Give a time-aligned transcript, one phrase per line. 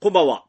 [0.00, 0.44] こんばんは。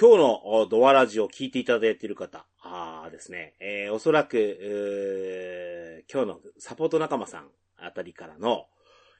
[0.00, 8.68] 今日のドアラジオを聞いていただいている方、あですね、えー、おそらく、今日のサポート仲間さんあたりからの、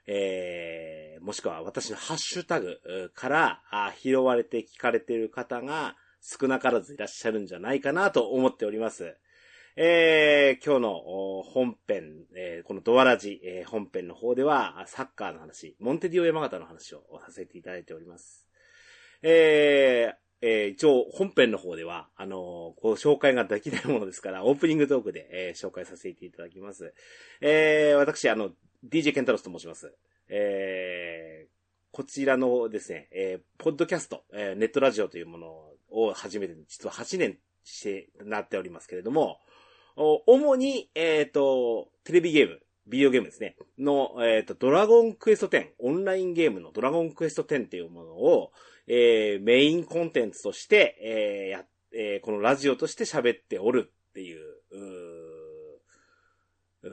[0.06, 2.80] えー、もしくは私のハッシュタグ
[3.14, 9.14] からあ拾われて聞かれている方が少なからずいらっしゃるんじゃないかなと思っております。
[9.76, 18.45] えー、今日の本編、えー、このドアラジ、えー、本編の方ではサッカーの話、モンテディオ山形の話をさせていただいております。
[19.28, 26.94] えー、えー、一応本編の方では、あのー、こう紹介ができないものですから、オープニングトークで、えー、紹介させていただきます。
[27.40, 28.50] えー、私、あの、
[28.88, 29.92] DJ ケンタロスと申します。
[30.28, 31.50] えー、
[31.90, 35.48] こちらのですね、えー、ポッドキャスト、えー、ネットラジオというもの
[35.90, 39.40] を始めて、実は8年してなっておりますけれども、
[39.96, 43.56] 主に、えっ、ー、と、テレビゲーム、ビデオゲームですね。
[43.78, 48.52] の、えっ、ー、と、ドラゴンクエスト10、オンラインゲームのドラゴンクエスト10っていうものを、
[48.86, 54.40] えー、メインコンテンツとして、えー、や、えー、このラジオとして喋っておるっていう、
[54.72, 55.06] う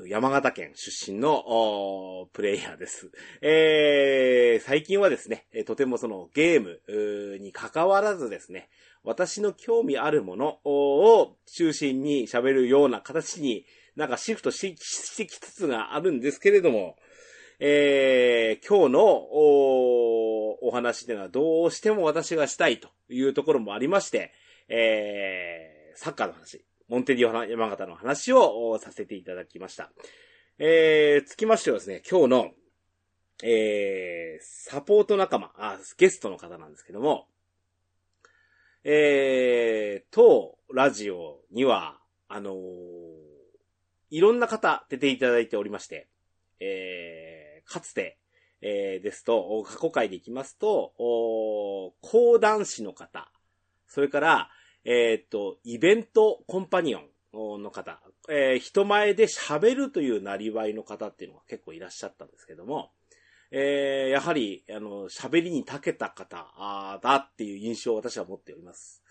[0.07, 3.11] 山形県出身のプレイヤーです。
[3.41, 6.81] えー、最近はですね、とてもそのゲーム
[7.37, 8.69] に関わらずですね、
[9.03, 14.75] 私の興味あるものを中心に喋るような形になんかシフトし
[15.17, 16.95] てきつつがあるんですけれども、
[17.59, 24.33] えー、今日のお話ではどうしても私がしたいというところもありまして、
[24.67, 29.91] えー、サッカーの話、モンテディオ山形の話をさせていただきました。
[30.57, 32.51] えー、つきましてはですね、今日の、
[33.43, 37.27] えー、サポート仲間、あ、ゲストの方なんですけども、
[38.83, 42.55] えー、当ラジオには、あのー、
[44.13, 46.07] いろんな方出ていただいておりまして、
[46.59, 48.19] えー、かつて、
[48.61, 53.31] えー、ですと、過去回でいきますと、お講談師の方、
[53.87, 54.49] それから、
[54.85, 56.99] えっ、と、イベントコンパニオ
[57.57, 62.91] ンの方、えー、人前で喋るというなりわいの方っていうのが結構いらっしゃったんですけども、
[63.49, 69.03] えー、やはり、あの、喋りに長けた方あだっていう印象を私は持っております。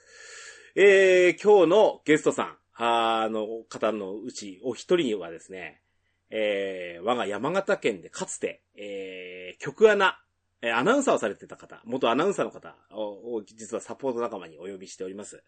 [0.77, 5.81] えー、今日のゲストさん、あの方のうちお一人にはですね、
[6.31, 10.19] えー、我が山形県でかつて、えー、曲穴、
[10.63, 15.45] えアナウンサーをされてた方、元アナウンサーの方を、実はサポート仲間にお呼びしております。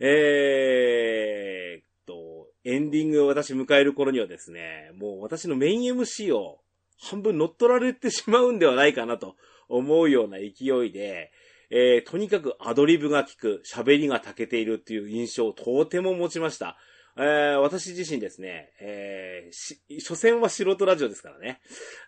[0.00, 6.60] えー、と、エンディングを私迎える頃にはですね、もう私のメイン MC を
[7.00, 9.36] 半分乗っ取られてしまうんではないかなと
[9.68, 11.32] 思うような勢いで、
[11.70, 16.76] えー、とにかくアドリブが効く、喋りが長けているっていう印象をとても持ちました。
[17.18, 21.60] えー、私自身ですね、えー、し、所詮は素人ラジオですからね、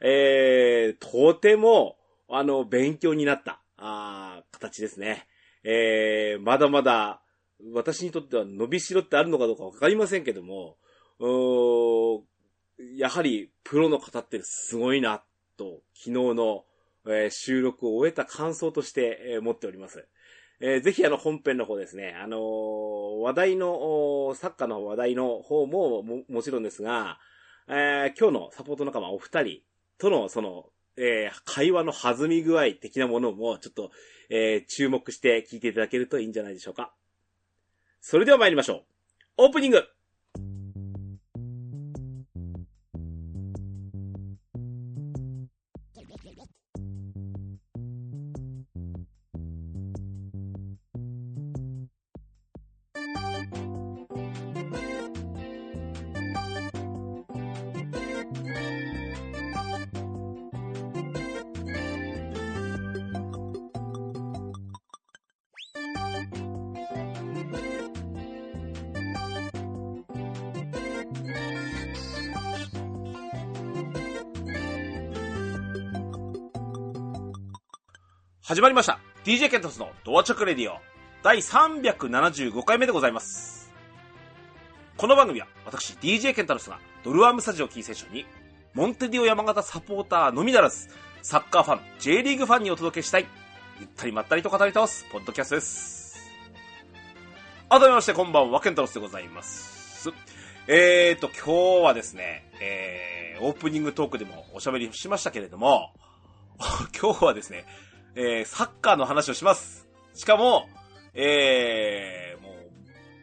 [0.02, 1.96] えー、とても、
[2.28, 5.26] あの、勉強になった、あ形ですね。
[5.64, 7.22] えー、まだまだ、
[7.72, 10.76] 私にとっては伸びしろってあるのかどうかわかりませんけども、
[11.18, 12.24] う
[12.96, 15.22] やはりプロの方ってすごいな、
[15.56, 16.64] と、昨日の、
[17.08, 20.06] え、収録を終えた感想として、え、持っております。
[20.60, 27.20] えー、ぜひあの本編の方ですね、あのー、話題の、サッカーの話題の方もももちろんですが、
[27.68, 29.60] えー、今日のサポート仲間お二人
[29.98, 33.92] とのその、えー、会話の弾み具合的なものもちょっと、
[34.30, 36.92] えー、注目して聞いていただけるといいんじゃないでしょうか。
[38.00, 38.84] それでは参りましょ
[39.38, 39.44] う。
[39.44, 39.84] オープニング
[78.58, 78.98] 始まりました。
[79.24, 80.78] DJ ケントスのドアチョクレディオ
[81.22, 83.72] 第375回目でございます。
[84.96, 88.26] この番組は私 DJ ケンタロスがドルアームスタジオキーセッションに
[88.74, 90.88] モンテディオ山形サポーターのみならず
[91.22, 93.26] サッカーファン、J リーグファンにお届けしたい
[93.78, 96.18] ゆったりまったりと語り倒すポッドキャストです。
[97.68, 100.10] 改めましてこんばんは、ケンタロスでございます。
[100.66, 105.92] えーと、今日はですね、えー、オープニングトークでもおしゃべりしましたけれども、
[107.00, 107.64] 今日はですね、
[108.14, 109.88] えー、サッカーの話をします。
[110.14, 110.68] しかも、
[111.14, 112.52] えー、もう、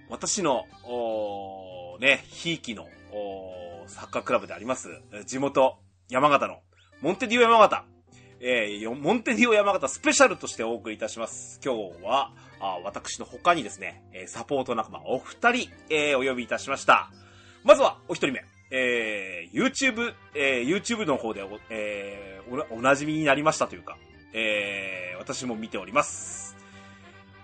[0.09, 4.89] 私の、おね、ひいきの、おサッカークラブであります、
[5.25, 5.77] 地元、
[6.09, 6.59] 山形の、
[7.01, 7.85] モンテディオ山形。
[8.41, 11.59] えー、モンテディオ山形スペシャルとしてお送りいたします。
[11.63, 17.09] 今日は、あ私の他にですね、えサポート仲間お二人、えーお呼びいたしました。
[17.63, 18.45] まずは、お一人目。
[18.71, 23.97] えー、YouTube、えー YouTube の方でお、えーおなお馴染みになりましたというか、
[24.37, 26.55] えー私も見ております。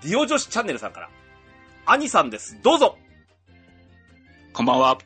[0.03, 1.09] ディオ女子チャンネルさんから、
[1.85, 2.61] アニさんです。
[2.61, 2.97] どうぞ
[4.53, 4.97] こんばんは。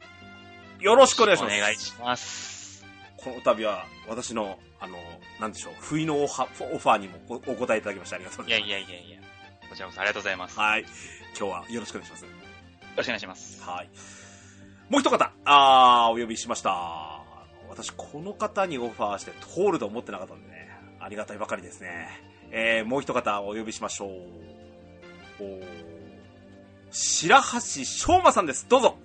[0.80, 1.56] よろしくお願いします。
[1.56, 2.86] お願いします。
[3.16, 4.98] この度は、私の、あの、
[5.40, 8.70] なんでしょう、不意のオファーオファーにもおお答えいただきましてありがとうごいやざいます。
[8.70, 9.20] いやいやいや。
[9.70, 10.56] こちらこそありがとうございます。
[10.58, 10.82] よはい。
[10.82, 12.26] 今日はよろしくお願いします。
[12.98, 13.64] ろしくお願いします。
[13.64, 13.90] はい。
[14.90, 17.22] もう一方、あー、お呼びしました。
[17.70, 20.55] 私、この方にオファーして通ると思ってなかったんでね、
[21.06, 22.08] ありがたいばかりですね。
[22.50, 24.10] えー、もう一方お呼びしましょう。
[25.40, 25.64] おー
[26.90, 28.68] 白橋翔馬さんです。
[28.68, 28.98] どうぞ。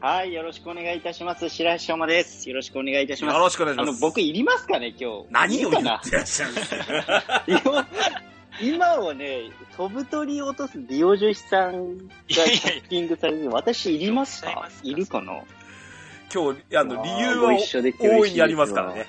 [0.00, 1.50] はい、よろしくお願いいたします。
[1.50, 2.48] 白石馬です。
[2.48, 3.34] よろしくお願いいたします。
[3.34, 3.90] よろしくお願いします。
[3.90, 5.26] あの、僕いりますかね、今日。
[5.28, 7.88] 何を言ってらっしゃるんですか今
[8.62, 15.42] 今はね、飛ぶ鳥を落とすディオ女子さんがキャスティングされるの、私いりますかいるかな
[16.32, 17.52] 今日、あの、理由ごは
[17.98, 19.06] 大いにありますからね。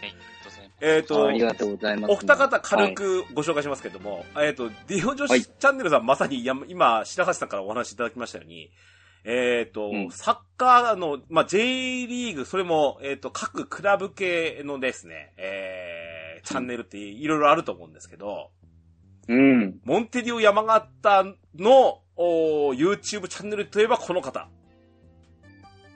[0.86, 2.12] えっ、とあ、りがとうございます。
[2.12, 8.70] お二方軽はいくご紹介しますけれども、えっ、と、ディオ女子はいチャンネルさん、まさにや今、白橋さんからお話しいただきましたように、
[9.24, 18.52] えっ、と、うんサッカーの、まあ、J リーグ、それも、えっ、と、各クラブ系のですね、えー、チャンネルっていろいろあると思うんですけど、
[19.30, 19.80] うん。
[19.86, 24.50] モンテディオ山形のおー YouTube チャンネルといえばこの方。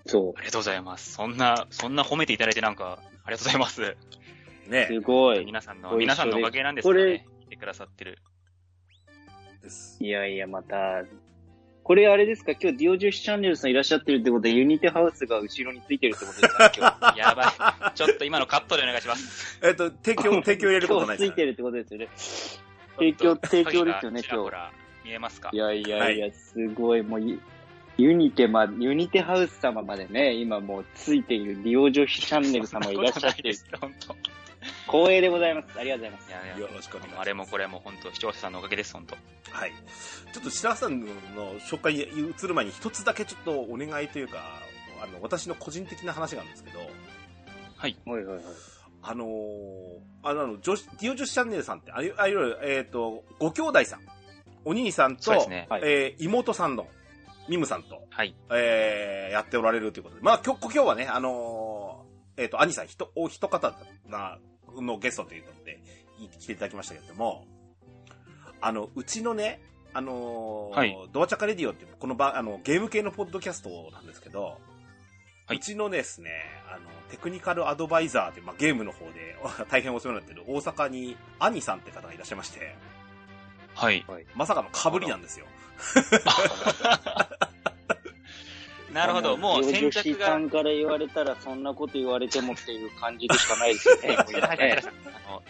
[0.06, 1.12] そありがとうございます。
[1.12, 3.98] そんな、そんな褒めていただいてなんか、ありがとうございます。
[4.68, 4.72] う。
[4.72, 4.88] ね。
[4.88, 5.46] すごい。
[5.46, 7.26] 皆さんの、皆さんのおかげなんですかこれね。
[7.42, 8.20] 見てくださってる。
[9.62, 9.98] です。
[10.04, 11.04] いやいや、また、
[11.84, 12.52] これあれですか？
[12.52, 16.72] 今日ディオ女子チャンネルさんいらっしゃってるってことで、ユニティハウスが後ろについてるってことですか？
[16.76, 17.18] 今日。
[17.18, 17.96] やばい。
[17.96, 19.60] ちょっと今のカットでお願いします。
[19.64, 21.34] えっ、と、提供、提供入れることないですか？
[21.34, 22.10] 今日ついてるってことですよね。
[22.98, 24.72] 提供、提供ですよね、今日。
[25.06, 25.50] 見えますか？
[25.54, 27.40] いやいやいや、すごい、もうユ、
[27.98, 33.56] ユニテま、ユニテハウス様までね、今もうついているディオ女子チャンネル様いらっしゃって る。
[33.80, 34.16] 本当。
[34.88, 35.80] 光栄でございます。
[35.80, 36.32] ありがとうございますい。
[36.32, 39.16] やいやよろしくお願いしますあれもこれも本当視聴者さんのおかげです、本当。
[39.52, 39.74] はい。
[40.34, 41.10] ちょっと白橋さんの
[41.60, 44.62] 紹介に移る前に一つだけちょっとお願いというか、
[45.02, 46.80] あの、私の個人的な話があるんですけど、
[47.78, 47.98] はい。
[48.06, 48.44] はいはいはい。
[49.04, 49.28] あのー
[50.24, 54.02] あの、あの女子、ディオ女子チャンネルさんって、あいあいわゆる、えっ、と、ご兄弟さん。
[54.66, 55.68] お兄さんと、ね。
[55.70, 56.88] はいえー妹さんの、
[57.48, 58.36] ミムさんと、はい。
[58.52, 60.22] えーやっておられるということで。
[60.22, 61.67] まあ、今日、今日はね、あのー
[62.38, 63.74] えっ、と、兄さん、ひと、お一方
[64.08, 64.38] な、
[64.76, 65.80] のゲストということで、
[66.20, 67.46] い来ていただきましたけれども、
[68.62, 69.62] あの、うちのね、
[69.94, 74.60] あのーはいドアチャカレディオっていう、このば、あの、ゲーム系のポッドキャストなんですけど、
[75.48, 76.30] はいうちのですね、
[76.70, 79.38] あの、テクニカルアドバイザーって、まあ、ゲームの方で
[79.72, 82.76] 大変お世話になっている大阪に兄さんって方がいらっしゃいまして、
[84.08, 84.26] はい。
[84.36, 85.46] まさかの被りなんですよ。
[88.98, 89.38] なるほど。
[89.38, 90.26] もうディオ選女子択が。
[90.26, 94.84] さんから言われたら、そんなこと言われてもっていう感じでしかないですよね。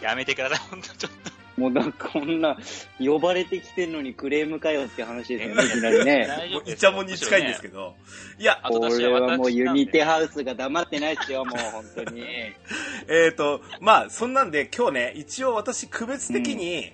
[0.02, 1.38] やめてください、本当ちょっと。
[1.58, 2.56] もうなんかこんな、
[3.00, 6.28] 呼ばれてきてんのにクレームかよって話ですよね、いきなりね。
[6.52, 7.94] もうイチャモンに近いんですけど、
[8.38, 12.22] いや、これはもうユニテハウスが黙ってないですよ、もう本当に。
[13.08, 16.92] えっ、と、まあ、そんなんで今日ね、一応私区別的に、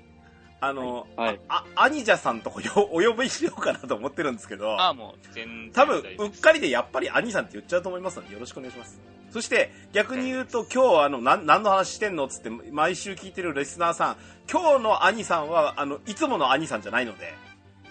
[0.60, 1.40] あの、はい。
[1.48, 5.72] あ、アニジャさんとこよ お呼びしようかなと思ってるんですけど、ああ、もう全然。
[5.72, 8.16] 多分うっかりでやっぱり兄さんって言っちゃうと思います。
[8.16, 9.00] ので、よろしくお願いします。
[9.30, 14.16] そして、逆に言うと、今日、あの、なん、何の話してんのつって、毎週聞いてるリスナーさん、
[14.50, 17.34] 今日の兄さんは、あの、いつもの兄さんじゃないので、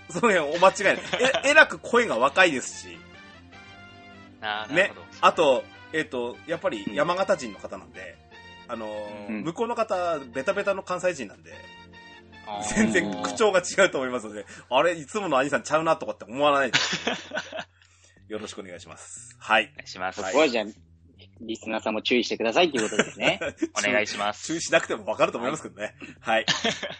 [0.10, 0.98] その辺お間違いない。
[1.44, 2.98] え、 えらく声が若いですし、
[4.70, 4.94] ね。
[5.22, 8.16] あと、えっ、と、やっぱり山形人の方なんで、
[8.68, 9.44] あのーうん。
[9.44, 11.52] 向こうの方、ベタベタの関西人なんで、
[12.76, 16.80] 全然口調が違うと思いますので、あれ、いつもの兄さんちゃうなとかって思わないで。
[18.28, 19.36] よろしくお願いします。
[19.40, 19.72] はい。
[19.74, 20.22] お願いします。
[20.22, 20.66] そこはじゃあ、
[21.42, 23.40] リスナーさんも注意してくださいっていうことですね。
[23.78, 24.46] お願いします。
[24.48, 25.96] 注意しなくてもわかると思いますけどね。
[26.20, 26.46] はい。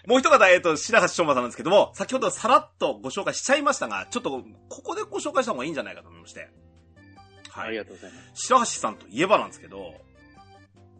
[0.06, 6.50] もう一方、えっ、と、白橋翔馬さんなんですけども、先ほどさらっとご紹介しちゃいましたが、ちょっと、ここでご紹介した方がいいんじゃないかと思いまして。
[7.50, 7.68] はい。
[7.68, 8.48] ありがとうございます。
[8.48, 9.96] 白橋さんといえばなんですけど、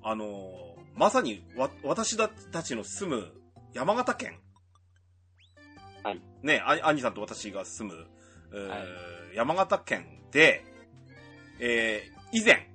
[0.04, 3.43] あのーまさにわ、私たちの住む
[3.74, 4.40] 山形県？
[6.04, 6.22] はい。
[6.42, 8.08] ね、あ兄さんと私が住む、
[8.54, 8.80] えーはい
[9.36, 10.64] 山形県で、
[11.60, 12.70] えー、以前、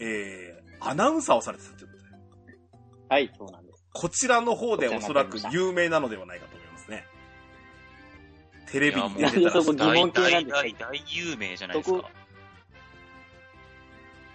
[0.00, 2.02] えー、アナウンサーをされてたということ
[2.50, 2.58] で、
[3.08, 3.84] はい、そうなんです。
[3.92, 7.04] こちらの方でおそらく有名なのではないかと思いますね。
[8.72, 12.10] テレビにいや出てたらいやそこ疑問系なんです大大大有名じゃないですか。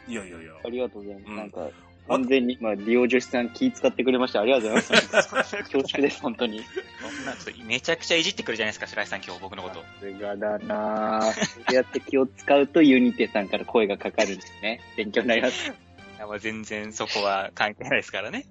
[0.08, 0.53] いやいやいや。
[0.63, 1.29] ありがとうございます。
[1.29, 1.67] うんなんか、
[2.07, 4.41] 完全に、まあ、利用女子さん気使ってくれました。
[4.41, 5.57] ありがとうございます。
[5.71, 6.62] 恐縮です、本当に。
[6.63, 7.35] そんな、
[7.65, 9.75] めちゃくちゃいじってくるじゃないですか、白石さん今日僕のこと。
[9.75, 11.33] さすがだなぁ。
[11.33, 14.81] そうやって気を使うとユニテさんから声がかかるんですね。
[14.95, 15.69] 勉強になります。
[15.69, 15.74] い
[16.19, 18.45] やまあ全然そこは関係ないですからね。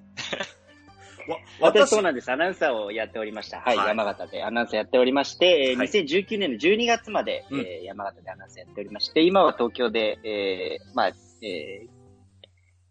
[1.28, 1.38] わ
[1.72, 2.30] 私そうなんです。
[2.30, 3.60] アナウンサーをやっておりました。
[3.60, 3.76] はい。
[3.76, 11.93] はい山形でアナウンサーやっておりまして、えーはい2019年の12月まで、うんえー山形でアナウンサーやっておりまして、今は東京で、えーまあ、えー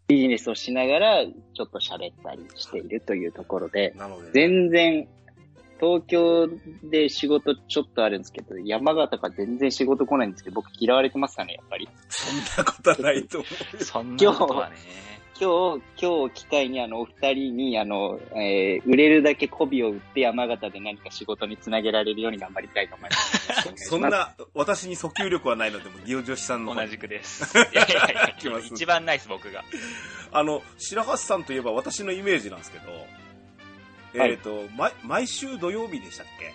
[0.06, 5.08] ビジネスをしながら、ちょっと喋ったりしているというところで、なので、全然、
[5.80, 6.48] 東京
[6.84, 11.88] で仕事ちょっとあるんですけど、山形から全然仕事来ないんですけど、僕嫌われてますかね、やっぱり。
[12.08, 13.76] そんなことはないと思う。
[13.84, 14.76] そんなことはね。
[15.40, 23.74] 今日、今日を機会にあの、お二人にあの、えー売れるだけ媚びを売って山形で何か仕事につなげられるように頑張りたいと思います。
[23.88, 27.58] そんな、私に訴求力はないので、もう、利用女子さんの同じくです。
[27.58, 29.64] いやいやいや一番ナイス僕が。
[30.32, 36.54] あの、白橋さんといえば私のイメージなんですけど、はいえっ、と、毎、毎週土曜日でしたっけ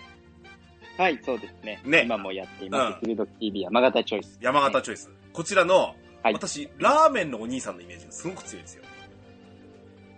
[1.02, 1.80] はい、そうですね。
[1.84, 2.94] ね今もやっています。
[2.94, 4.38] うんフルド TV 山形チョイス。
[4.40, 5.10] 山形チョイス。
[5.32, 8.84] こちらの、はい私、ラーメンのお兄さんのイメージがすごく強いんですよ。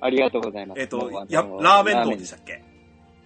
[0.00, 0.80] ありがとうございます。
[0.80, 2.62] えっ、ともうあの、や、ラーメン道でしたっけ？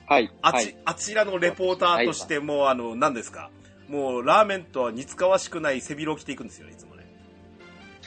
[0.06, 0.30] はい。
[0.42, 0.76] あち、はい。
[0.84, 3.50] あちらのレポーターとしても、あの、何ですか？
[3.88, 7.06] もう、ラーメンとは似つかわしくない背広を着ていくんですよ、いつもね。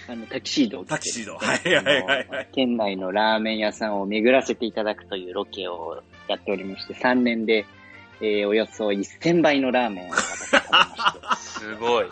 [0.07, 1.35] あの、タキシードを着てタキシード。
[1.37, 7.65] はいはいはいはい県内のラーメン屋さんを巡らせていただくというロケをやっておりまして、3年で、
[8.21, 12.07] えーおよそ1000倍のラーメンを私食べまして、 すごい。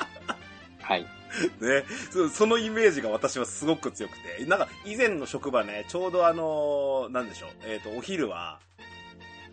[0.81, 1.05] はい。
[1.61, 8.59] ね、そそのイメージが私はすごく強くて、なんか以前の職場ね、ちょうどあのーなんでしょう、えっ、と、お昼は、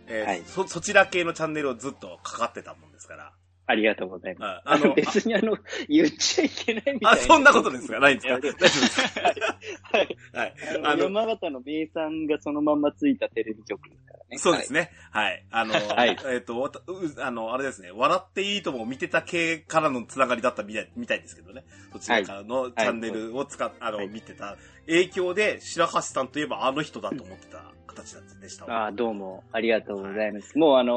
[0.07, 0.43] えーはい。
[0.45, 3.31] そ、そちら系のチャンネルをずっとかかってたもんですから、
[3.67, 4.61] ありがとうございます。
[4.65, 5.57] ああの、別にあの、
[5.89, 7.11] 言っちゃいけないみたいな。
[7.11, 7.99] あ、そんなことですか？
[7.99, 8.35] ないんですか？
[8.35, 9.35] 大丈夫ですはい。
[9.35, 10.53] かはい。
[10.83, 14.37] あの、山形の名産がそのまんまついたテレビ局ですからね。
[14.37, 14.91] そうですね。
[15.09, 15.43] はい。
[15.49, 16.71] あの、はいえっ、と、
[17.17, 21.63] あの、あれですね、笑っていいともを見てた系からのつながりだったみたいみたいですけどね。
[21.91, 28.65] そちらからのチャンネルを使っ、あの、はい見てた影響で、白橋さんといえばあの人だと思ってた形でした。
[28.65, 30.55] ああ、どうも、ありがとうございます。
[30.55, 30.93] もうあの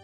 [0.00, 0.03] ー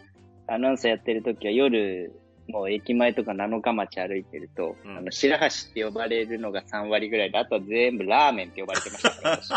[0.53, 2.13] アナウンサーやってる時は夜、
[2.49, 4.97] もう駅前とか七日町歩いてると、うん。
[4.97, 9.11] あの、白橋って呼ばれるのが3割ぐらいで、あとは全部ラーメンって呼ばれてました。
[9.21, 9.49] から、私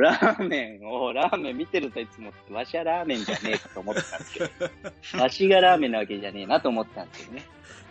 [0.00, 4.40] ラーメンを、ラーメン見てるといつも、わしはラーメンじゃねえかと思ってたんですけ
[5.18, 7.42] ど、わしがラーメンなわけじゃねえなと思ってたんですけどね。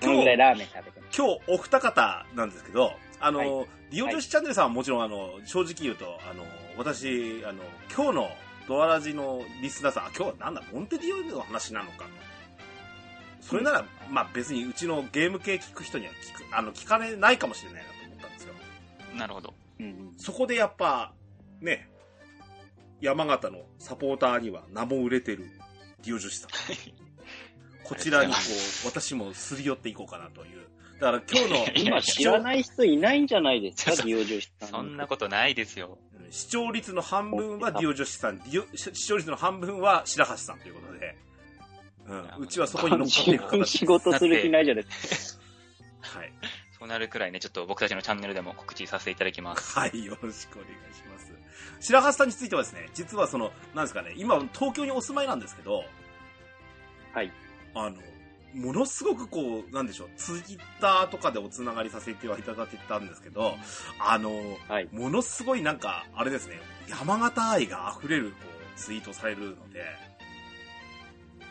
[0.01, 6.43] ぐらいラーメン食べてまし今日お二方なんですけど、あの、はリオ女子チャンネルさんはもちろん、あの、正直言うと、あの、
[6.77, 7.61] 私、あの、
[7.95, 8.29] 今日の
[8.67, 12.05] ドアラジのリスナーさん、あ、今日はなんだ、モンテディオの話なのか。
[13.41, 18.53] それなら、まあ別にうちのゲーム系聞く人には聞く、あの、聞かれないかもしれないなと思ったんですよ。
[19.17, 19.49] なるほど。
[19.49, 19.55] た。
[19.79, 21.13] うんうんそこでやっぱ、
[21.59, 21.89] ね、
[23.01, 25.49] 山形のサポーターには名も売れてる
[26.05, 26.49] リオ女子さん。
[27.83, 28.39] こちらにこ
[28.85, 30.67] う、私もすり寄っていこうかなという。
[31.01, 34.69] だから今日の今知らない人いないんじゃないですか、 そう利用女子さん。
[34.69, 35.97] そんなことないですよ。
[36.33, 41.15] 視聴率の半分はディオ女子さん、ディオ視聴率の半分は白橋さんということで、
[42.07, 45.43] うん、うちはそこに乗っかっていく形仕事する気ないじゃないですか。
[46.19, 46.33] はい。
[46.79, 49.77] そうなるくらいね、ちょっと僕たちのチャンネルでも告知させていただきます。
[49.77, 51.31] はい、よろしくお願いします。
[51.81, 55.83] 白橋さんについてはですね、実はその、なんですかね、今東京にお住まいなんですけど、
[57.13, 57.31] はい。
[57.75, 57.97] あの、
[58.53, 63.55] ものすごくこう、なんでしょう、ツイッターとかでおつながりさせてはいただけたんですけど、
[63.99, 64.31] あの、
[64.67, 64.87] はい。
[64.91, 68.35] ものすごいなんか、あれですね、山形愛が溢れるこ
[68.75, 69.83] うツイートされるので、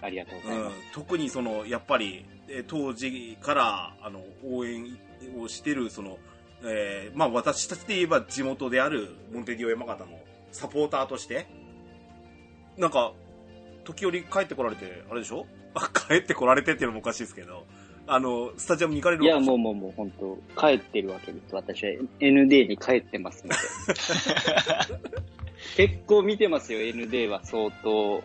[0.00, 0.74] ありがとうございます。
[0.74, 4.98] うん、特にその、やっぱり、えー当時から、あの、応援
[5.38, 6.18] をしてる、その、
[6.64, 10.18] えーまあ私たちで言えば地元であるモンテディオ山形の
[10.52, 11.46] サポーターとして、
[12.76, 13.12] なんか、
[13.84, 15.44] 時折帰ってこられて、あれでしょ？
[15.44, 15.61] あ、
[16.08, 17.66] 帰ってこられてっていうのもおかしいですけど、
[18.06, 19.54] あの、スタジアムに行かれるいや、もう。
[19.56, 21.54] うもうもう本当帰ってるわけです。
[21.54, 23.58] 私は ND に帰ってますので。
[25.76, 28.22] 結構見てますよ、ND は相当。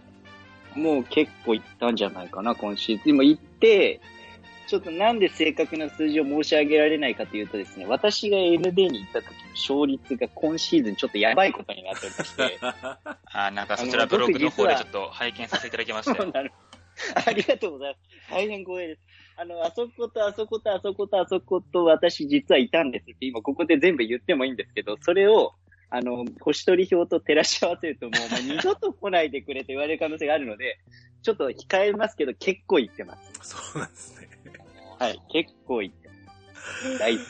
[0.76, 3.10] もう結構行ったんじゃないかな、今シーズン。
[3.10, 4.02] 今行って、
[4.68, 12.60] ちょっとなんで正確な数字を申し上げられないかというとですね、私が ND に行った時の勝率が今シーズンちょっとやばいことになっておりまして。
[13.32, 16.30] あ、なんかそちらブログの方でちょっと拝見させていただきましたよ。
[16.32, 16.52] なる
[17.26, 18.32] ありがとうございます。
[18.32, 19.02] 大変光栄です。
[19.38, 25.54] あの、あそことあそことあそことあそこと私実はいたんですって今ここで全部言ってもいいんですけど、それを、
[25.90, 30.80] あの、星取り表と照らし合わせるともう、 お前二度と来ないでくれと言われる可能性があるので、
[31.22, 33.56] ちょっと控えますけど結構言ってます。
[33.56, 34.30] そうなんですね。
[35.00, 36.14] はい、結構言ってま
[36.56, 37.00] す。
[37.00, 37.24] 大好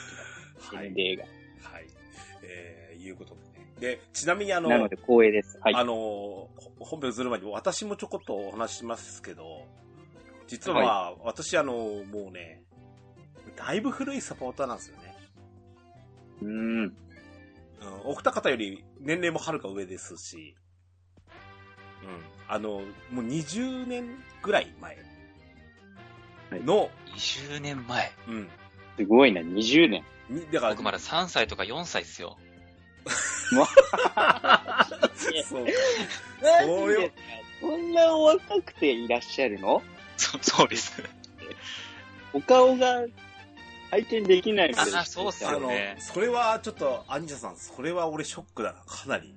[0.69, 0.91] きなはい。
[0.91, 1.24] ND が。
[1.24, 1.88] はい。
[2.43, 3.46] えー、いいうことでね。
[3.79, 5.60] で、ちなみにあの、なので光栄です。
[5.62, 5.75] はい。
[5.75, 9.65] あの、ほ本編をずる前に私もちょこっとお話ししますけど、
[10.48, 12.63] 実はまあ、私あの、もうね、
[13.55, 15.15] だいぶ古いサポーターなんですよね。
[16.41, 16.79] うん。
[16.79, 16.93] うん、
[18.05, 20.55] お二方より年齢もはるか上ですし、
[22.03, 22.81] うん、あの、
[23.12, 24.98] もう20年ぐらい前
[26.51, 28.12] の、20年前。
[28.27, 28.50] うん、
[28.98, 30.03] すごいな、20年。
[30.29, 32.38] にだから、僕まだ3歳とか4歳ですよ。
[33.09, 35.59] そう、マジですか
[37.59, 39.81] そんなお若くていらっしゃるの？
[40.17, 41.01] そ そうです。
[42.33, 43.03] お顔が
[43.89, 49.33] 拝見できないあそうっすあのよね、それはちょっと、アニシャさん、それは俺ショックだな、かなり。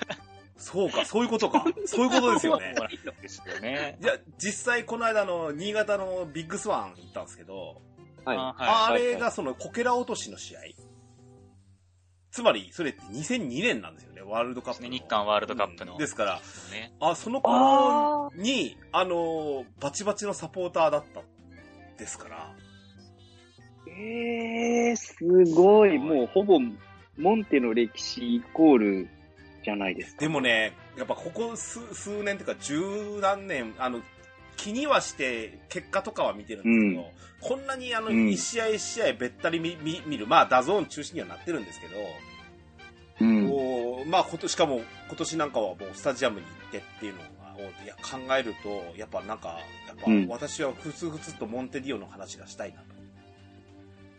[0.58, 1.64] そうか、そういうことか。
[1.86, 2.74] そういうことですよね。
[3.22, 3.98] ですよね。
[4.02, 7.80] いや、実際この間の新潟のビッグスワン行ったんですけど、
[8.24, 8.36] はい。
[8.38, 10.60] あれがそのこけら落としの試合。
[12.38, 14.88] つまり、それって2002年なんですよね、ワールドカップの。
[14.90, 16.34] 日韓ワールドカップのうんですから、
[16.70, 16.92] ね。
[17.00, 21.22] あ、その頃に、あの、バチバチのサポーターだった。
[21.98, 22.54] ですから。
[23.88, 25.16] えー、す
[25.52, 25.98] ごい。
[25.98, 26.60] もうほぼ、
[27.16, 29.08] モンテの歴史イコール
[29.64, 30.20] じゃないですか。
[30.20, 34.00] でもね、やっぱここ数数年というか十何年、あの、
[34.58, 41.94] 気にはして結果とかは見てるんですけど、こんなにあの、うん一試合一試合べったり見見見る、まあ DAZN 中心にはなってるんですけど、
[43.20, 43.48] うん。
[43.48, 47.24] こうまあ今年、しかも今年なんかはもうスタジアムに行ってっていうのを
[47.84, 52.84] いや考えると、やっぱなんか、やっぱうん私はふつふつとモンテディオの話がしたいなと。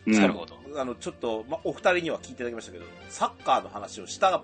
[0.06, 0.58] うんなるほど。
[0.76, 4.42] あの、ちょっと、まあ、お二人には聞いていただきましたけど、サッカーの話をした、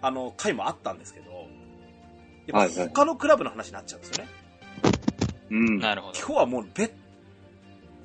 [0.00, 1.48] あの、回もあったんですけど、
[2.46, 4.30] やっぱ他のクラブの話になっちゃうんですよね。
[5.50, 5.78] うん。
[5.78, 6.18] なるほど。
[6.18, 6.90] 今日はもうべっ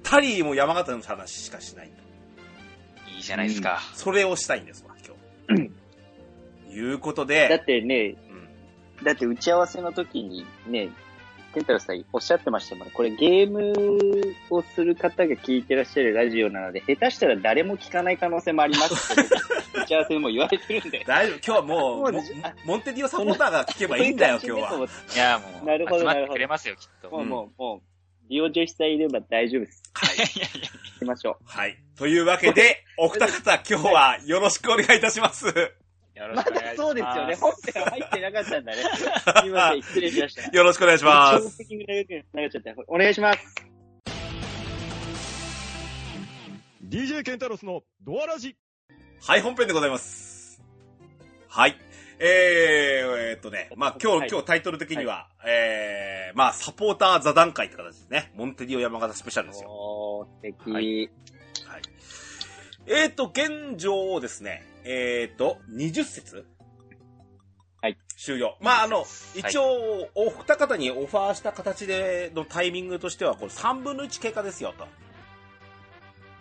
[0.03, 3.12] たりもう山形の話しかしないと。
[3.12, 3.79] いいじゃないですか。
[3.96, 4.86] それをしたいんです。
[6.70, 8.48] いうことで、だってね、うん
[9.04, 10.89] だって打ち合わせの時にね、
[11.54, 12.94] ケンタロウさんおっしゃってましたもんね。
[12.94, 19.29] これゲームをする方が聞いてらっしゃるラジオなので、下手したら誰も聞かない可能性もありますけど、
[19.83, 21.03] 打ち合わせでも言われてるんで。
[21.05, 24.88] 大丈夫、今日はもう、そうでモンテディオサポーターが聞けばいいんだよ、 今日は。
[25.16, 27.10] いや、もう、なるほどなるほどてくれますよ、きっと。
[27.10, 27.97] もう、もう、もう、
[28.29, 29.83] 利用女子さんいれば大丈夫です。
[30.16, 30.70] いやいやいや。
[30.94, 31.77] 行きましょはい。
[31.98, 35.46] というわけで、 お二方、今日はよろしくお願いいたします。
[35.46, 36.75] よろしくお願いします。
[36.75, 37.35] そうですよね。
[37.35, 38.83] 本編は入ってなかったんだね。
[38.83, 40.57] すみません、失礼しました。
[40.57, 41.59] よろしくお願いします。
[42.87, 43.40] お願いします。
[46.83, 48.57] DJ ケンタロスのドアラジ。
[49.22, 50.61] はい、本編でございます。
[51.48, 51.86] はい。
[52.20, 58.32] えー、えーっとね、まあ今日、はい今日タイトル的には、えー、まあサポーター座談会って形ですね。
[58.36, 59.70] モンテディオ山形スペシャルですよ。
[59.70, 60.72] おー、素敵。
[60.72, 61.10] はい
[61.66, 61.82] はい。
[62.88, 66.46] えーっと、現状ですね、えーっと、20節
[67.82, 67.98] はい。
[68.18, 68.58] 終了。
[68.62, 69.03] まああの、は
[69.36, 74.88] い一応、お二方にオファーした形でのタイミングとしては、これ3分の1経過ですよ、と。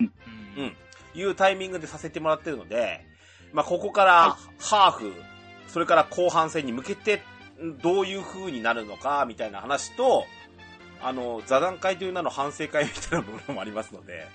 [0.01, 0.12] うん
[0.57, 0.77] うん
[1.15, 3.05] いうタイミングでさせてもらってるので、
[3.53, 5.15] まあ、ここからハーフ、
[5.68, 7.22] それから後半戦に向けて
[7.62, 10.26] んどういう風になるのかみたいな話と、
[11.02, 14.26] あの、座談会という名の反省会みたいなものもありますので、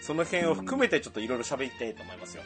[0.00, 2.42] その辺を含めてちょっといろいろ喋りたいと思いますよ。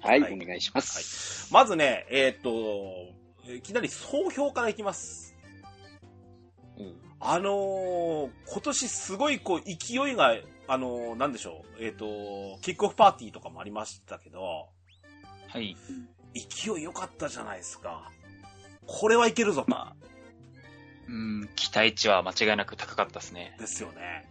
[0.00, 1.52] はい、はいお願いします。
[1.52, 5.36] まずね、えーっと、いきなり総評からいきます。
[6.78, 10.34] うんあのー今年すごいこう勢いが、
[10.68, 14.68] あのーなんでしょう、えーっと、キックオフパーティーとかもありましたけど、
[15.48, 15.76] はい。
[16.34, 18.10] 勢い良かったじゃないですか。
[18.86, 19.70] これはいけるぞと。
[19.70, 20.06] まあ、
[21.08, 23.56] うん、期待値は間違いなく高かったですね。
[23.58, 24.28] ですよね。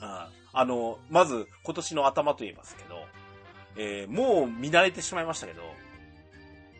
[0.00, 0.08] うん。
[0.52, 3.04] あの、まず、今年の頭と言いますけど、
[3.76, 5.62] えーもう見慣れてしまいましたけど、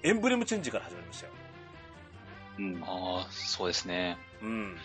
[0.02, 1.32] エンブレムチェンジから始まりましたよ。
[2.58, 2.82] うん。
[2.82, 4.18] ああ、そうですね。
[4.42, 4.76] うん。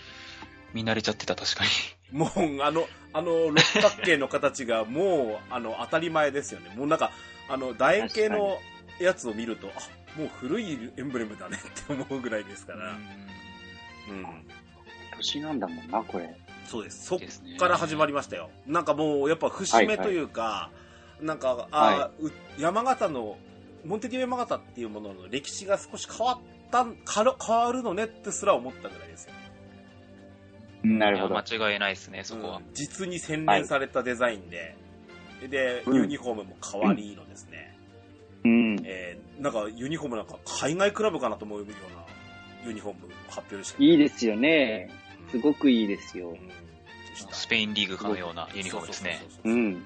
[0.74, 1.64] 見慣れちゃってた、確か
[2.12, 2.18] に。
[2.18, 6.74] もう、あの、あの、六角形の形がもう、あの、当たり前ですよね。
[6.76, 7.12] もうなんか、
[7.50, 8.58] あの、楕円形の
[9.00, 12.92] やつを見ると、あ、もう古いエンブレムだねって思うぐらいですから。
[12.92, 14.26] うん。
[15.18, 16.36] 年なんだもんな、これ。
[16.66, 17.06] そうです。
[17.06, 17.20] そっ
[17.60, 18.50] から始まりましたよ。
[18.66, 20.72] なんかもう、やっぱ節目というか、
[21.22, 23.38] なんか、あー、う山形の、
[23.86, 26.40] モンテディオ山形っていうものの歴史が少し変わっ
[26.72, 29.34] た変わるのねってすら思ったぐらいですよ。
[30.84, 31.38] なるほど。
[31.38, 32.64] 間違いないですね、そこはうん。
[32.74, 34.76] 実に洗練されたデザインで、
[35.50, 37.55] で、うんユニフォームも可愛いのですね。
[38.46, 38.82] うん。
[38.86, 42.06] えーなんかユニフォームなんか海外クラブかなと思うような
[42.66, 44.90] ユニフォーム発表でしたいいですよね。
[45.00, 46.38] うんすごくいいですようん。
[47.32, 49.18] スペインリーグかのようなユニフォームですね。
[49.20, 49.86] そうそうそうそううん。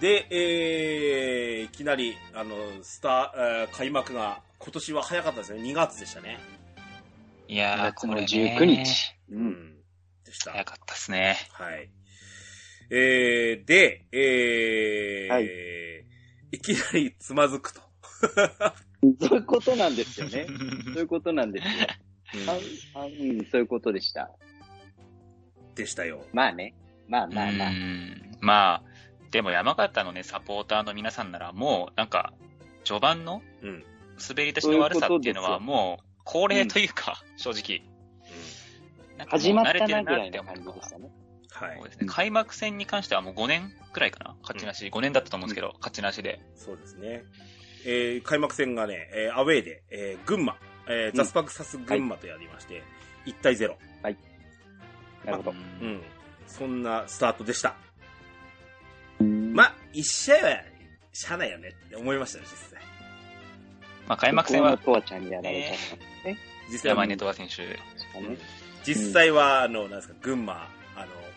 [0.00, 5.62] で、えー、いきなり、あの、スター、えー開幕が、今年は早かったですね。
[5.62, 6.38] 2月でしたね。
[7.48, 9.14] いやー、2月のこれね19日。
[9.30, 9.36] う。。
[9.36, 9.74] うん
[10.24, 10.52] でした。
[10.52, 11.36] 早かったっすね。
[11.52, 11.88] はい。
[12.90, 15.83] えー、で、えー、はい
[16.54, 17.80] いきなりつまずくと。
[19.20, 20.46] そういうことなんですよね。
[20.86, 21.72] そういうことなんですよ。
[22.94, 24.30] ああうん、そういうことでした。
[25.74, 26.24] でしたよ。
[26.32, 26.74] まあね。
[27.08, 27.72] まあまあまあう。
[27.72, 28.82] んまあ、
[29.30, 32.32] でも山形のね、サポーターの皆さんならもう、なんか、
[32.84, 33.84] 序盤のうん。
[34.28, 37.82] 滑り出しの悪さっていうのはもう、恒例というか、正直。
[39.18, 41.10] なんかもう始まった慣れてるなぐらいっての感思うじでしたね。
[41.68, 41.88] はいそう。
[41.88, 42.06] ですね。
[42.08, 44.86] 開幕戦に関してはもう5年くらいかな勝ちなし。
[44.86, 46.40] 5年だったと思うんですけど、勝ちなしで。
[46.54, 47.24] そうですね。
[47.86, 52.82] えー、開幕戦がね、えー、アウェーで、えー、群馬、えー、んザスパクサス群馬とやりまして、
[53.26, 53.76] 1対0。
[55.24, 55.50] なるほど。
[55.52, 56.02] うん。
[56.46, 57.74] そんなスタートでした。
[59.20, 60.60] うんまあ、1試合は、
[61.12, 62.82] しゃあないよねって思いましたね、実際。
[64.06, 66.38] まあ開幕戦は、とわちゃんにやられちゃったね。
[66.70, 67.78] 実際は山根トワ選手。
[68.84, 70.68] 実際は、あの、なんですか、群馬、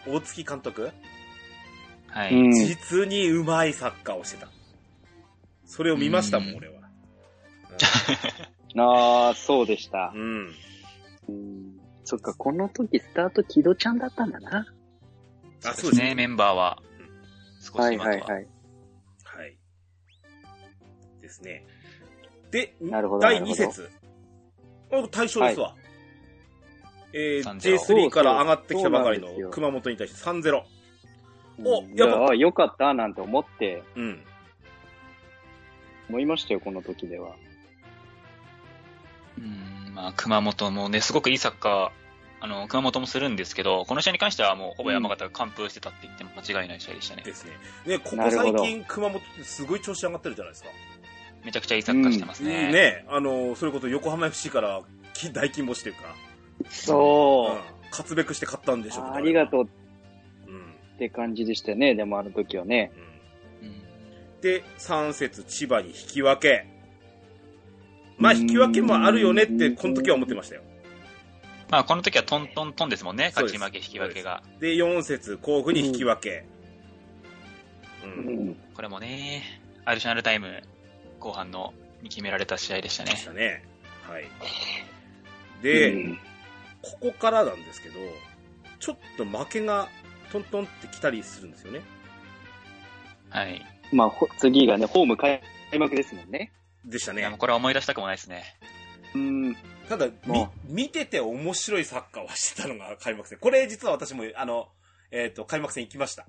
[0.05, 0.91] 大月監督、
[2.07, 2.33] はい。
[2.33, 4.47] うん実にうまいサッカーをしてた。
[5.65, 6.77] それを見ましたもん、うん俺は。
[8.77, 10.17] ああ、そうでしたう。
[10.17, 10.53] ん。
[11.29, 14.65] うんそっか、この時スタート木戸ちゃんだったんだな。
[15.65, 16.81] あ、そうですね、メンバーは。
[17.60, 18.15] 少はいし今とは。
[18.15, 18.47] はいはい。
[19.23, 19.57] はい。
[21.21, 21.65] ですね。
[22.49, 23.89] で、なるほど第2なるほど節。
[24.89, 25.75] あ対象ですわ。
[27.17, 30.62] えー、3-0 J3 から上がってきたばかりの熊本に対して3-0。
[31.65, 34.19] おうんやっぱよかったなんて思って、うん。
[36.10, 37.36] 思いましたよ、この時では。
[39.39, 41.89] うん、まあ熊本もね、すごくいいサッカー、
[42.41, 47.23] あの、熊本もするんですけど、この試合に関してはもうほぼ山形が完封してたって言っても間違いない試合でしたね。
[47.23, 47.51] ですね。
[47.88, 50.69] ね、ここ最近熊本ってすごい調子上がってるじゃないですか。
[51.43, 52.71] めちゃくちゃいいサッカーしてますね。
[52.71, 54.82] ね、あの、それこそ横浜 FC から
[55.13, 56.15] き大金星というか、
[56.69, 59.67] そううん、勝つべくして勝ったんでしょうけどありがとうう。
[60.47, 60.62] うん。
[60.95, 62.91] って感じでしたよね、でもあの時はね。
[62.95, 63.08] うんうん
[64.41, 66.67] で、3節千葉に引き分け。
[68.19, 70.62] まあ、引き分けもあるよねって、この時は思ってましたよ。
[71.69, 74.41] まあこの時はトントントンですもんね、勝ち負け、引き分けが。
[74.60, 76.45] で、4節甲府に引き分け。
[78.06, 78.08] う。
[78.08, 78.56] うんん。
[78.73, 79.43] これもね、
[79.86, 80.63] アディショナルタイム
[81.19, 83.25] 後半のに決められた試合でしたねでし。
[83.25, 83.63] たね。
[84.08, 84.27] はい。
[85.62, 86.19] で、うん
[86.91, 87.95] ここからなんですけど、
[88.80, 89.89] ちょっと負けが
[90.32, 91.82] トントンって来たりするんですよね。
[93.30, 93.65] はい。
[93.91, 95.41] まあ、ほ次がね、ホーム開
[95.78, 96.52] 幕ですもんね。
[96.86, 97.36] でしたね。
[97.38, 98.43] これは思い出したくもないですね。
[99.13, 99.56] うん。
[99.89, 103.39] ただ、みも、見てて面白いサッカーをしてたのが開幕戦。
[103.39, 104.69] これ実は私も、あの、
[105.12, 106.28] えっ、と、開幕戦行きました。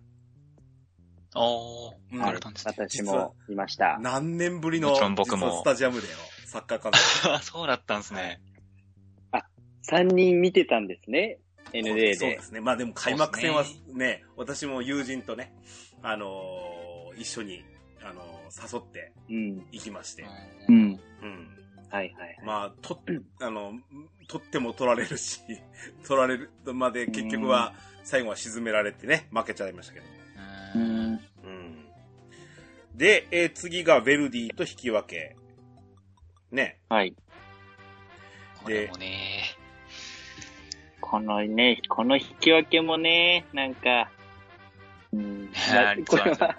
[1.35, 2.75] おー、うん行かれたんですね。
[2.77, 3.99] 私もいました。
[4.01, 6.15] 何年ぶりの、もちろん僕もスタジアムでの
[6.47, 7.39] サッカー観戦。
[7.43, 8.41] そうだったんですね。
[9.89, 11.39] 3人見てたんですね。
[11.73, 12.15] NA で。
[12.15, 12.61] そうですね。
[12.61, 15.53] まあでも開幕戦はね、私も友人とね、
[16.03, 17.65] あのー一緒に、
[18.03, 19.57] あのー誘ってうん。
[19.73, 20.23] 行きまして。
[20.23, 20.27] う
[20.69, 21.01] うんん。
[21.23, 21.49] うん。
[21.91, 22.39] はいはい。
[22.45, 23.01] まあ、と、
[23.41, 23.73] あの、
[24.29, 25.41] 取っても取られるし、
[26.07, 27.75] 取られるまで結局は、
[28.05, 30.07] 最後は沈められてね、負けちゃいましたけど。
[30.77, 31.21] ううんん。
[31.45, 31.89] うん。
[32.95, 35.35] で、えー次がベルディと引き分け。
[36.51, 36.79] ね。
[36.89, 37.15] はい。
[38.63, 39.57] これもね、
[41.11, 44.11] このね、この引き分けもね、なんか、
[45.13, 45.51] うん。
[46.07, 46.57] これは、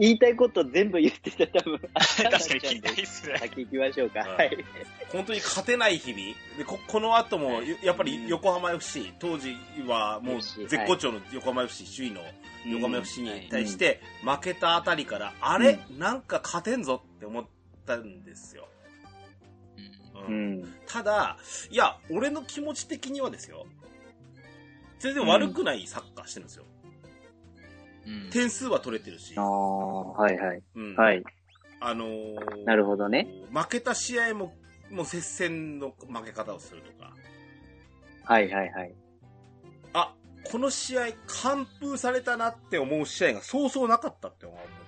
[0.00, 1.78] 言いたいこと全部言ってた多分。
[1.94, 3.38] 確かに聞きたいっすね。
[3.38, 4.22] 先行きましょうか。
[4.22, 4.64] うんはい。
[5.12, 6.24] 本当に勝てない日々。
[6.58, 12.22] で、こ、この後も、やっぱり横浜 FC、当時はもう絶好調の横浜 FC、首位の
[12.66, 15.78] 横浜 FC うんに対して負けたあたりから、あれ？
[15.96, 17.46] なんか勝てんぞって思っ
[17.86, 18.66] たんですよ。
[20.28, 20.74] うん。
[20.86, 21.36] ただ、
[21.70, 23.66] いや、俺の気持ち的にはですよ。
[24.98, 26.64] 全然悪くないサッカーしてるんですよ。
[28.06, 29.40] うん点数は取れてるしあ。
[29.42, 30.62] あ、はいはい。
[30.74, 31.22] うんはい。
[31.80, 33.28] あのーなるほどね。
[33.52, 34.54] 負けた試合も、
[34.90, 37.12] もう接戦の負け方をするとか。
[38.24, 38.94] はいはいはい。
[39.92, 40.14] あ、
[40.50, 41.06] この試合
[41.42, 44.84] 完封されたなって思う試合がそうそうなかったって思って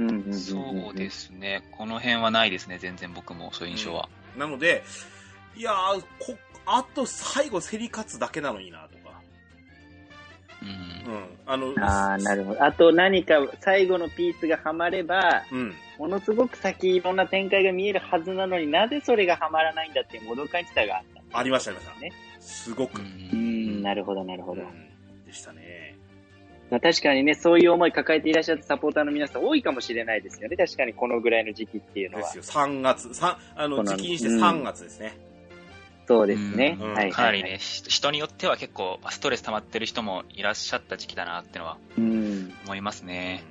[0.00, 0.34] うんうんうんうん。
[0.34, 1.10] そうで。
[1.10, 1.62] すね。
[1.72, 4.08] この辺はないですね、全然僕もそういう印象は。
[4.34, 4.40] る。
[4.40, 4.82] なので、
[5.56, 6.38] いやー、こ、
[6.72, 9.20] あと最後競り勝つだけなのになとか。
[10.62, 10.64] う
[11.10, 11.24] んうん。
[11.46, 12.64] あの、ああ、なるほど。
[12.64, 15.74] あと何か最後のピースがはまれば、うん。
[15.98, 21.02] ものすごく先いろんな展開が見えるはずなのになぜそれがはまらないんだっていうもどかしさがあっ
[21.32, 21.38] た。
[21.38, 22.00] ありました、ありました。
[22.00, 22.12] ね。
[22.40, 23.00] すごく。
[23.00, 24.62] ううんん、なるほどなるほど。
[24.62, 24.90] うん
[25.30, 25.96] でしたね。
[26.70, 30.56] まあ確かにね、そういう思い抱えていらっしゃったサポーターの皆さん多いかもしれないですよね。
[30.56, 32.56] 確かにこのぐらいの時期っていうのはです。
[32.56, 32.62] よ。
[32.62, 35.29] 3月、三あの、この時期にして3月ですね。
[36.10, 36.76] そうですね。
[36.80, 37.12] うんはい。
[37.12, 42.52] かなりね、ひ人によっては結構ストレス溜まってる人もいらっしゃった時期だなってのはうん。
[42.64, 43.44] 思いますね。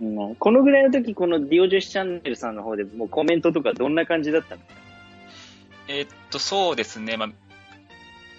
[0.00, 4.62] うんこのぐらいの時、このディオ女子チャンネルさんの方でもうコメントとかどんな感じだったの？
[5.88, 7.16] えーっと、そうですね。
[7.16, 7.28] まあ、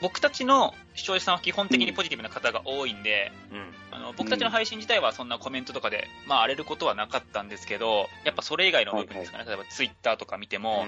[0.02, 3.74] 僕たちの視聴者さんは基本的にポジティブな方が多いんで、うん。
[3.92, 9.44] あの僕たちの配信自体はそんなコメントとかで、まあ、荒れることはなかったんですけど、やっぱそれ以外の部分ですかね。
[9.46, 10.86] 例えばツイッターとか見ても、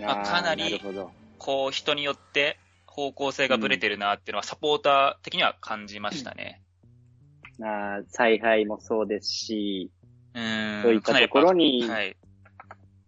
[0.00, 1.19] まあかなりあーなるほど。
[1.40, 6.62] こう人によって方向性がブレてるなっていうのはサポーター的には感じましたね。
[7.62, 9.90] あー采配もそうですし、
[10.34, 10.82] うーん。
[10.82, 12.16] そういったところにはい。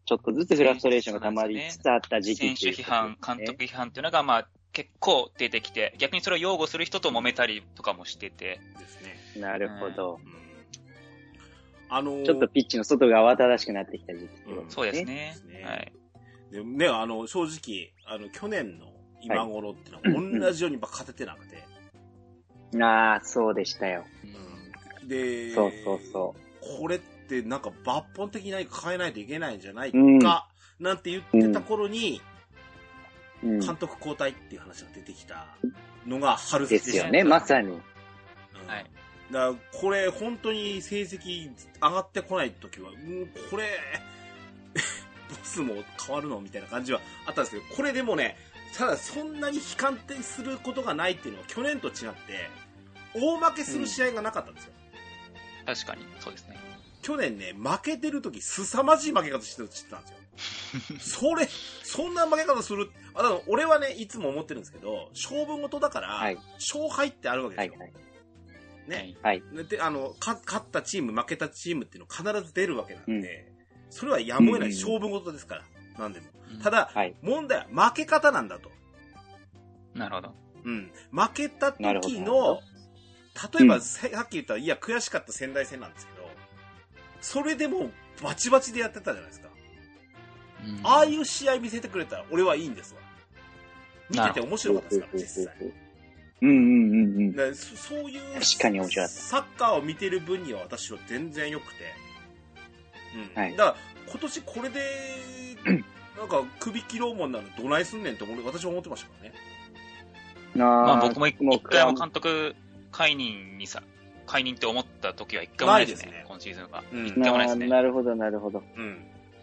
[0.05, 9.41] ちょっとずつフラストレーションが溜まりつつあった時期選手批判、監督批判っていうのが、まあ、結構出てきて、逆にそれを擁護する人と揉めたりとかもしてて、ですね。
[9.41, 10.19] なるほど。
[10.25, 10.43] うん
[11.95, 15.63] あのーちょっとピッチの外が慌ただしくなってきた時期ってことうんそうですねですね。
[15.63, 15.93] はい。
[16.53, 21.65] でね、あの、正直、あの、去年の今頃っていうのは同じようにば勝ててなくて。
[22.83, 24.05] ああ、そうでしたよ。
[25.03, 32.21] うんで、そうそうそこれってなんか抜本的に何か変えないといけないんじゃないか、うんなんて言ってた頃に、
[33.43, 33.49] う。
[33.49, 33.61] うん。
[33.61, 35.47] 監督交代っていう話が出てきた
[36.07, 37.69] のが春で先ですよね、まさに。
[37.69, 37.83] うん
[38.67, 38.87] はい。
[39.33, 43.65] だから、これ、本当に成績上がってこないときは、うん、これ、
[45.33, 45.75] ボスも
[46.07, 48.37] 変わるのみたいな感じはあったんですけど、これでもね、
[48.77, 52.51] ただそんなに悲観的することがないっていうのは去年と違って、
[53.15, 54.73] 大負けする試合がなかったんですよ。
[55.67, 56.57] 確かに、そうですね。
[57.03, 59.57] 去年ね、負けてる時、凄まじい負け方して
[59.91, 60.19] たんですよ。
[60.99, 61.49] それ、
[61.83, 66.39] そんな負け方する、あの俺はね、いつも思ってるんですけど、勝負事だから、はい。
[66.55, 67.73] 勝敗ってあるわけですよ。
[67.73, 67.93] はいはい。
[68.89, 69.15] ね。
[69.23, 69.43] はい。
[69.69, 73.52] で、あの、か勝ったチーム、負けたチームっていうの必ず出るわけなんで、
[73.93, 75.63] それはやむを得ないうん勝負事ですから、
[75.99, 76.27] なんでも。
[76.51, 77.15] うんただ、はい。
[77.23, 78.71] 問題は負け方なんだと。
[79.95, 80.35] なるほど。
[80.65, 80.93] うん。
[81.11, 82.61] 負けた時の、
[83.59, 86.29] 例えば、うんささっき言った、いや、悔しかった仙台戦なんですけど、
[87.21, 87.91] それでも
[88.23, 89.49] バチバチでやってたじゃないですか。
[90.65, 93.01] うんああいう試合見せてくれたら俺はいいんですわ。
[94.09, 95.73] 見てて面白かったですから、実際。
[96.43, 97.55] うんうんうんうん。
[97.55, 102.02] そそういう確かに面白かったサッカーを見てる分には私は全然良くて。
[103.15, 103.41] うん。
[103.41, 103.77] はいだから
[104.11, 104.81] 今年これで、
[105.65, 109.35] なんか首切ろうもんなのどないすんねんって俺私は思ってましたからね。
[110.55, 112.55] ままあ僕も一もう一回も監督
[112.91, 113.83] 解任にさ、
[114.27, 116.85] 解任って思った時は一回もないですね、ないですね今シーズンは。
[116.93, 117.71] うん一回もないですなね。
[117.71, 118.63] なるほど、なるほど。
[118.77, 118.85] うん。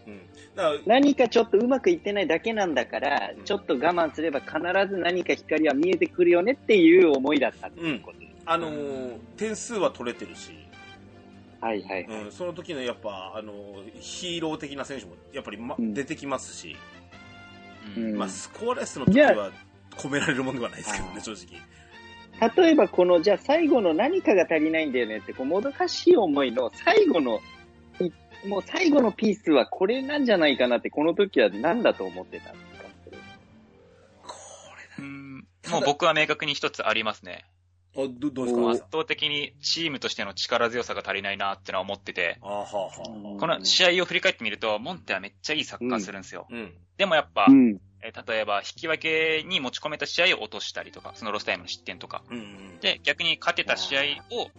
[0.06, 0.20] うん。
[0.54, 4.54] だから、何かちょっとうまくいってないだけなんだからうん、ちょっと我慢すれば必
[4.88, 8.30] ず何か光は見えてくるよねっていう思いだったっていうことです。
[8.46, 10.52] あのー点数は取れてるし、
[11.60, 12.02] はいはい。
[12.04, 16.76] うん、その時のやっぱ、あのーヒーロー的な選手もやっぱり、まうん出てきますし、
[17.96, 19.50] うんうんまあスコアレスの時は
[19.96, 21.60] 込められるものではないですけどね、正直。
[22.64, 27.40] 例えばこの、じゃあ最後の何かが足りないんだよねって、こう、もどかしい思いの最後の、
[28.00, 28.10] い
[28.48, 32.88] もう最後のピースはこれなんじゃないかなって、この時は何だと思ってたんですか？
[34.26, 34.34] こ
[35.00, 37.44] うんもう僕は明確に一つありますね。
[37.96, 42.92] れ、あどどうですおか圧倒的にチームとしての力強さが足りないなってのは思ってて、あーはあは
[43.36, 43.40] あ。
[43.40, 46.46] この試合を振り返ってみると、モンテはめっちゃいいサッカーするんですよ。
[46.50, 46.72] うん。
[46.96, 47.80] でもやっぱ、うん。
[48.02, 52.22] えー例えば引き分けに持ち込めた試合を落としたりとか、そのロスタイムの失点とか。
[52.30, 52.78] うんうん。
[52.80, 54.00] で、逆に勝てた試合
[54.30, 54.50] を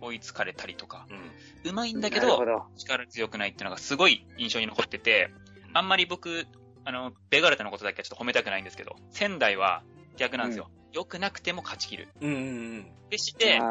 [0.00, 1.06] 追いつかれたりとか。
[1.10, 1.70] うん。
[1.70, 2.78] うまいんだけどなるほ、ど。
[2.78, 5.30] 力強くないっていうのがすごい印象に残ってて、
[5.74, 6.46] あんまり僕、
[6.84, 9.82] あの、ベガルタのことだけはちょっと褒めたくないんですけど、仙台は
[10.16, 10.70] 逆なんですよ。
[10.92, 12.08] 良くなくても勝ち切る。
[12.20, 12.40] うんうんう
[12.78, 12.86] ん。
[13.10, 13.62] でして、う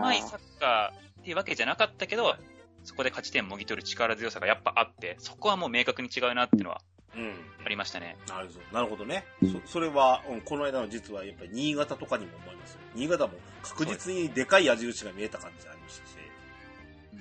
[0.00, 2.36] まいサッカーっていうわけじゃなかったけど、
[2.84, 6.80] そこで勝ち点もぎ取る力強さがやっぱあって、そこはもう明確に違うなっていうのは
[7.14, 7.32] うん。
[7.64, 8.16] ありましたね。
[8.28, 8.60] なるほど。
[8.72, 9.24] なるほどね。
[9.66, 12.80] そそれは、うん、この間の実はやっぱり新潟とかにも思いますよ。
[12.94, 16.10] 新潟も確実にでかい矢印が見えた感じありましたし。
[17.12, 17.20] うん。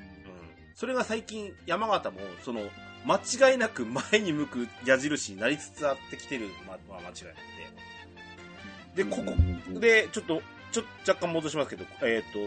[0.76, 2.62] それが最近山形も、その、
[3.06, 7.32] 間違いなく前に向く矢印になりつつあってきてるままあ間違いなくて。
[8.96, 12.40] で、ここ、で、ちょっと、ちょっと若干戻しますけど、えっ、と、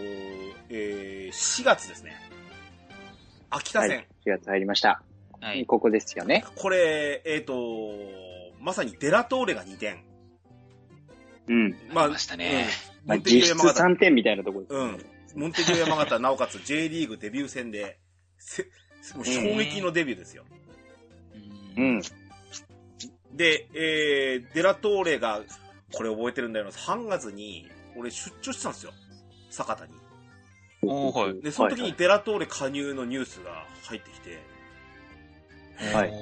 [0.69, 2.17] えー、4月ですね。
[3.51, 3.97] 秋田戦。
[3.97, 4.09] はい。
[4.27, 5.03] 4月入りました。
[5.41, 5.67] はい。
[5.67, 6.45] ここですよね。
[6.57, 7.55] これ、えっ、と、
[8.61, 10.05] まさにデラトーレが2点。
[11.49, 11.77] うん。
[11.93, 12.69] まありましたね。
[12.89, 14.75] うんまあ、実質山形、3点みたいなところです、
[15.37, 15.43] うん。
[15.43, 17.99] モンテディオ山形、なおかつ J リーグデビュー戦で、
[18.39, 18.65] せ
[19.15, 20.45] もう衝撃のデビューですよ。
[21.77, 22.01] うん。
[23.33, 25.43] で、えー、デラトーレが、
[25.97, 28.93] これ覚えてるんだよな、3月に、俺出張してたんですよ。
[29.51, 29.93] 酒田に。
[30.83, 34.43] おーはいで、その時にデラトーレ加入のニュースが入ってきて、
[35.95, 36.13] はい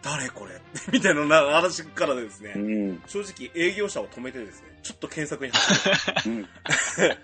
[0.00, 0.60] 誰これ？
[0.92, 3.02] みたいな話からですね、うん。
[3.06, 6.42] 正直営業者を止めてですね、ちょっと検索に走うん。
[6.42, 7.16] って、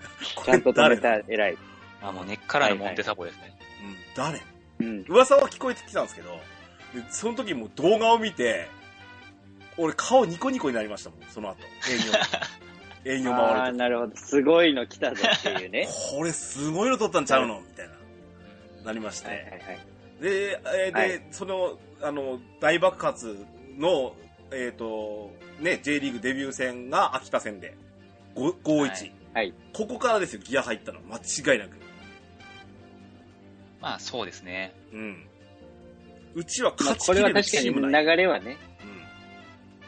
[0.45, 1.25] ちゃんと止めた誰？
[1.29, 1.59] 偉い。
[2.03, 3.57] あ、もう根っからのモンテサボですね。
[3.85, 4.43] うん、誰？
[4.81, 5.05] うん。
[5.09, 6.31] 噂は聞こえてきたんですけど、
[6.95, 8.69] でその時もう動画を見て、
[9.77, 11.57] 俺顔ニコニコになりましたもん、その後。
[11.91, 12.13] 営業。
[13.13, 14.17] 営業ああー、回るなるほど。
[14.17, 15.87] すごいの来たぞっていうね。
[15.87, 15.93] と。
[16.17, 17.61] これすごいの撮ったんちゃうの？
[17.61, 17.95] みたいな、
[18.87, 19.29] なりまして。
[19.29, 19.61] はいはいはい。
[20.23, 23.45] で、えーで、はいその、あの、大爆発
[23.77, 24.15] の、
[24.53, 27.77] えっ、と、ね、J リーグデビュー戦が秋田戦で、
[28.37, 29.55] 5 5-1、はいはい。
[29.73, 31.01] ここからですよ、ギア入ったの。
[31.01, 31.77] 間違いなく。
[33.81, 34.73] まあそうですね。
[34.93, 35.27] うん。
[36.35, 38.05] うちはまあ、勝ちきれるこれは確かにチームない。
[38.05, 38.57] 流れはね、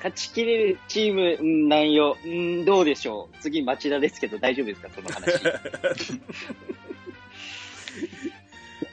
[0.07, 3.37] 勝ちきれるチーム、うん内容、うん、どうでしょう。
[3.41, 5.27] 次、町田ですけど、大丈夫ですか、その話。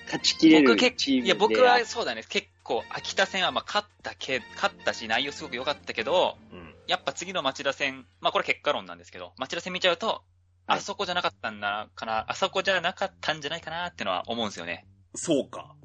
[0.05, 1.27] 勝ちきれるチームで。
[1.27, 2.23] いや、僕はそうだね。
[2.27, 6.59] 結構、秋田戦はまあ勝ったけ、勝ったし、内容すごく良かったけど、うん。
[6.59, 6.73] うん。
[6.87, 10.17] やっぱ次の町田戦、まあこれ結果論なんですけど、町田戦見ちゃうと、はい
[10.65, 14.87] あそこじゃなかったんだかな、あそこじゃなかったんじゃないかなってのは思うんですよね。
[15.13, 15.75] そうか。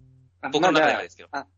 [0.40, 1.28] あ僕の中ではまですけど。
[1.32, 1.48] だ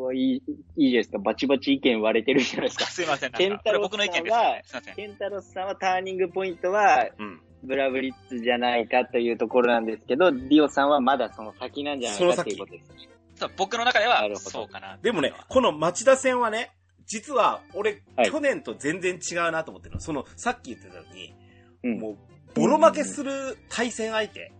[0.00, 1.18] うわいい、いいじゃないですか。
[1.18, 2.86] バチバチ意見割れてるじゃないですか。
[2.90, 3.32] すいません。
[3.32, 4.62] ケンタロスかこれ僕の意見ですよね。
[4.64, 4.94] すいません。
[4.94, 7.40] ケンタロスさんはターニングポイントは、うん。
[7.62, 13.08] ブラブリッツじゃないかというところなんですけど、ディオさんはまだその先なんじゃないかっていうことですね。
[13.34, 14.98] そう僕の中ではそうかな。
[15.02, 16.70] でもね、この町田戦はね、
[17.06, 20.00] 実は俺、はい去年と全然違うなと思ってるの。
[20.00, 21.34] その、さっき言ってたように、
[21.82, 21.98] うん。
[21.98, 22.16] もう、
[22.54, 24.59] ボロ負けする対戦相手うん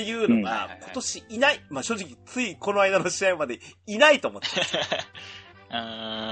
[0.00, 0.04] っ。
[0.04, 1.60] ていうのうんが、今年いない。
[1.70, 4.48] まあ正直、ついこの間の試合までいないと思って
[5.70, 5.78] た。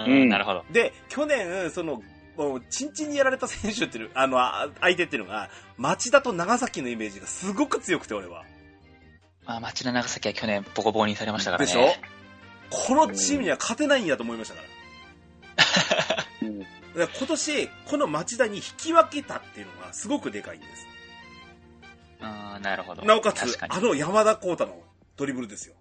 [0.05, 0.65] うんん、なるほど。
[0.71, 2.03] で、去年、その、
[2.37, 8.45] もう、チンチンにやられた選手っていう、あの、あ相手っていうのが、町田と長崎のイメージがすごく強くて、俺は。
[9.45, 11.67] まあ、町田長崎は去年ボコボコにされましたからね。
[11.67, 11.89] でしょ？
[12.71, 14.67] このチームには勝てないんやと思いましたから。
[16.49, 20.92] うんだから今年、この町田に引き分けたっていうのがすごくでかいんです。
[22.23, 23.03] あーなるほど。
[23.03, 24.81] なおかつ確、かにあの山田光太の
[25.17, 25.75] ドリブルですよ。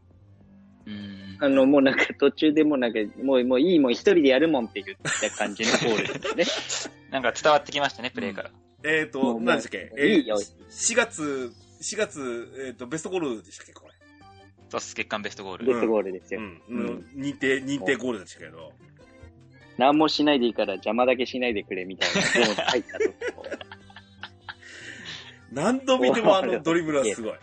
[0.85, 1.37] うん。
[1.39, 6.93] あの、もうなんか途中でもうなんか、もう、もういいもん一人でやるもんって言った感じのゴールですね。
[7.11, 8.51] なんか伝わってきましたね、プレイから。
[8.83, 9.91] えっ、ー、と、何でしたっけ？
[9.97, 11.51] えーいいよ4月、
[11.81, 13.73] 4月、えっ、と、ベストゴールでしたっけ？
[13.73, 13.93] これ。
[14.69, 15.65] そうっす、月間ベストゴール。
[15.65, 16.39] ベストゴールですよ。
[16.39, 16.61] うん。
[16.69, 18.73] うん認定、認定ゴールでしたけど。
[19.77, 23.45] 何もしないでいいから邪魔だけしないでくれみたいなゾーンに入ったとこ。
[25.51, 27.33] 何度見てもあの ドリブルはすごい。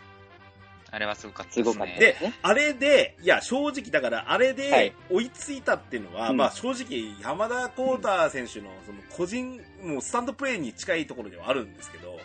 [0.91, 1.97] あれはすごかったですね。
[1.99, 2.17] で。
[2.41, 12.19] あれで、いや、正直だから、あれはでい追いついたっていうのは、うんまあ正直、山田幸太選手のその個人、もうスタンドプレーに近いところではあるんですけど、うん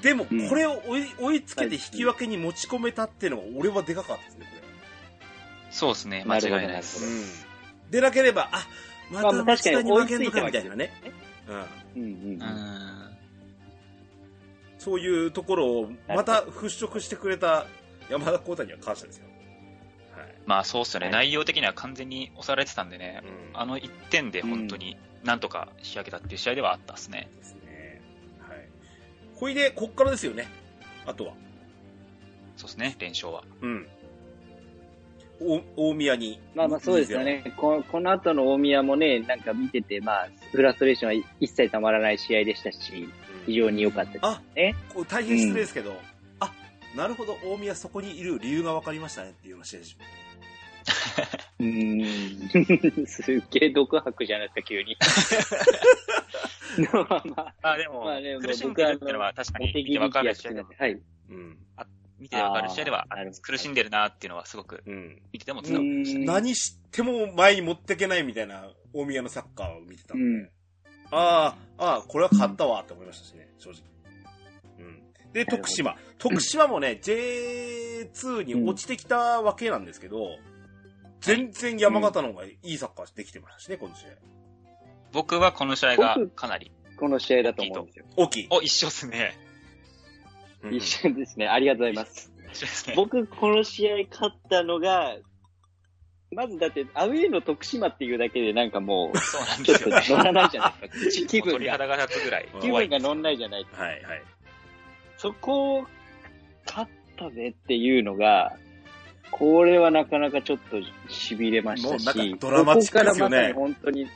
[0.00, 4.52] でもうんこれを追い追いつけて引き分けに持ち込めたっていうのが俺はでかかったですね、こ
[5.70, 6.82] そうですね、間違いないでれ。
[6.82, 7.04] す。
[7.04, 7.90] うん。
[7.90, 8.66] でなければ、あ、
[9.10, 10.92] またまあ確かにに負けんのかみたいなね。
[11.48, 12.02] うん。
[12.02, 12.91] うんうんうん。
[14.90, 14.92] うん。
[14.92, 17.66] そういうところをまた払拭してくれた
[18.08, 19.26] 山田幸太には感謝ですよ。
[20.16, 20.34] はい。
[20.46, 27.28] まあそうっすよね、はい内容的には完全に押されてたんでね、うんあの1点で本当になんとか仕上げたっていう試合ではあったっすね。
[27.38, 28.02] ですね。
[28.40, 28.68] はい。
[29.36, 30.48] ほいで、こっからですよね。
[31.06, 31.34] あとは。
[32.56, 33.44] そうですね、連勝は。
[33.60, 33.86] うん。
[35.40, 36.40] お大宮に。
[36.54, 37.52] まあまあそうですよね。
[37.56, 43.12] ここの後の大宮もね、なんか見てて、まあ、フラストレーションは一切たまらない試合でしたし、うん。
[43.46, 44.74] 非常に良かったですあ、ね。
[44.92, 45.94] こう大変失礼ですけど、
[46.40, 46.52] あ、
[46.94, 49.96] なるほど、大宮そこにいる理由が分かりましたねっていうような試合でし
[51.60, 53.06] うーん。
[53.06, 54.96] すっげえ独白じゃないですか、急に。
[56.92, 60.92] まあまあ、まあでも、まあね苦しんでるっていうのは確かに見てわかる試合では、はい。
[60.92, 61.58] うん。
[62.18, 63.06] 見てわかる試合では
[63.42, 65.20] 苦しんでるなっていうのはすごくうん。
[65.32, 66.24] 見てても伝わってましたね。
[66.24, 70.50] 何しても前に持ってけないみたいな大宮のサッカーを見てたんで、うん
[71.12, 73.80] ああ、ああ、これは勝ったわって思いましたしね、正直。
[74.78, 75.02] うん。
[75.32, 75.96] で、徳島。
[76.18, 80.38] 徳島もね、J2 に落ちてきたわけなんですけど、
[81.20, 84.08] 全然山形の方がいいサッカーできてましたしね、この試合。
[85.12, 88.06] 僕はこの試合がかなり、この試合だと思うんですよ。
[88.16, 88.46] 大きい。
[88.50, 89.38] お、一緒っすね。
[90.62, 91.48] うん一緒ですね。
[91.48, 92.32] ありがとうございます。
[92.52, 92.94] 一緒ですね。
[92.96, 95.16] 僕、この試合勝ったのが、
[96.32, 100.24] まずだって、アウェーの徳島っていうだけでなんかもう、そうなんちょっとですよね。
[100.24, 101.28] 乗らないじゃないですか。
[101.28, 103.82] 気分が、鳥肌が立つぐらいうん気分が乗んないじゃないですか。
[103.84, 104.22] はい、はい。
[105.18, 105.86] そこを
[106.66, 108.52] 勝ったぜっていうのが、
[109.30, 110.76] これはなかなかちょっと
[111.08, 114.06] 痺れましたし、ドラマチックですよねここからまさに本当に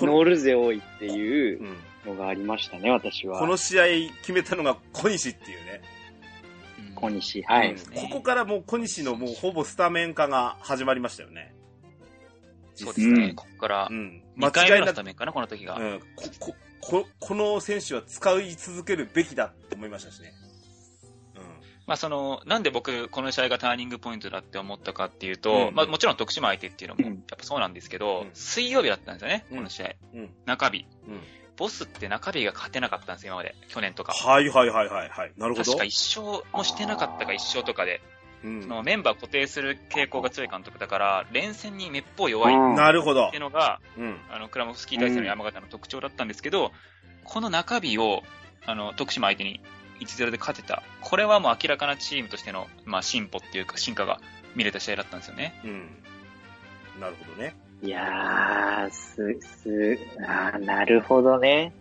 [0.00, 1.76] 乗るぜ多いっていううん。
[2.06, 3.38] のがありましたね、私は。
[3.38, 3.84] この試合
[4.22, 5.82] 決めたのが小西っていうね。
[7.02, 7.42] うん小西。
[7.42, 7.72] はい。
[7.72, 11.54] うんここからもう小西のもうほぼスタメン化が始まりましたよね。
[12.74, 13.24] そうですね。
[13.26, 14.22] うんここからう、ん。
[14.38, 15.76] 2回目のなスタメンかな、この時が。
[15.76, 20.32] うん、こ、こ、こ、この選手は使い続けるべきだって思いましたしね。
[21.90, 29.94] まあその、なんで僕、この試合がターニングポイントだって思ったかっていうと、うんまあもちろん徳島相手っていうのも、うんやっぱそうなんですけど、うん水曜日だったんですよね、うんこの試合。
[30.14, 30.20] うん。
[30.20, 30.30] うん。
[30.46, 30.86] 中日。
[31.08, 31.20] うん。
[31.60, 33.54] ボスって中日が勝てなかったんですよ、今まで。
[33.68, 34.14] 去年とか。
[34.14, 35.32] はいはいはいはいはい。
[35.36, 35.64] なるほど。
[35.64, 38.00] 確か一勝もしてなかったか一勝とかで、
[38.42, 43.42] うんそのメンバー固定する傾向が強い監督だから、連戦にめっぽう弱いっうんなるほどていう。
[43.42, 44.16] のが、うん。
[44.30, 46.72] あの、クラモフスキー大戦の山形の特徴だったんですけど、
[47.24, 48.22] この中日を、
[48.64, 49.60] あの、徳島相手に
[50.00, 50.82] 1-0で勝てた。
[51.02, 54.18] これはもう明らかなチームとしての、まあ、進歩っていうか、進化が
[54.54, 55.60] 見れた試合だったんですよね。
[55.62, 56.02] うん。
[57.00, 57.54] なるほどね。
[57.82, 61.72] いやー、す、す、あーなるほどね。
[61.74, 61.80] うん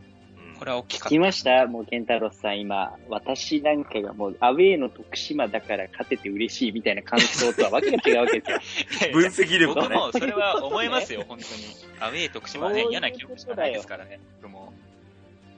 [0.59, 1.67] これは大きかっ聞きました？
[1.67, 9.11] もう、ケンタロスさん、今、私なんかがもう、アウェーの徳島だから勝てて嬉しいみたいな感想とはわけが違うわけですよ。
[9.13, 9.95] 分析力がね。
[9.95, 11.61] 僕もそれは思いますよ、 本当に。
[12.01, 14.19] アウェー徳島はね、嫌な記憶しかないですからね。
[14.41, 14.73] 僕も。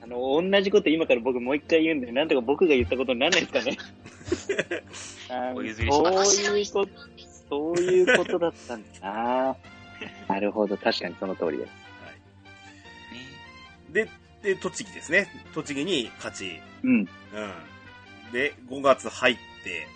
[0.02, 0.18] あの、
[0.50, 3.76] 同じこと今から僕もう一回言うんで、なんとか僕が言ったことにならないですかね。
[5.30, 6.92] あーお譲りしますそういうこと、
[7.48, 9.56] そういうことだったんだな
[10.28, 11.70] なるほど、確かにその通りです。
[11.70, 11.74] ね
[13.90, 14.08] で、
[14.42, 15.28] で、栃木ですね。
[15.54, 16.60] 栃木に勝ち。
[16.82, 16.92] うん。
[16.94, 17.06] うん。
[18.32, 19.86] で、5月入って、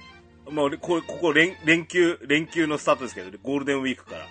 [0.51, 4.27] まあ、こここ連、連休、連休のスタートですけど、ゴールデンウィークから。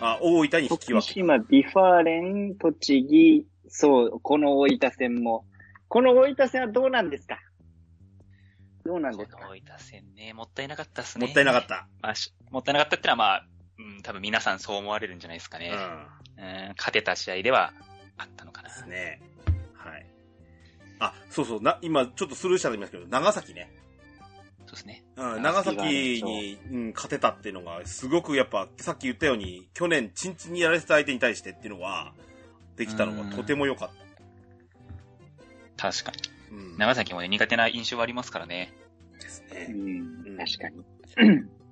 [0.00, 1.08] あ、大分に引き分け。
[1.08, 5.44] 徳島、 V・ファーレン、栃木、そう、この大分戦も。
[5.88, 7.38] この大分戦はどうなんですか？
[8.84, 9.36] どうなんですか？
[9.38, 11.26] この大分戦ね、もったいなかったっすね。
[11.26, 11.86] もったいなかった。
[12.02, 13.46] まあしもったいなかったってのは、まあ、
[13.78, 15.72] うん、多分皆さんそう思われるんじゃないですかね。
[16.38, 16.44] うん。
[16.44, 17.72] うん、勝てた試合では
[18.16, 18.68] あったのかな。
[18.68, 19.20] ですね。
[19.74, 20.06] はい。
[21.00, 23.70] あ、そうそう、な、今ちょっとスルーしたと言いますけど、長崎ね。
[24.66, 25.04] そうですね。
[25.16, 32.14] うん、長崎に、うん、勝てたっていうのが、すごくやっぱ、さっき言ったように、去年、チンチンにやられてた相手に対してっていうのは、
[32.76, 33.90] できたのがとても良かっ
[35.76, 36.18] 確かに。
[36.18, 36.30] た。
[36.52, 36.78] うん。
[36.78, 38.72] 長崎もね、苦手な印象はありますからね。
[39.18, 39.66] うですね。
[39.68, 40.84] ん、確かに。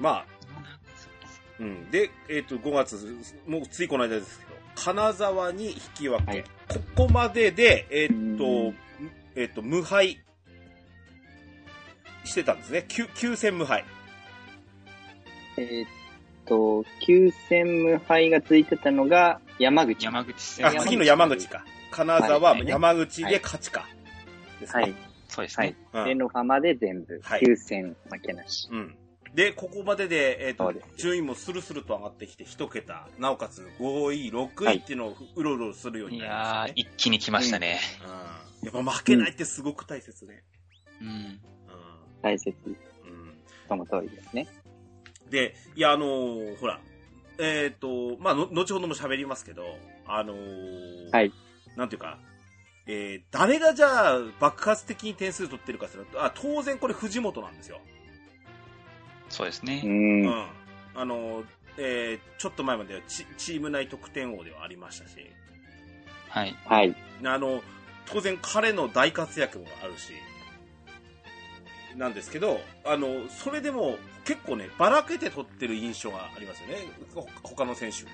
[0.00, 0.26] まあ、
[1.60, 1.90] うん。
[1.90, 6.30] で、えっ、と、5月、もうついこの間ですけど、金沢に引き分け。
[6.30, 8.74] はいここまでで、えっ、とうん、
[9.34, 10.20] えっ、と、無敗
[12.24, 12.84] してたんですね。
[12.88, 13.84] 9, 9戦無敗。
[15.56, 15.88] えーっ
[16.46, 20.04] と、9戦無敗がついてたのが山口。
[20.04, 21.64] 山口戦あ、次の山口か。
[21.90, 23.86] 金沢、はい山口で勝ちか。
[24.60, 24.94] ですねはい。
[25.28, 26.04] そうですねはい。。
[26.04, 28.68] うんで、の浜で全部、はい9戦負けなし。
[28.70, 28.96] うん。
[29.34, 37.80] で、ここまでで、えっ、とそうです、順位もスルスルと上がってきて、一桁、なおかつ5位、6位っていうのをうろうろするようにいなりまやー、し一気に来ましたね。
[38.00, 38.12] たね。
[38.62, 38.74] うん。
[38.74, 40.42] やっぱ負けないってすごく大切ね。
[41.00, 41.40] うん。
[42.22, 42.56] 大切。
[42.66, 42.72] うん。
[42.72, 43.34] うん。
[43.68, 44.48] その通りですね。
[45.30, 46.80] で、いや、あのーほら、
[47.38, 49.62] えっ、と、まあ、の、後ほども喋りますけど、
[50.06, 51.32] あのーはい。
[51.76, 52.18] なんていうか、
[52.86, 57.80] えー、誰がじゃあ爆発的に点数取ってるかっていうと、あ、当然これ藤本なんですよ。
[59.30, 59.32] う。
[59.32, 59.82] そうですね。
[59.84, 60.46] うんん。
[60.94, 61.44] あのー
[61.78, 65.14] えー、ちょっと前まではチチーム内得点王ではありましたし、
[66.28, 66.56] はい。
[66.66, 66.94] はい。
[67.24, 67.62] あの、
[68.06, 70.12] 当然彼の大活躍もあるし、
[71.96, 76.76] なんですけど、あの、それでも結構ね、ばらけて取ってる印象がありますよね。
[77.14, 78.10] ほ他の選手も。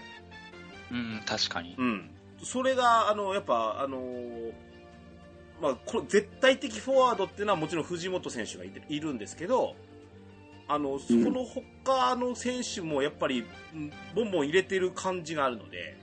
[0.92, 1.74] うん、確かに。
[1.76, 2.10] うん。
[2.42, 4.52] それが、あの、やっぱ、あのー
[5.60, 9.74] まあ、この絶対的フォワードっていうのはもちろん藤本選手がいるんですけど、
[10.68, 13.44] あの、その他の選手もやっぱり、
[13.74, 15.96] うんボンボン入れてる感じがあるので、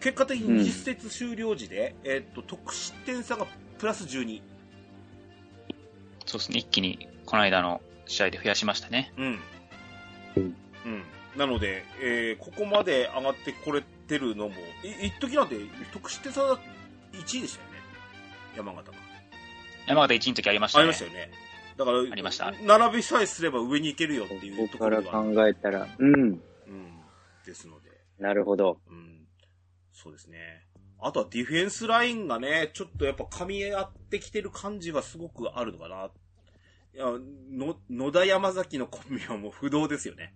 [0.00, 3.46] 結果的に実節終了時で、えっと、得失点差が
[3.78, 4.42] プラス12。
[6.26, 6.58] そうですね。
[6.58, 9.12] 一気に、この間の試合で増やしましたね。
[9.16, 9.38] うん。
[10.36, 11.02] うんうん。
[11.36, 14.54] なので、えーここまで上がってこれてるのも、
[14.84, 15.56] い一時なんて
[15.92, 16.58] 得失点差1
[17.38, 17.78] 位でしたよね。
[18.56, 18.98] 山形が。
[19.88, 20.82] 山形1位の時ありましたね。
[20.82, 21.30] ありましたよね。
[21.76, 26.12] だから、ありました並びさえすれば上に行けるよっていうことこから考えたら、うん。
[26.14, 26.40] うん、
[27.44, 28.78] ですので、なるほど。
[28.88, 29.26] うん、
[29.92, 30.66] そうですね。
[30.98, 36.10] あとはディフェンスラインがね、ちょっとやっぱ噛み合ってきてる感じがすごくあるのかな。
[36.94, 37.04] いや、
[37.50, 40.32] の、野田山崎のコンビはもう不動ですよね。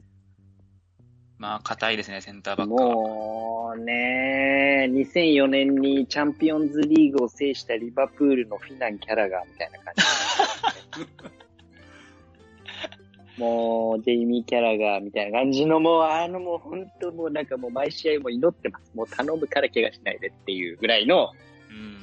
[1.38, 2.94] まあ、硬いですね、センターバックは。
[2.94, 10.02] もうね、2004年にチャンピオンズリーグを制したリバプールのフィナン・キャラガーみたいな感じ。
[13.38, 18.92] もう、ジェイミー・キャラガーみたいな感じの、もう、あの、もう本当もうなんかもう毎試合もう祈ってます。
[18.94, 21.32] もう頼むから怪我しないでっていうぐらいの、
[21.70, 21.96] うん。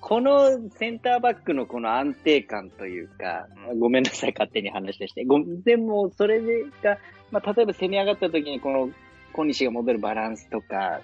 [0.00, 5.24] このセンターバックのこの安定感というか、うんごめんなさい、勝手に話して。
[5.24, 6.40] ごでも、それ
[6.82, 6.98] が、
[7.30, 8.90] まあ、例えば攻め上がった時にこの
[9.32, 11.00] 小西が戻るバランスとか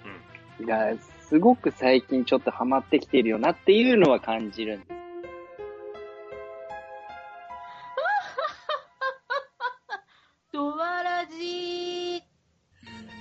[0.61, 5.08] が、すごく最近ちょっとハマってきてるよなっていうのは感じるんです。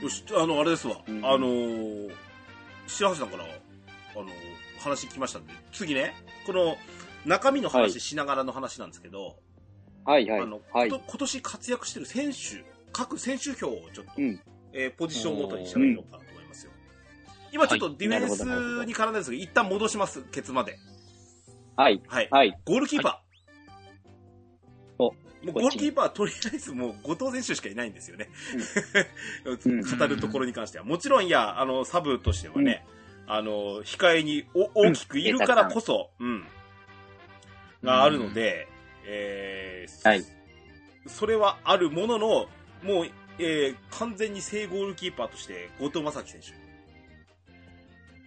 [0.03, 0.96] よし、あの、あれですわ。
[1.07, 2.11] うんあのー、
[2.86, 3.46] 白橋さんから、あ
[4.16, 4.28] のー
[4.78, 6.14] 話聞きましたんで、次ね、
[6.46, 6.76] この、
[7.26, 9.36] 中身の話はいしながらの話なんですけど、
[10.05, 10.61] はいはいあの、。
[10.72, 10.88] はい。
[10.88, 14.40] 今年活躍してる選手、各選手表をちょっと、うん
[14.72, 16.72] えーポジションごとに喋ろうかなと思いますよ。
[17.53, 20.78] 今ちょっとディフェンスに絡んでるんですけど、一旦戻します、ケツまで。
[21.76, 22.01] はい。
[22.07, 22.28] はい。
[22.30, 22.59] はい。
[22.64, 23.28] ゴールキーパー。
[25.43, 28.28] おもうゴールキーパーはとりあえずもう後藤選手しかいないんですよね。
[29.45, 30.84] うん 語るところに関しては。
[30.84, 32.84] もちろん、いや、あの、サブとしてはね、
[33.26, 36.47] あの、控えにお大きくいるからこそ、うん、
[37.82, 38.68] があるので、
[39.05, 40.24] えーはい
[41.07, 42.49] それはあるものの、
[42.82, 46.49] もう、えー完全に正ゴールキーパーとして、後藤正樹選手。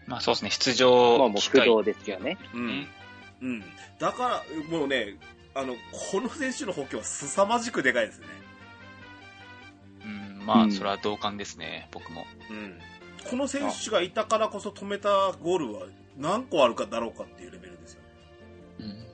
[0.07, 1.61] まあそうですね、出まあ場もう機会。
[1.61, 2.37] 不動ですよね。
[2.53, 2.87] うん。
[3.41, 3.63] うん。
[3.99, 4.43] だから、
[4.75, 5.17] もうね、
[5.53, 5.75] あの、
[6.11, 8.27] この選手の補強は凄まじくでかいですね。
[10.05, 12.25] うん、まうんあそれは同感ですね、僕も。
[12.49, 12.79] うん。
[13.29, 15.87] この選手がいたからこそ止めたゴールは
[16.17, 18.07] 何個あるかだろうかっていうレベルですよね。
[18.79, 19.10] うん。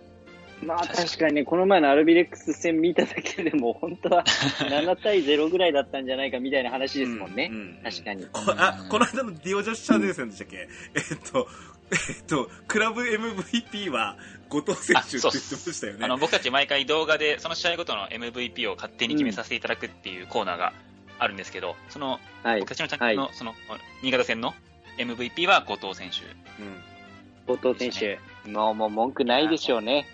[0.63, 4.23] まあ確かにこの前のアルビレックス戦見ただけでも、本当は
[4.59, 7.49] 7対0ぐらいだったんじゃないかみたいな話ですもんね。
[7.51, 8.25] ううん確かに。
[8.25, 10.67] こあ、この間のディオジョッシャーデーセンでしたっけ？
[10.95, 11.47] えっと、
[11.91, 14.17] えっと、クラブ MVP は
[14.49, 15.31] 後藤選手って言ってま
[15.73, 15.99] したよね。
[16.05, 20.73] あの、僕たち毎回動画で、その試合ごとの MVP を勝手に決めさせていただくっていうコーナーが
[21.19, 22.69] あるんですけど、その、はい僕。
[22.69, 23.53] たちのチャンはいネルの、その、
[24.01, 24.55] 新潟戦の
[24.97, 26.17] MVP は後藤選手。
[26.61, 27.55] うん。
[27.57, 28.49] 後藤選手。
[28.49, 30.07] もう、もう文句ないでしょうね。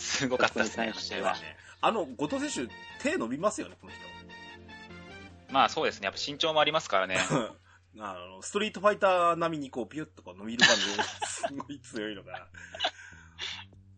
[0.00, 1.36] すごかったですね、試合は。
[1.82, 4.00] あの、後藤選手、手伸びますよね、この人。
[5.52, 7.18] まあそうですね、やっぱ身長もありますからね。
[7.98, 12.48] あの、ストリートファイター並みにこう、ピュッとこう伸びる感じがすごい強いのかな。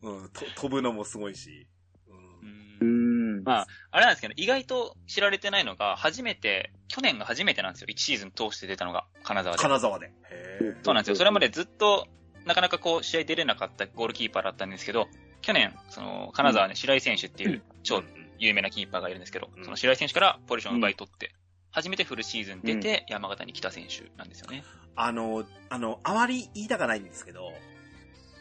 [0.03, 1.69] うん、と飛ぶのもすごいし。
[2.09, 3.45] う、うん。
[3.45, 7.89] まあ、あれなんですけど、意外と知られてないのが、初めて、去年が初めてなんですよ。
[7.89, 9.63] 1シーズン通して出たのが、金沢で。
[9.63, 10.13] 金沢で。
[10.31, 11.17] へーそうなんですよ。
[11.17, 12.09] それまでずっと、
[12.47, 15.09] なかなかこう、試合出れなかったゴールキーパーだったんですけど、
[15.43, 18.03] 去年、その、金沢ね、白井選手っていう超
[18.39, 21.35] 有名なキーパーがいるんですけど、うんその白井選手からポジションを奪い取って、
[21.71, 24.65] 初めてフルシーズン出て、山形に来た選手なんですよね。
[24.97, 27.53] あの、あの、あまり言いたくないんですけど、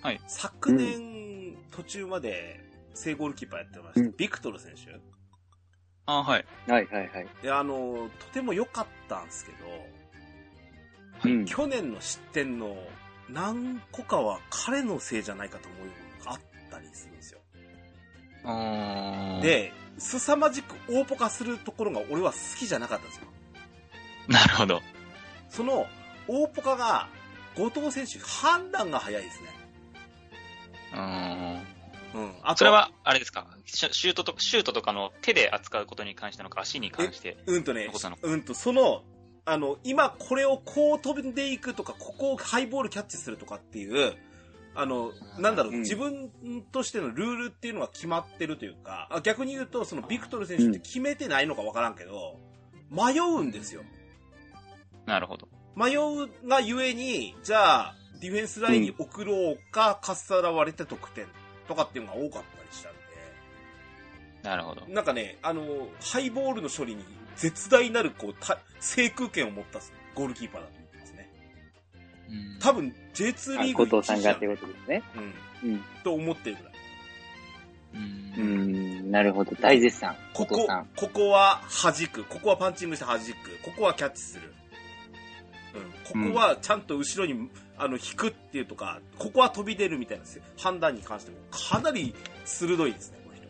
[0.02, 2.60] はい昨年、途中まで、
[2.94, 4.92] 正ゴールキーパーやってました、うんビクトル選手。
[6.06, 6.46] ああ、はい。
[6.68, 7.28] はいはいはい。
[7.42, 9.58] で、あの、とても良かったんですけど、
[11.24, 12.76] うん去年の失点の
[13.30, 16.51] 何個かは彼のせいじゃないかと思うようなのがあった
[16.82, 17.40] りするんですよ。
[19.42, 23.28] で、凄まじく大ポカするところが俺は好きじゃなかったんですよ。
[24.28, 24.82] なるほど。
[25.50, 25.88] その、
[26.28, 27.10] 大ポカが、
[27.56, 29.50] 後藤選手、判断が早いですね。
[30.94, 31.66] うーん。
[32.14, 32.34] うん。
[32.44, 33.48] あとそれは、あれですか？
[33.66, 37.38] シュートと、シュートとかの手で扱うことに関してなのか、足に関して。
[37.46, 37.90] うんとね
[38.22, 39.04] うんと、その、
[39.46, 44.16] あの、今これをこう飛んでいくとか、ここをハイボールキャッチするとかっていう、
[44.74, 46.32] あの、なんだろう、うん自分
[46.72, 52.40] としてのルールっていうのが決まってるというか、あ逆に言うと、そのビクトル選手って決めてないのかわからんけど、
[52.90, 53.84] 迷うんですよ。
[55.06, 55.48] なるほど。
[55.76, 61.26] 迷うがゆえに、じゃあ、ディフェンスラインに送ろうか、かっさらわれて得点
[61.68, 63.00] とかっていうのが多かったりしたんで、
[64.44, 64.86] なるほど。
[64.88, 65.64] なんかね、あの、
[66.00, 67.04] ハイボールの処理に
[67.36, 69.80] 絶大なる、こう、た制空権を持った
[70.16, 71.32] ゴールキーパーだと思ってますね。
[72.30, 75.04] うん多分、J2 あリーグ後藤さんがって一ことですね。
[75.64, 75.70] うん。
[75.70, 75.84] うん。
[76.04, 76.74] と思ってるぐらい。
[77.94, 79.52] うんうん、なるほど。
[79.60, 80.16] 大絶賛。
[80.34, 82.24] ここここは弾く。
[82.24, 83.26] ここはパンチングして弾く。
[83.64, 84.54] ここはキャッチする。
[86.14, 86.30] うん。
[86.30, 90.24] ここはちゃんと後ろに、あの、引くっていうとか、ここは飛び出るみたいな
[90.58, 93.48] 判断に関しても、かなり鋭いですね、この人。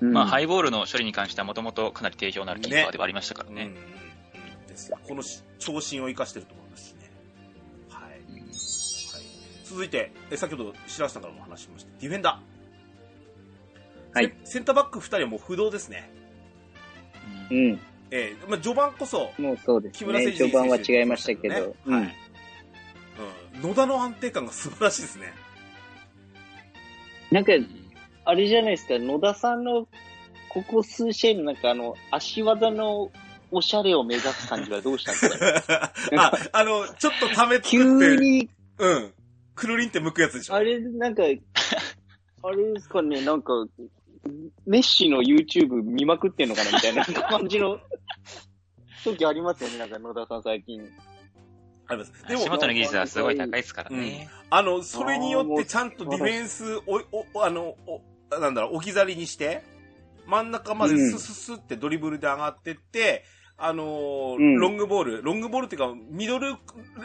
[0.00, 3.64] うんまあ、ハイボールの処理に関してはもともとかなり定評のあるキーパーではありましたからね。
[3.64, 4.02] うんうんうん
[4.72, 6.54] ですよこのし長身を生かしてると
[9.72, 14.14] 続いて、え先ほど白橋さんからも話しました、ディフェンダー。
[14.14, 14.52] はいセ。
[14.52, 16.10] センターバック2人はもう不動ですね。
[17.50, 17.80] うん。
[18.10, 19.98] えーまあ、序盤こそ、もうそうですね。
[20.00, 21.54] 木村選手序盤は違いましたけど。
[21.54, 21.96] はい、うん。
[21.96, 22.10] うん。
[23.62, 25.32] 野田の安定感が素晴らしいですね。
[27.30, 27.52] なんか、
[28.26, 29.88] あれじゃないですか、野田さんの、
[30.50, 33.10] ここ数試合のなんかあの、足技の
[33.50, 35.20] おしゃれを目指す感じはどうしたんで
[35.60, 35.92] すか？
[36.18, 39.14] あ、あの、ちょっとため作って、急に、うん。
[39.54, 41.22] くるりんって向くやつでしょあれ、なんか、
[42.44, 43.52] あれですかね、なんか、
[44.66, 47.80] メッシの YouTube 見まくってんのかなみたいな感じの
[49.04, 50.80] 時ありますよね、なんか野田さん最近。
[51.88, 52.12] あります。
[52.28, 54.28] で足も、元の技術はすごい高いですからね。
[54.50, 57.00] あの、それによってちゃんとディフェンス、お、
[57.34, 58.02] お、あの、お、
[58.38, 59.62] なんだろう、置き去りにして、
[60.26, 63.24] 真ん中までスススってドリブルで上がってって、
[63.58, 66.56] あのーうんロングボール、ロングボールっていうか、ミドル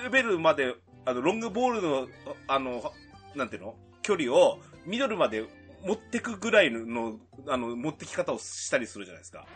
[0.04, 0.76] レベルまで、
[1.08, 2.08] あの、ロングボールの、
[2.50, 2.92] あの、
[3.34, 3.76] なんていうの？
[4.02, 5.46] 距離を、ミドルまで
[5.86, 9.48] 持ってくぐらいの、あの、持ってき方をしたりするじゃないですか。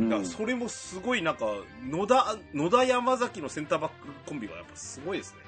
[0.00, 0.08] うん。
[0.08, 1.46] だからそれもすごいなんか、
[1.88, 3.94] 野田、野田山崎のセンターバック
[4.26, 5.38] コンビはやっぱすごいですね。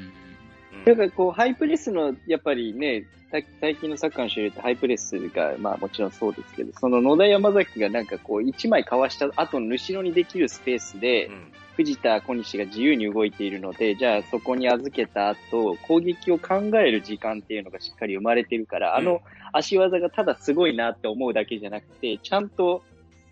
[0.00, 0.78] うん。
[0.80, 0.84] うん。
[0.98, 19.20] なんかこう、ハイプレスの、やっぱりね、さ最近のサッカーの主流ってハイプレスが、まあもちろんそうですけど、その野田山崎がなんかこう、一枚かわした後の後ろにできるスペースでう、ん藤田小西が自由に動いているので、じゃあそこに預けた後、攻撃を考える時間っていうのがしっかり生まれてるから、あの
[19.52, 22.82] 足技がただすごいなって思うだけじゃなくて、ちゃんと、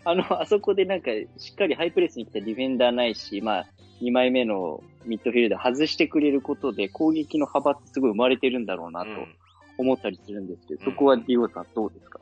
[0.03, 3.65] あの、あそこでなんかしっかりハイプレスに来たディフェンダーないし、まあ、
[4.01, 9.35] 2枚目のミッドフィルダー外してくれることで攻撃の幅ってすごい生まれてるんだろうなとうん。
[9.77, 10.91] 思ったりするんですけど、うん。
[10.93, 12.19] そこはディオさんどうですか？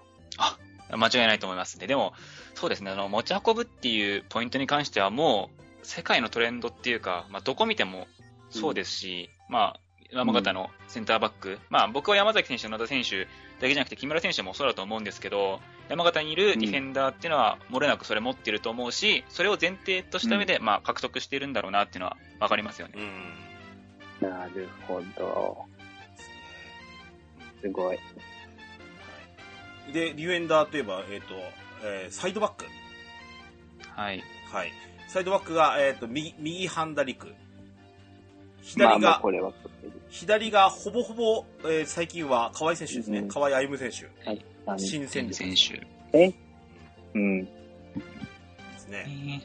[0.95, 1.88] 間違いないと思いますね。
[1.88, 2.13] でも、
[2.55, 8.07] そうですね、あの、持ち運ぶっていうポイントに関してはもう、世界のトレンドっていうか、まあ、どこ見ても
[8.49, 9.79] そうですし、まあ、
[10.11, 13.27] 山形のセンターバック、まあ、僕は山崎選手、野田選手だ
[13.61, 15.59] けじゃなくて、木村選手もそうだと思うんですけど、
[15.89, 22.93] 山形にいるディフェンダーっていうのは、漏れなくそれ持ってると思うし、それを前提とした上で、まあ、獲得しているんだろうなっていうのはわかりますよね。
[24.21, 24.29] うん。
[24.29, 25.65] なるほど。
[27.61, 27.99] すごい。
[29.91, 31.36] で、ディフェンダーといえば、えっ、と、
[31.86, 32.65] えーサイドバック。
[33.96, 34.24] はい。
[34.52, 34.72] はい。
[35.08, 37.28] サイドバックが、えっ、と、右、右ハンダリク。
[37.28, 37.34] ま
[38.64, 39.22] 左が、あまあ
[40.10, 43.20] 左がほぼほぼ、えー最近は河合選手ですね。
[43.20, 44.80] うん河合歩夢選手と、はい。
[44.80, 46.36] 新戦選力で手。
[47.16, 47.48] うん。
[48.78, 49.04] すね。
[49.04, 49.44] ね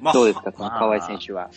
[0.00, 1.50] まあ、どうですか、そのまあ河合選手は。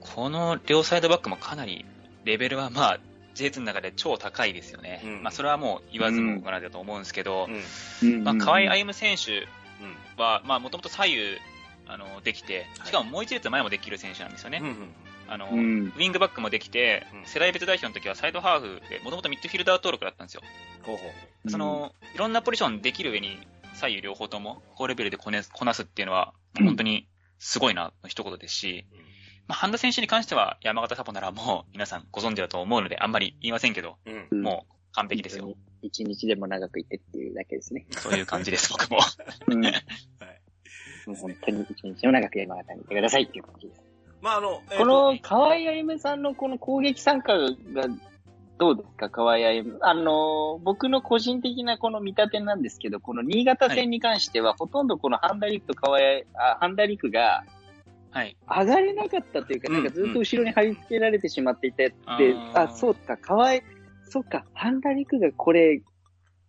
[0.00, 1.84] この両サイドバックもかなり
[2.24, 3.00] レベルはまあ
[3.34, 5.02] J2 の中で超高いですよね。
[5.04, 7.48] うんまあそれはもう言わずもがなだと思うんですけど、
[8.02, 8.08] うん。
[8.08, 9.48] うんまあ河合歩い夢選手うん。
[10.16, 11.38] は、まあもともと左右、
[11.86, 14.58] あの、できて、しかももう一列前もできる選手なんですよね。
[14.62, 14.94] うんうん。
[15.28, 20.42] あの、うんウィングバックもできてうん、世代別代表の時はサイドハーフで、もともとミッドフィルダー登録だったんですよ。
[20.82, 21.02] ほうほ
[21.44, 21.50] う。
[21.50, 23.38] その、いろんなポジションできる上に、
[23.74, 27.06] 左右両方とも高レベルでこねこなすっていうのは、うん本当に
[27.38, 28.86] すごいな、の一言ですし、
[29.46, 34.28] まあ、半田選手に関しては山形サポならもう皆さんご存知だと思うので、あんまり言いませんけど、うん。
[34.30, 35.54] うんもう完璧ですよ。。
[35.80, 37.86] 一日でも長くいてっていうだけですね。
[37.90, 38.98] そういう感じです、僕も。
[39.46, 39.64] うん。
[39.64, 39.74] はい。
[41.06, 43.82] もう本当に一日でも長く山形にいてくださいっていう感じです。
[44.20, 47.48] まあ、あの、えーとこの河合歩夢さんのこの攻撃参加が
[48.58, 49.72] どうですか、河合歩夢。
[49.80, 56.00] あの、僕の個人的なこの見立てなんですけど、この新潟戦に関しては、ほとんどこのハンダリクと河合、
[56.34, 57.44] あハンダリクが
[58.10, 58.36] はい。
[58.48, 63.60] 上がれなかったというか、うんなんかずっと後ろに貼り付けられてしまっていて、あで、ーあ、そうか、河合、
[64.08, 65.82] そうか、ハンダリクがこれ、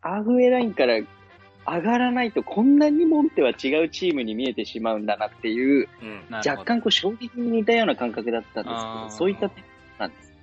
[0.01, 6.24] アーフウェイラインから上がらないとこんなにモンテは違うチームに見えてしまうんだなっていう、うん。
[6.32, 9.64] 若干こう衝撃に似たような感覚だったんですけど、そういった点
[9.99, 10.34] なんです。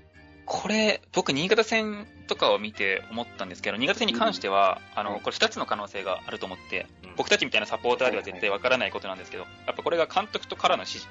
[0.44, 6.86] これ、僕、新潟戦とかを見て思ったんですけど、新潟戦に関しては、あの、これ二つの可能性があると思って、
[7.16, 11.08] 僕たちみたいなサポーターでは絶対わからないことなんですけど、やっぱこれが監督とからの指示。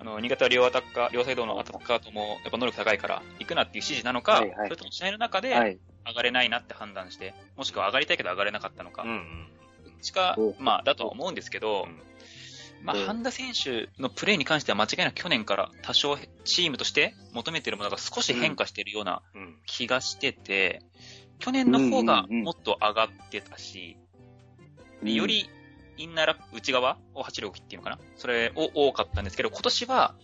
[0.00, 4.68] あの、新潟は両アタッカー、両サイドのアタッカーとも、やっぱ能力高いから、行くなっていう指示なのか、はいはい。
[4.68, 5.78] それとも試合の中ではい。
[6.06, 9.48] 上がれないなって判断して、もしくは上がりたいけど上がれなかったのか、うんうん。
[9.84, 13.04] どっちかお、まあ、だとは思うんですけどうん、まあ、うん。
[13.04, 19.58] 半田選手のプレーに関しては間違いなく去年から多少チームとして求めてるものが少し変化しているようなうん。
[19.66, 20.82] 気がしてて、
[21.38, 23.98] 去年の方がもっと上がってたし、
[25.02, 25.50] でより
[26.00, 27.98] インナーラップ内側を8力っていうのかな？
[28.16, 30.14] それを多かったんですけど、今年は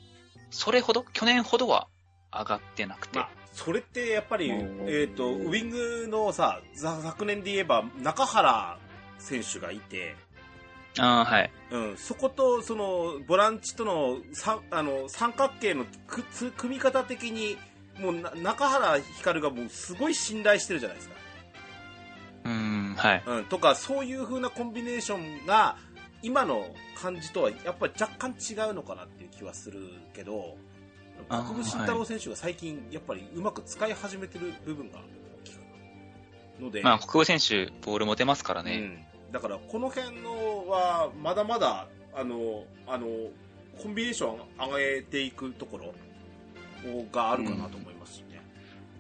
[0.51, 1.89] それほど、去年ほどは
[2.33, 4.89] 上がってなくて、まあ、それってやっぱり、うん。
[4.89, 8.79] えっ、と、ウィングのさ、ざ昨年で言えば、中原
[9.19, 10.17] 選手がいて、
[10.99, 11.51] あーはい。
[11.73, 17.59] うん、そこと、その、ボランチとの、さあの、三角形のくつ組み方的に、
[18.01, 21.17] もうな、中原光がもうすごい信頼してるじゃないですか。
[23.07, 23.23] はい。
[23.27, 25.77] うん、とか、そういう風なコンビネーションが、
[26.23, 29.81] 今の感じとは、やっぱり若干違うのかなっていう気はする
[30.15, 30.57] けど、
[31.29, 35.61] 国分慎太郎選手が最近、やっぱりうまく使い始めてる部分が大きいか
[36.61, 39.07] ので、まあ、国語選手、ボール持てますからね。
[39.27, 39.33] うん。
[39.33, 43.07] だから、この辺のは、まだまだ、あの、あの、
[43.83, 45.95] コンビネーション上げていくところ
[47.13, 48.41] があるかなと思いますしね。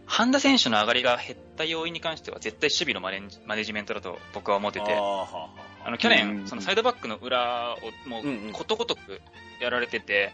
[0.04, 8.50] 半田選手の上がりが減った要因に関しては、絶対守備のマネマネジメントだと僕は思ってて、あの去うん年、そのサイドバックの裏をもうんうん。
[8.50, 9.20] うことごとく
[9.60, 10.32] やられてて、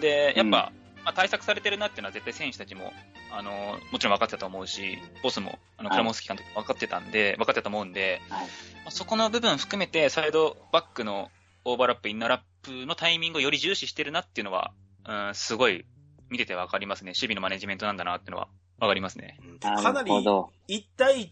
[0.00, 0.72] で、やっぱ、
[1.04, 2.92] まあ、対策されてるなっていうのは絶対選手たちも、
[3.30, 5.98] あの、もちろん分かってたと思うし、ボスも、あの、はい。
[5.98, 8.46] クラモスキ監督も分かってたんで、分かってたと思うんで、はい。
[8.46, 8.48] ま
[8.88, 11.30] あそこの部分含めて、サイドバックの
[11.64, 14.72] オーバーラップ、インナーラップのタイミングをより重視してるなっていうのは、
[15.04, 15.84] うん、すごい
[16.30, 17.10] 見てて分かりますね。
[17.10, 18.48] 守備のマネジメントなんだなっていうのは
[18.78, 19.38] 分かりますね。
[19.60, 20.50] かなりるほど。
[20.68, 21.28] 1対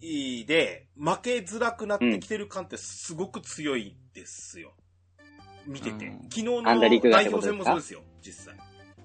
[0.00, 4.72] 1で負けづらくなってきてる感ってすごく強いですよ。
[5.66, 6.06] 見てて。
[6.06, 8.56] うん昨日の代表戦もそうですよ、実際。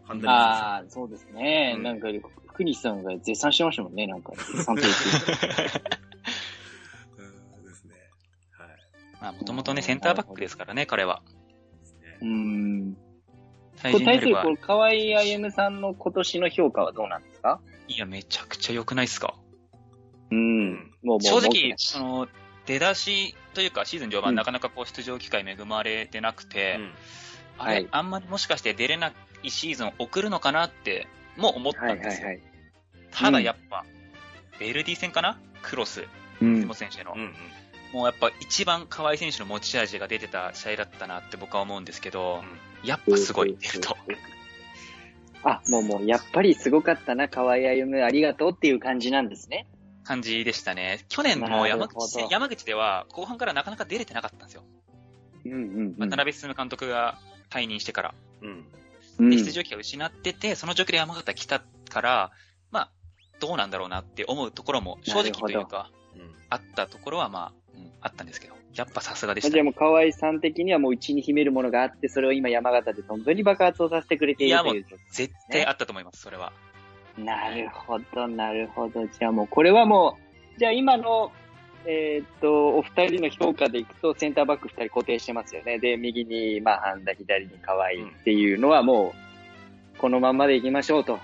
[0.04, 1.74] ハンダリクああ、そうですね。
[1.78, 2.08] うんなんか、
[2.48, 4.34] 福西さんが絶賛してましたもんね、なんか。
[4.36, 5.00] 絶賛と言って
[7.18, 7.94] うんですね。
[8.52, 8.70] はい。
[9.22, 11.24] まあ、もともとね、センターバックですからね、彼は。
[12.22, 12.98] うーん。
[13.82, 17.60] 対これ対する、これ、河合歩夢さんの今年の評価はどうなんですか？
[17.88, 19.36] いや、めちゃくちゃ良くないっすか？
[20.32, 20.74] うん。
[20.74, 22.28] もう、もう、正直その、
[22.66, 24.36] 出だしというか、シーズン序盤、うん。
[24.36, 26.94] なかなかこう出場機会恵まれてなくて、うん。
[27.58, 27.88] あれ、はい。
[27.92, 29.12] あんまりもしかして出れな
[29.42, 31.08] いシーズンを送るのかなって、
[31.38, 32.28] も思ったはいんですよ。
[32.28, 32.44] はいはい。
[33.12, 33.84] ただやっぱ、
[34.60, 35.40] ベルディ戦かな？
[35.62, 36.06] クロス、
[36.42, 36.56] うん。
[36.56, 37.34] 藤本選手の、うんうん。
[37.94, 42.42] もうやっぱ一番河合選手の持ち味が出てた試合だったなって僕は思うんですけど、
[42.84, 43.98] やっぱすごい、出ると。
[45.44, 49.68] あ、もうもう、やっぱりすごかったな、河合歩夢ありがとうっていう感じなんですね。
[50.04, 51.06] 感じでしたね。
[51.10, 54.64] 去年も山口山口では後半からなかなか出れてなかったんですよ。
[55.46, 56.10] うんうん、うん。
[56.10, 57.20] 渡辺進監督が
[57.50, 58.14] 退任してから。
[58.42, 58.50] うん。
[59.20, 62.32] うんで、出場機会を失ってて、その状況で山形来たから、
[62.72, 62.92] まあ、
[63.40, 66.34] どうなんだろうなって思うところも正直というか、うん。
[66.50, 69.64] あったところはまあ、うんあったんですけど、やっぱさすがでしたじゃあ。
[69.64, 76.54] もう河合さん的にはもう内に秘めるものがあって、それを今山形で本当に爆発をさせてくれているという状況絶対あったと思います、それは。
[77.18, 79.06] なるほど、なるほど。
[79.08, 80.18] じゃあもう、これはも
[80.56, 81.32] う、じゃあ今の、
[81.86, 85.80] えーっと、お二人の評価でいくと、センターバック二人固定してますよね。
[85.80, 89.14] で、右に、まあ、ハンダ、左に河合っていうのはも
[89.96, 91.20] う、このまんまでいきましょうと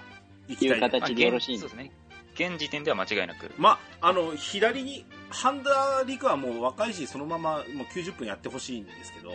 [0.50, 0.80] いう。
[0.80, 1.91] 形でよろしいんですね。
[2.38, 3.51] 現時点では間違いなく。
[3.57, 9.31] まあ、あの、左に、ハンダリクはもう若いし、そのままもう90分やってほしいんですけど、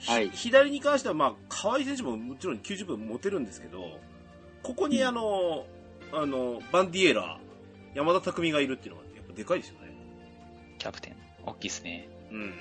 [0.00, 3.98] ひはい左に関しては、まあ、河合選手ももちろん90分持てるんですけど、
[4.62, 5.66] ここにあの、
[6.12, 7.38] あの、バンディエラ、
[7.94, 9.92] 山田匠がいるっていうのは、やっぱでかいですよね。
[10.78, 11.16] キャプテン。
[11.44, 12.08] 大きいですね。
[12.30, 12.54] うん。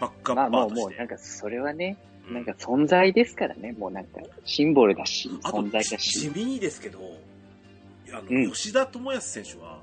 [0.00, 0.70] バックアまあもう。
[0.70, 1.96] もうなんか、それはね、
[2.28, 3.72] うんなんか存在ですからね。
[3.72, 6.28] もうなんか、シンボルだし、あと存在だ地し。
[6.28, 7.00] 味にですけど、
[8.12, 9.80] あの、うん吉田智康選手は、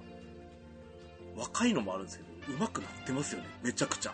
[1.35, 3.47] 若いのもあるんですけど、上手くなってますよね。
[3.63, 4.13] めちゃくちゃ。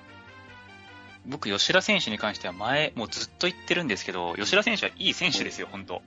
[1.26, 6.02] 僕、吉田選手に関しては前、もうずっと言ってるんですけど、吉田選手はいい選手ですよ、本当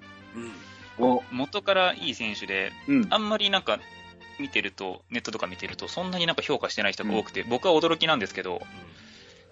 [0.98, 1.04] うん。
[1.04, 3.06] お、元からいい選手で、うん。
[3.10, 3.80] あんまりなんか、
[4.38, 8.62] 見てると、ネットとか見てると、そんなになんか評価してない人が多くて、僕は驚きなんですけど、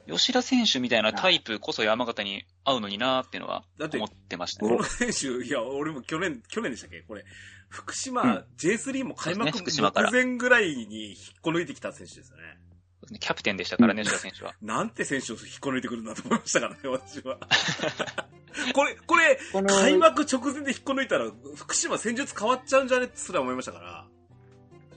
[0.09, 4.71] 吉田選手みたいなタイプこそ山形に合うのになーっていうのは思ってましたね。
[4.71, 7.01] この選手、いや、俺も去年、去年でしたっけ？
[7.01, 7.25] これ、
[7.69, 12.43] 福島、うん J3 も開幕そうですね福島から目前ぐらいに引っこ抜いてきた選手ですよね。
[13.21, 14.55] キャプテンでしたからね、吉田選手は。
[14.61, 17.39] なんて選手を引っこ抜いてくるんだと思いましたからね、私は。
[18.75, 19.39] これ、これ、
[19.69, 24.07] 開幕直前で引っこ抜いたら、福島戦術変わっちゃうんじゃねってすら思いましたから。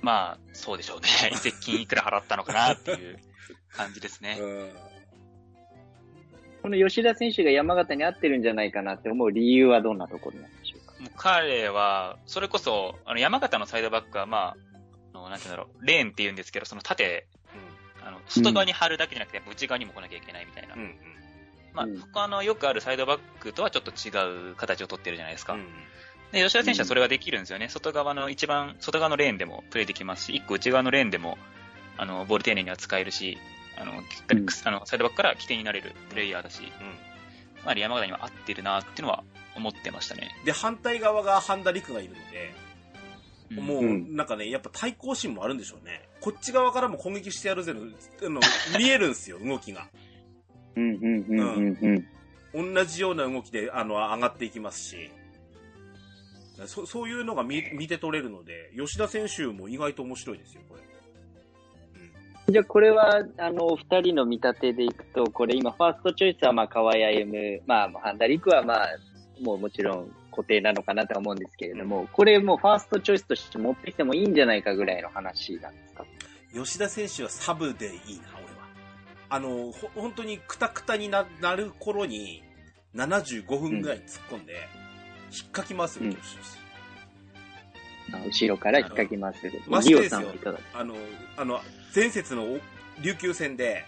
[0.01, 1.07] まあ、そうでしょうね。
[1.33, 3.19] 移籍金いくら払ったのかなっていう
[3.73, 4.37] 感じですね。
[4.39, 4.69] うん。
[6.61, 10.58] この吉田選手が山形に合ってるんじゃないかなって思う理由はどんなところなんでしょうか
[10.99, 14.55] もう彼は、それこそ、あの、山形のサイドバックは、まあ、
[15.13, 17.27] あのなんていうんだろう、レーンって言うんですけど、その縦、
[18.03, 20.75] あの、外側に張るだけじゃなくて、内側にも来なきゃいけないみたいな。
[20.75, 20.81] うん。
[20.81, 20.97] うん。
[21.73, 25.53] まあうん、他のよくあるサイドバックとはちょっと違う形をとってるじゃないですか。
[25.53, 25.67] うん。
[26.31, 27.69] で、吉田選手はそれができるんですよね。
[27.69, 31.37] 外側の一番、外側のレーンでもプレイできますし、一個内側のレーンでも、
[31.97, 33.37] あの、ボール丁寧には使えるし、
[33.77, 36.71] あの、しっかり、うんあの、サイドバックから起点になれるプレイヤーだし、
[37.65, 39.23] まあ、山形には合ってるなっていうのは
[39.59, 40.29] 思ってましたね。
[40.45, 42.69] で、反対側がハンダリクがいるので、うん
[43.65, 46.07] もう、うんなんかね、やっぱ対抗心もあるんでしょうね。
[46.21, 48.39] こっち側からも攻撃してやるぜの、あの、
[48.77, 49.87] 見えるんですよ、動きが。
[50.75, 52.05] うんうんうんうん
[52.53, 52.73] うん。
[52.75, 55.11] 同じような動きで、あの、上がっていきますし。
[56.65, 60.81] そそういうのが見見て取れるので、吉田選手も意外と面白いですよ、これ。
[62.49, 68.87] じゃあこれは、あの、二人の見立てでいくと、これ今、ファーストチョイスは、まあ、河合歩夢、まあ、ハンダリクは、まあ、
[69.41, 76.05] もうもちろん固定なのかなとは思うんですけれども、これもうファーストチョイスとして持ってきてもいいんじゃないかぐらいの話なんですか？
[76.53, 78.67] 吉田選手はサブでいいな、俺は。
[79.29, 82.43] あの、ほ、本当にクタクタにななる頃に、
[82.95, 84.53] 75分ぐらい突っ込んで、
[85.31, 86.59] 引っかき回すべきします。
[88.11, 89.61] あ後ろから引っかきまする。
[89.67, 90.33] ましてリオですよ
[90.73, 90.95] あの、
[91.37, 91.61] あの、
[91.95, 92.59] 前節のお
[93.01, 93.85] 琉球戦で、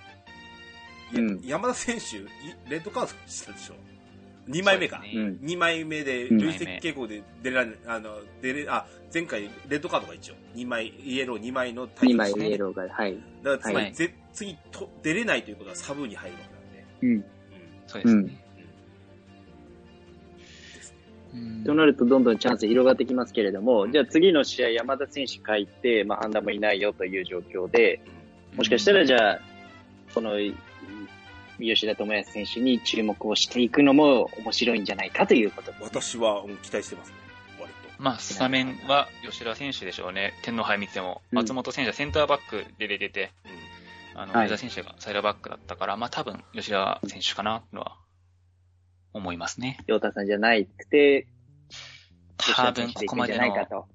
[1.13, 2.25] うん山田選手、い
[2.69, 3.73] レッドカードしたでしょ？
[4.49, 4.99] ?2 枚目か。
[4.99, 5.39] ねうん。
[5.43, 13.17] 2枚目で、うん累積傾向で出られ、あの、出れ、あ、前回、レッドカードが一応、2枚、イエロー2枚の対2枚ねイエローが、はい。
[13.43, 16.85] だからつまり、はいぜ次と、出れないということはサブに入るわけなんで。
[17.01, 17.09] うん。
[17.09, 17.25] うん。
[17.87, 18.21] そうですね。
[21.33, 28.01] うんとなると、どんどんチャンス広がってきますけれども、じゃあ次の試合、山田選手帰って、まあ、判断もいないよという状況で、
[28.55, 29.39] もしかしたら、じゃあ、
[30.13, 30.31] この、
[31.67, 35.73] 吉田智也選手に注目をしていくのも面白いんじゃないかということ。
[35.81, 37.15] 私はうん期待してますね。
[37.59, 38.03] 割と。
[38.03, 40.33] まあ、スタメンは吉田選手でしょうね。
[40.43, 43.31] 天皇杯見ても、うん松本選手はセンターバックで出てて、
[44.15, 47.97] あの、はい吉田選手がサイドバックだったから、まあ多分吉田選手かな、とは
[49.13, 49.77] 思いますね。
[49.87, 51.27] 陽太さんじゃないくて、
[52.37, 53.87] 多分ここまでの。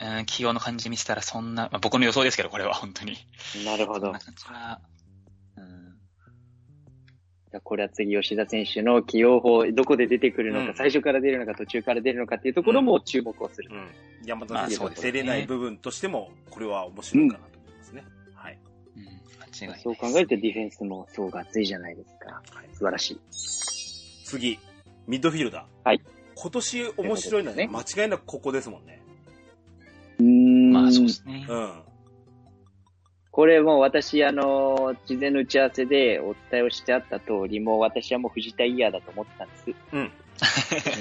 [0.00, 3.16] うん、起用の感じ見せたらそんな、まあ、僕の予想ですけど、これは本当に。
[3.64, 4.12] なるほど
[7.62, 13.70] これは次吉田選手の起用法、どこで出てくるのか、うん最初から出るのか、途中から出るのかっていうところも注目をする。
[13.72, 13.88] うん。
[14.26, 18.04] 山田まあ選手が出れない部分としても、これは面白いかなと思いますね。
[18.34, 18.58] はい。
[18.96, 19.78] うん。
[19.78, 22.42] そう考えるとディフェンスもそうが熱いじゃないですか。
[22.54, 23.20] はい、素晴らしい。
[24.24, 24.58] 次、
[25.06, 25.88] ミッドフィルダー。
[25.88, 26.02] はい。
[26.34, 29.02] 今年面白いのはね、間違いなくここですもんね。
[30.20, 31.46] うーんまあそうですね。
[31.48, 31.72] うん。
[33.38, 39.74] これもう私、あの、事前の打ち合わせでお伝えをしてあった通り、もう私はもう藤田イヤーだと思ってたんです。
[39.92, 40.02] うん。
[40.02, 40.10] に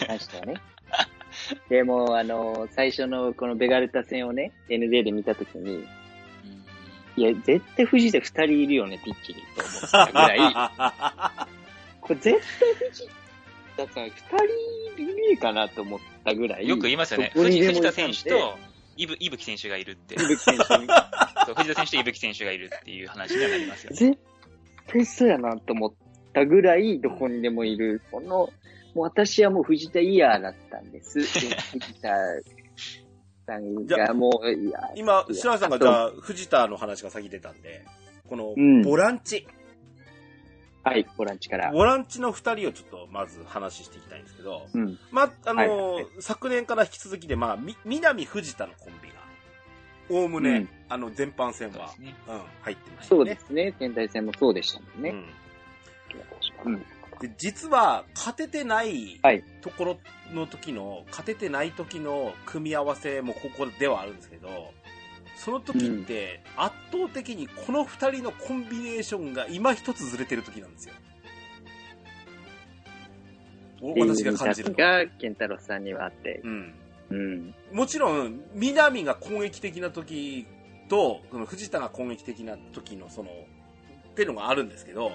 [0.06, 0.54] 関してはね。
[1.68, 5.88] でも、あの、最初のこのベガルタ戦をね、NJ で見たときに、うん
[7.16, 11.50] いや、絶対藤田二人いるよね、ピッチに、と思ったぐらい、
[12.02, 13.10] これ絶対藤
[13.78, 14.12] 田さん二
[14.96, 16.68] 人いねえかなと思ったぐらい。
[16.68, 17.32] よく言いますよね。
[17.34, 18.60] 藤田選手と、
[18.98, 20.16] いぶ、いぶき選手がいるって。
[20.16, 20.88] 伊吹選手に
[21.46, 23.96] そう藤田選手といぶき選手がいるっていう話にはなりますよね。
[23.96, 24.20] 絶
[24.88, 25.94] 対そうやなと思っ
[26.34, 28.02] たぐらい、どこにでもいる。
[28.12, 28.50] この、も
[28.96, 31.20] う私はもう藤田イヤーだったんです。
[31.20, 31.26] で
[31.80, 32.10] 藤田
[33.46, 37.86] さんじゃあがもう、いや、今、白井さんがじゃあ、藤田の話が先出たんで、
[38.28, 39.48] このうん、ボランチ。
[40.88, 41.72] はい、ボランチから。
[41.72, 44.98] ボランチの二人をちょっとまず話していきたいんですけど、うん。
[45.12, 49.16] ま、あのーはい昨年から引き続きで、まあ、み、南藤田のコンビが、
[50.10, 52.16] おおむね、うんあの、全般戦はそうです、ね。
[52.28, 53.22] うん、入ってましたそね。
[53.22, 53.72] うですね。
[53.74, 55.10] 天体戦もそうでしたもんね。
[55.10, 55.26] うん
[56.66, 56.86] うん。
[57.20, 59.98] で、実は、勝ててないはいところ
[60.34, 64.74] の時の、勝ててない時の組み合わせもここではあるんですけど、
[65.38, 70.96] その時って、圧倒的にこの二人のコンビネーションが今一つずれてる時なんですよ。
[73.80, 74.76] お私が感じるの。
[74.76, 76.42] が、ケンタロスさんにはあって。
[76.44, 76.74] うん。
[77.12, 77.56] うん。
[77.72, 80.48] もちろん、南が攻撃的な時
[80.90, 85.12] と、その藤田が攻撃的な時のその、っていうのがあるんですけど、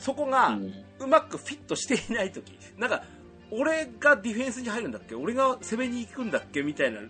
[0.00, 0.58] そこが、
[0.98, 3.04] うまくフィットしていないとき、なんか、
[3.50, 5.14] 俺がディフェンスに入るんだっけ？
[5.14, 6.62] 俺が攻めに行くんだっけ？
[6.62, 7.00] みたいな、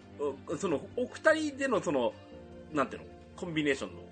[0.49, 2.13] おその、お二人でのその、
[2.73, 4.03] なんていうの、コンビネーションの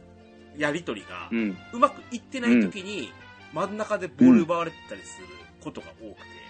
[0.57, 1.31] やりとりが
[1.73, 3.13] う、まくいってないときに、
[3.53, 5.27] 真ん中でボール奪われてたりする
[5.61, 6.41] ことが多くて、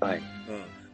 [0.00, 0.18] はい。
[0.18, 0.24] うん。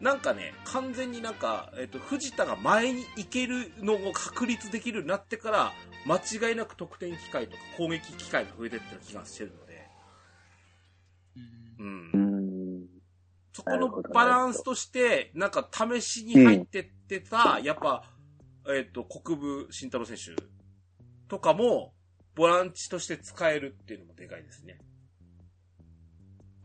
[0.03, 5.73] なんかね、完全になんか、えっ、と、藤田が前に行けるのを確立できるようになってから、
[6.05, 9.89] 間違いなく得点機会とか攻撃機会が増えてってる気がしてるので、
[11.79, 12.25] うんうんう。
[12.79, 12.87] ん。
[13.53, 18.03] そこのバランスとして、なんか試しに入ってってた、やっぱ、
[18.69, 20.41] えっ、と、国分慎太郎選手
[21.27, 21.93] とかも、
[22.35, 24.77] ボランチとして使えるっていうのもでかいですね。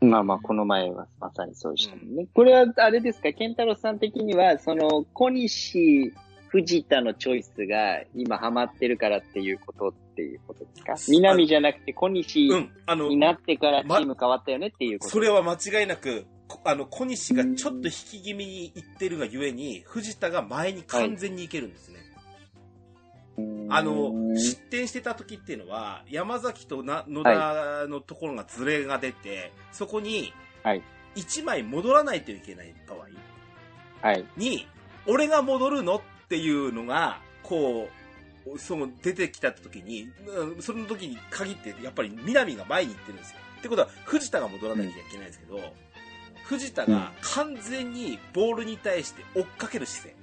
[0.01, 2.27] まあまあ、この前はまさにそうでしたもんね。
[2.33, 6.13] これは、あれですか、ケンタロスさん的には、その、小西、
[6.47, 10.95] 藤田のチョイスが今ハマってるからっていうことっていうことですか？
[11.09, 12.71] 南じゃなくて小西うん。
[12.87, 15.11] あのに、なってからチーム変わったよねっていうこと。
[15.11, 16.27] それは間違いなく、こ
[16.63, 21.99] あの、小西がちょっと引き気味にいってるがゆえに、藤田が前に完全にいけるんですね。
[23.69, 30.33] あの、失点してた時っていうのは、山崎とな野田のところがズレが出て、そこに
[30.63, 30.83] はい、
[31.15, 34.25] 1枚戻らないといけない場合はい。
[34.37, 34.67] に、
[35.07, 37.89] 俺が戻るのっていうのが、こ
[38.45, 43.37] う、その出てきた時に、うんその時に限って、やっぱり南が前に行ってるんですよ。
[43.59, 45.59] ってことは、藤田が戻らなきゃいけないんですけど、
[46.49, 50.15] 藤田が完全にボールに対して追っかける姿勢。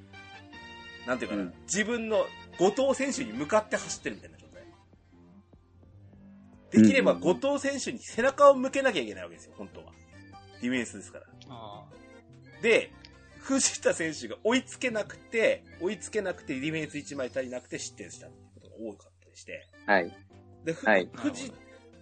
[1.07, 2.27] なんていうかな、うん自分の
[2.59, 4.47] 後藤選手に向かって走ってるみたいな状
[6.73, 6.83] 態。
[6.83, 9.93] できれば後藤選手に背中を向けなきゃいけないわけですよ、本当は。
[10.61, 11.27] ディフェンスですから。
[11.49, 11.85] あ
[12.61, 12.91] で、
[13.39, 19.69] 藤田選手が追いつけなくて、追いつけなくてディフェンス1枚足りなくて失点したってことが多かったりして。
[19.87, 20.13] はい。
[20.65, 21.53] で、ふはい藤、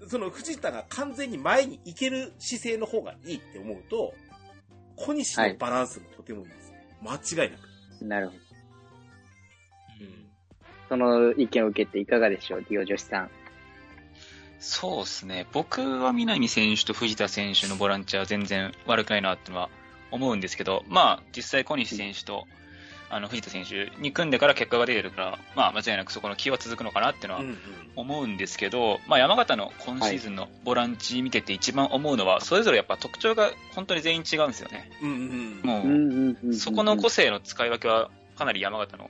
[0.09, 4.15] その藤田が完全に前に行ける姿勢の方がいいって思うと、
[4.97, 6.87] 小西のバランスもとてもいいですね。
[7.03, 8.05] 間違いなく。
[8.05, 8.39] なるほど。
[10.01, 10.29] うん。
[10.89, 13.31] その意見を受けていかがでしょう、ディオ女子さん。
[14.61, 15.47] そうですね。
[15.53, 19.69] 僕は南選手と藤田選手のボランチは全然悪くないなってのは
[20.11, 22.47] 思うんですけど、まあ、実際小西選手と、
[23.15, 27.59] あの、藤田選手に組んでから結果が出てるから、まあ、間違いなくそこの気は続くのかなっていうのはうんうん。
[27.95, 34.91] 思うんですけど、まあ、山形の今シーズンのボランチ見てて一番思うのは、それぞれやっぱ特徴が本当に全員違うんですよね。
[35.01, 35.61] うんうん。
[35.63, 39.09] もう、うんうんうんうんそこの個性の使い分けはかなり山形の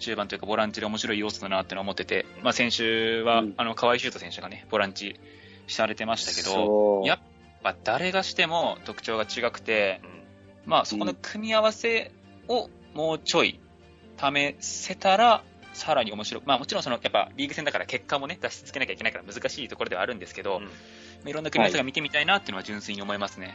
[0.00, 5.20] 中盤というかボランチで面白い要素だなってのは思ってて、まあ先週は、うんあの、河合修斗選手がね、ボランチ
[5.68, 7.18] されてましたけど、やっ
[7.62, 10.00] ぱ誰がしても特徴が違くて、
[10.64, 12.10] まあそこの組み合わせ
[12.48, 13.60] をもうちょい
[14.18, 15.44] 試せたら、
[15.74, 16.42] さらに面白い。
[16.46, 20.70] まあもちろんその、やっぱリーグ戦だから結果もね、出し続けなきゃいけないから難しいところではあるんですけど、うんま
[21.26, 23.54] あいろんな組み合わせが見てみたいなっていうのは純粋に思いますね。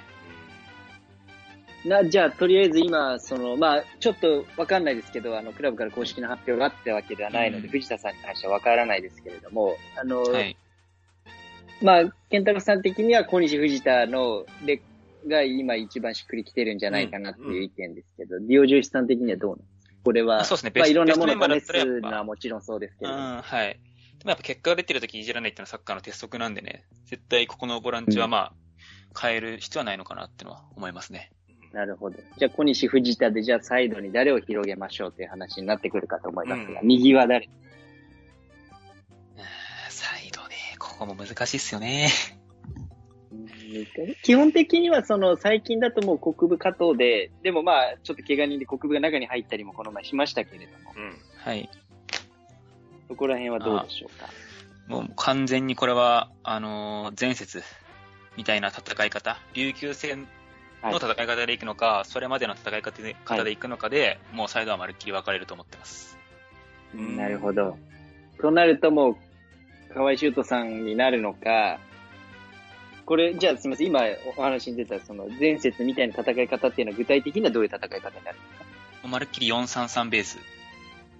[1.85, 10.55] な、じゃあ、とりあえず今、その、まあ、ちょっとわかんないですけど、あの、クラブから公式の発表があったわけではないので、うん藤田さんに関してはわからないですけれども、あの、はい。
[11.81, 14.79] まあ、健太郎さん的には小西藤田のレ
[15.27, 19.95] が今一番しっくりきてるんじゃないかなっていう意見ですけど、ディオジュイスさん的にはどうなんですか？
[20.03, 20.71] これは、そうですね。
[20.75, 23.17] まあ、いろんなものを試すのはもちろんそうですけれど。
[23.17, 23.79] も、うん、はい。
[24.19, 28.53] でもやっぱ結果が出てるときいじらないっていうのはサッカーの鉄則なんでね、絶対ここのボランチはまあ、
[29.19, 31.31] 変える必要はないのかなっていうのは思いますね。
[31.73, 32.17] なるほど。
[32.37, 36.87] じゃあ、小西藤田で、じゃあ、サイドに誰を広げましょうという話になってくるかと思いますが、うん。
[36.87, 37.49] 右は誰？
[39.89, 42.09] サイドね、ここも難しいっすよね。
[44.21, 51.17] 基本的にはその最近だともう国部加藤で、でもまあちょっと怪我人で国部が中に入ったりもこの前しましたけれども、うん。
[51.37, 51.69] はい。
[53.07, 54.29] そこら辺はどうでしょうか？
[54.87, 57.63] もう完全にこれは、あのー前節
[58.37, 60.27] みたいな戦い方、琉球戦
[60.83, 66.17] の戦い方でいくのか、それまでの戦い方で方でいくのかで、もうサイドはまるっきり分かれると思ってます。
[66.95, 67.77] うんなるほど。
[68.41, 69.15] となるともう、
[69.93, 71.79] 河合修斗さんになるのか、
[73.11, 79.07] これ、じゃあすみません、今お話に出たその前節みたいな戦い方っていうのは具体的にはどういう戦い方になるんですか。
[79.09, 80.39] まるっきり4-3-3ベース。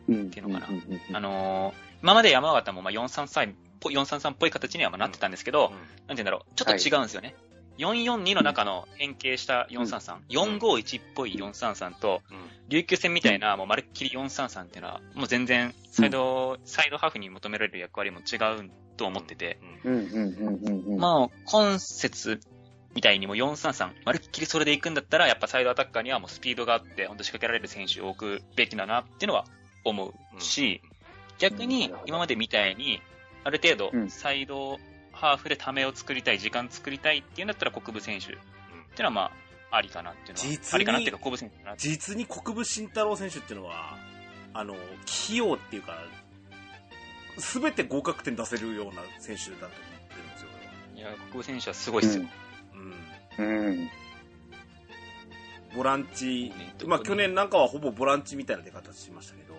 [0.07, 0.67] うんていうのかな。
[0.69, 7.35] うんうんうんうんあのー今まで山形もまあ4-3-3っぽい、4-3-3っぽい形にはまあなってたんですけど、なんて言うんだろう、ちょっと違うんですよね。
[7.77, 12.21] 442の中の変形した433、451っぽい433と、
[12.69, 18.71] 琉球戦みたいな、もうまるっきり433っていうのは、もう全然、サイド、サイドハーフに求められる役割も違う
[19.01, 20.99] と思ってて、うんうんうんうんうん。
[20.99, 22.39] まあ、今節
[22.93, 29.45] みたいにも433、まるっきりそれで行くんだったら、やっぱサイドアタッカーにはもうスピードがあって、本当仕掛けられる選手を置くべきだなっていうのは
[29.83, 30.81] 思うし、
[31.39, 33.01] 逆に今までみたいに、
[33.43, 34.09] ある程度、うん。
[34.11, 34.77] サイド
[35.11, 39.21] ハーフでためを作りたい、時間作りたいっていうんだったら国分選手っていうのはま
[39.71, 43.97] あ、ありかなっていうのは、実にありかなっていうか国分選手かな実に国分慎太郎選手っていうのは、
[44.53, 44.75] あの、
[45.05, 45.97] 器用っていうか、
[47.37, 49.77] すべて合格点出せるような選手だと思っ
[50.09, 50.49] てるんですよ、
[50.95, 52.25] いや、国分選手はすごいっすよ。
[53.37, 53.45] うん。
[53.45, 53.89] うん。
[55.75, 59.55] ボランチね、まあ去年なんかはほぼボランチみたいな出方しましたけど、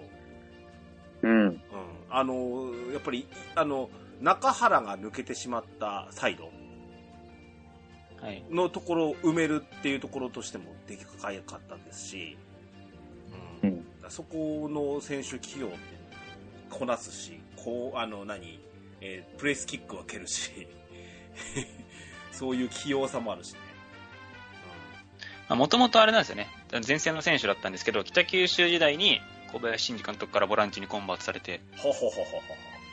[1.22, 1.46] うん。
[1.46, 1.60] うん。
[2.10, 3.88] あの、やっぱり、あの、
[4.20, 6.50] 中原が抜けてしまったサイド
[8.24, 8.44] はい。
[8.50, 11.06] のところを埋めるっていうところとしてもでか
[11.44, 12.36] かったんですし、
[13.62, 13.66] う。
[13.66, 13.84] うんん。
[14.08, 15.76] そこの選手起用って
[16.70, 18.60] こなすし、こう、あの、何、
[19.00, 20.50] えープレスキックは蹴るし、
[22.32, 23.60] そういう器用さもあるしね。
[25.48, 26.48] もともとあれなんですよね。
[26.86, 29.20] 前線の選手だったんですけど、北九州時代に
[29.52, 31.78] 小林慎二監督からボランチにコンバートされて、うん。
[31.78, 32.42] ほほほほほほ。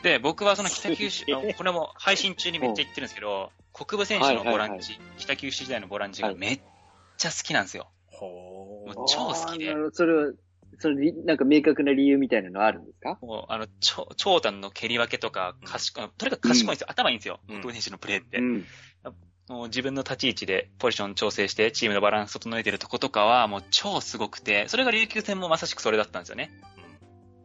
[0.03, 1.26] で、僕はその北九州
[1.57, 6.61] これも配信中にめっちゃ言ってるんですけど、国分選手のボランチ、はい北九州時代のボランチがめっ
[7.17, 7.88] ちゃ好きなんですよ。
[8.07, 10.32] ほーもう超好きであーなるほどそれは、
[10.80, 13.19] それ、なんか明確な理由みたいなのはあるんですか？
[13.21, 16.88] もう、あの、長長短の蹴り分けとか、賢い、とにかく賢いんですよ。
[16.89, 17.39] 頭いいんですよ。
[17.49, 18.39] うん選手のプレーって。
[18.39, 18.65] ん。
[19.49, 26.51] もう自分の立ち位置でポジション調整してチームのバランス整えてるとことかはもう超すごくて、それが琉球戦もまさしくそれだったんですよね。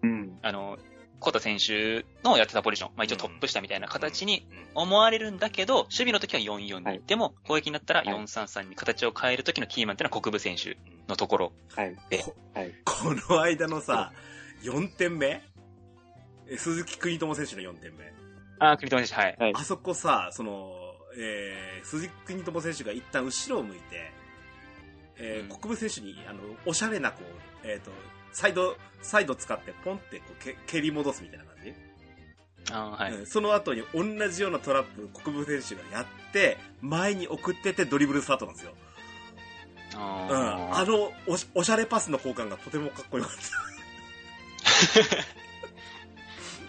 [0.02, 0.38] うん。
[0.42, 0.78] あの、
[1.24, 10.76] コタ選手のやってたポジション、まあ一応トップ下みたいな形に思われるんだけど、守備の時は4-4に、はいでも攻撃になったらはい4-3-3に形を変える時のキーマンっていうのは国分選手
[11.08, 11.52] のところ。
[11.74, 11.96] はい。
[12.10, 12.74] でこはい。
[12.84, 12.94] こ
[13.34, 14.12] の間のさ、
[14.62, 15.42] 4点目？
[16.46, 18.12] え鈴木邦友選手の4点目。
[18.58, 19.36] ああ、栗友選手、はい。
[19.38, 19.52] はい。
[19.54, 20.72] あそこさ、その、
[21.18, 24.12] えー、鈴木邦友選手が一旦後ろを向いて、
[25.16, 27.90] えーうん国分選手に、あの、おしゃれな、こう、えっ、と、
[28.34, 31.74] サイド、サイド使ってポンってこうけ蹴り戻すみたいな感じ、
[32.70, 33.14] あーはい。
[33.14, 38.72] うんその後に同じようなトラップ国分選手がやって、前に送っててドリブルスタートなんですよ。
[39.94, 40.38] あうん。
[40.72, 43.34] ーあのおし、おしゃれパスの交換がとてもかっこよかっ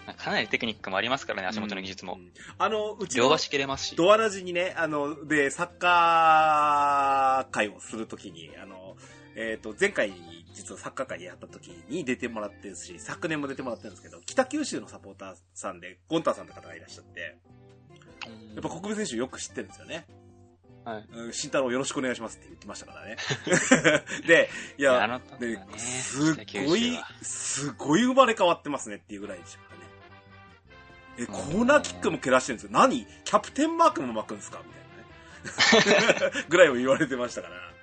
[0.06, 0.14] た。
[0.14, 2.14] かなりテクニックもありますからね、足元の技術も。
[2.14, 3.96] うんあの、うちの両足切れますし。
[3.96, 8.96] ドアラジにね、あの、で、サッカー会をするときに、あの、
[9.38, 10.12] えっ、と、前回、
[10.54, 17.36] 実はサッカー会やった時に出てもらってるし、昨年も出てもらってるんですけど、北九州のサポーターさんで、ゴンターさんって方がいらっしゃって、
[18.54, 20.06] やっぱ国分選手よく知ってるんですよね。
[20.84, 21.06] はい。
[21.12, 23.16] うん慎太郎よろしくお願いしますって言ってましたからね。
[24.26, 29.84] で、いや、いやあの時はでねすごいすごい生まれ変わってますねっていうぐらいでしたからね。
[31.18, 32.70] え、コーナーキックも蹴らしてるんですよ。
[32.72, 33.06] 何？
[33.24, 34.62] キャプテンマークも巻くんですか？
[34.64, 34.72] み
[35.42, 36.44] たいなね。
[36.48, 37.75] ぐらいも言われてましたから。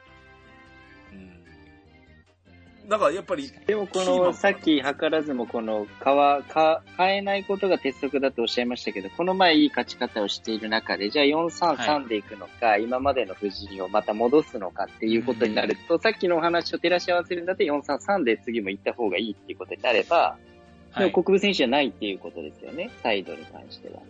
[2.83, 2.89] うん。
[2.89, 20.53] だからやっぱり、でもこの、さっき図らずもこの、かわ、か、変えないことが鉄則だとおっしゃいましたけど、この前いい勝ち方をしている中で、じゃあ4-3-3でいくのか、今までの布陣をまた戻すのかっていうことになると、さっきのお話を照らし合わせるんだって4-3-3で次も行った方がいいっていうことになれば、はい
[20.95, 24.01] でも国分選手じゃないっていうことですよね、サイドに関しては。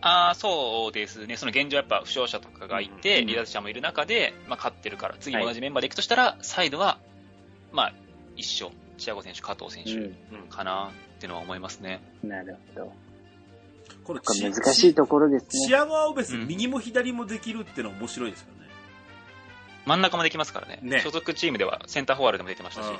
[0.00, 1.36] ああ、そうですね。
[1.36, 6.98] その現状やっぱ負傷者とかがいて、うん離脱者もいる中で、まあ勝ってるから、次も同じメンバーでいくとしたら、サイドは、
[7.74, 7.94] まあ、
[8.36, 8.70] 一緒。
[8.96, 12.00] チアゴ選手、加藤選手うんかなっていうのは思いますね。
[12.22, 12.92] なるほど。
[14.04, 15.48] これ難しいところですね。
[15.66, 18.68] チアゴアオベス、うん右も左もできるっていうのは面白いですよね。
[19.86, 20.78] 真ん中もできますからね。
[20.82, 22.98] ね所属チームではセンターフォワードでも出てましたし、うんど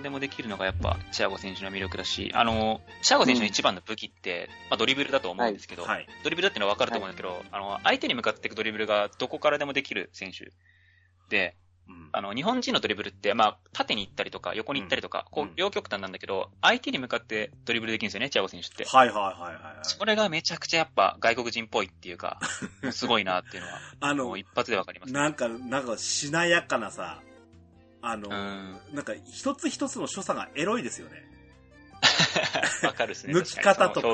[0.00, 6.06] こでもできるのがやっぱ、チアゴ選手の魅力だし、あの、チアゴ選手の一番の武器って、まあドリブルだと思うんですけど、はい。
[6.22, 10.52] ドリブルだっていうのは分かると思うんだけど、あの、相手に向かっていくドリブルがどこからでもできる選手
[11.30, 11.56] で、
[11.88, 18.84] うんあの、日本人のドリブルって、まあ、縦に行ったりとか、横に行ったりとか、こうんう、両極端なんだけど、相手に向かってドリブルできるんですよね、チアゴ選手って。
[18.84, 19.78] はいはいはいはいはい。
[19.82, 22.40] それがめちゃくちゃやっぱ外国人っぽいっていうか、
[22.90, 25.18] すごいなっていうのは、あの一発で分かります、ね。
[25.20, 27.20] なんか、なんか、しなやかなさ、
[28.02, 28.80] あの、うん。
[28.94, 31.26] なんか、一つ一つの所作がエロいですよね。
[32.82, 33.34] わかるですね。
[33.34, 34.08] 抜き方とか。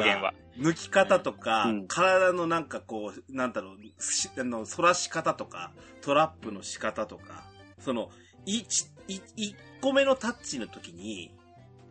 [0.57, 7.45] 抜き方とか、うん体のなんかこう、なんだろう、しあの、反らし方とか、トラップの仕方とか、
[7.85, 8.11] その、
[8.47, 11.35] 一、い一個目のタッチの時に、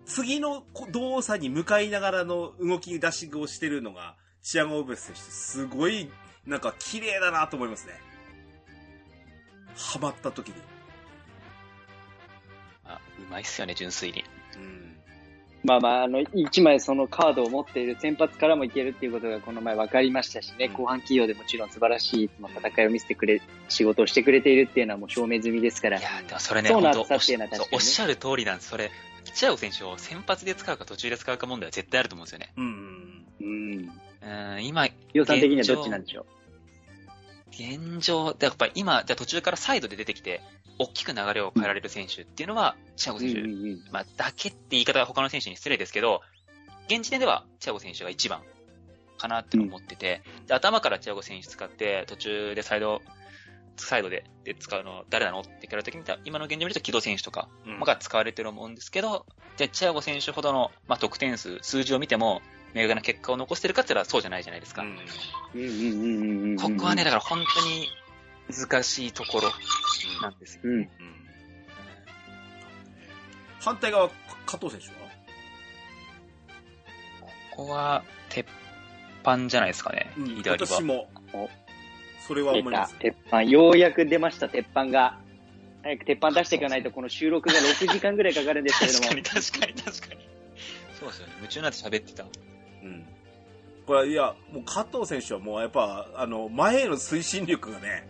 [0.06, 6.10] 次の動作に向かいながらの動き出しをしてるのが、チアゴ・オブス選手、すごい、
[6.46, 7.94] なんか綺麗だなと思いますね。
[9.76, 10.56] ハマった時に。
[12.86, 14.24] あうまいっすよね、純粋に。
[14.56, 15.01] うん。
[15.64, 26.01] まあまあ、あの、一枚そのカードを持っている先発からもいけるっていうことがこの前分かりましたしね、うん後半企業でもちろん素晴らしい戦いを見せてくれ、仕事をしてくれているっていうのはもう証明済みですからい。
[26.01, 28.70] やーでもそれね、そうなっしだっていうのは確かにねおっしゃる通りなんです。
[28.70, 28.91] それ、
[29.34, 32.51] チアゴ選手を先発で使うか途中で使うか問題は絶対あると思うんですよね。
[32.57, 33.26] うん。
[33.41, 33.91] うん。
[34.24, 36.26] うん、今、予算的にはどっちなんでしょ
[37.52, 40.41] 現状、やっぱ今、じゃあ途中からサイドで出てきて、
[40.80, 43.22] 大きく流れを変えられる選手っていうのは、チアゴう。
[43.22, 43.84] 選手、ん。
[43.91, 46.22] まあ、だけって言い方は他の選手に失礼ですけど、
[46.88, 48.41] 現時点ではチアゴ選手が一番
[49.18, 53.02] かなって思ってて、で頭からチアゴ選手使って、途中でサイド、
[53.78, 59.26] サイドでで使うの誰なのって聞かれた時に、今の現状見ると木戸選手とかうんが使われてると思うんですけど、
[59.57, 62.41] じゃあチアゴ選手ほどの、まあ、得点数、数字を見ても、
[62.73, 64.84] 明確な結果を残してるかって言ったらそうじゃないじゃないですか。
[64.84, 64.88] こ
[66.77, 67.89] こはね、だから本当に
[68.52, 69.52] 難しいところ
[70.22, 70.61] なんですよ。
[70.65, 70.72] うん。
[70.72, 70.89] うん
[73.64, 74.10] 反対側、
[74.48, 74.93] 加藤選手は？
[77.52, 78.48] ここは、鉄
[79.22, 80.57] 板じゃないですかね、うん左は。
[80.65, 81.48] 私もお、
[82.27, 82.95] それは思います。。
[82.98, 83.43] 鉄板。
[83.43, 85.19] ようやく出ました、鉄板が。
[85.84, 89.23] 早く鉄板出していかないと、この収録が6時間ぐらいかかるんですけれども 確かに。
[89.23, 90.27] 確かに確かに。
[90.99, 91.34] そうですよね。
[91.38, 92.26] 夢中になって喋ってた。
[92.84, 93.06] うん。
[93.86, 98.08] これは、いや、もう加藤選手はもうやっぱ、あの、前への推進力がね、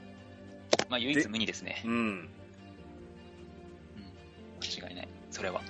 [0.89, 1.81] まあ、唯一無二ですね。
[1.85, 1.91] うん。
[1.91, 2.29] うん。
[4.61, 5.07] 間違いない。
[5.29, 5.61] それは。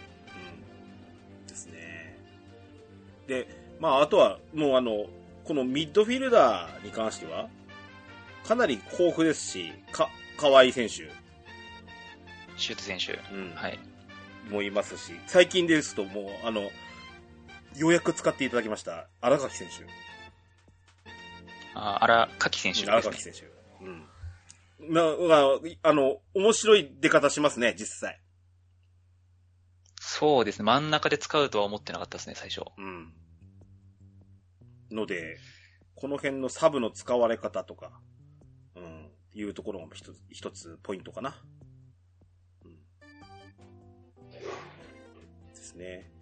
[1.47, 2.17] ですね。
[3.27, 3.47] で、
[3.79, 5.05] まあ、あとは、もうあの、
[5.43, 7.49] このミッドフィルダーに関しては、
[8.43, 11.09] かなり豊富ですし、か、河合選手。
[12.57, 13.13] シュート選手。
[13.33, 13.53] うん。
[13.53, 13.79] はい。
[14.49, 16.69] もいますし、最近ですともう、あの、
[17.75, 19.85] ようやく使っていただきました、荒垣選手。
[21.73, 23.21] あ荒垣選手ね荒垣。
[23.21, 23.51] 選手。
[23.83, 24.07] うん。
[24.89, 25.35] まあ、ま
[25.83, 28.19] あ、あの、面白い出方しますね、実際。
[29.99, 30.65] そうですね。
[30.65, 32.63] 真ん中で使うとは思ってなかったですね、最初。
[32.77, 33.13] うん。
[34.91, 35.37] ので、
[35.95, 37.91] この辺のサブの使われ方とか、
[38.75, 41.35] うん、いうところも一つ、一つポイントかな。
[42.65, 42.77] うん。
[45.53, 46.20] ですね。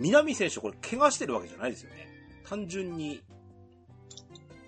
[0.00, 2.08] 南選手これ怪我してるわけじゃないですよね。
[2.48, 3.22] 単純に、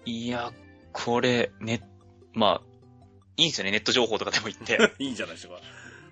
[0.05, 0.53] いや、
[0.93, 1.83] これ、ね、
[2.35, 2.63] まあ、
[3.37, 4.93] いいんですよね、ネット情報とかでも言って。
[5.03, 5.61] いいんじゃないでしょうか。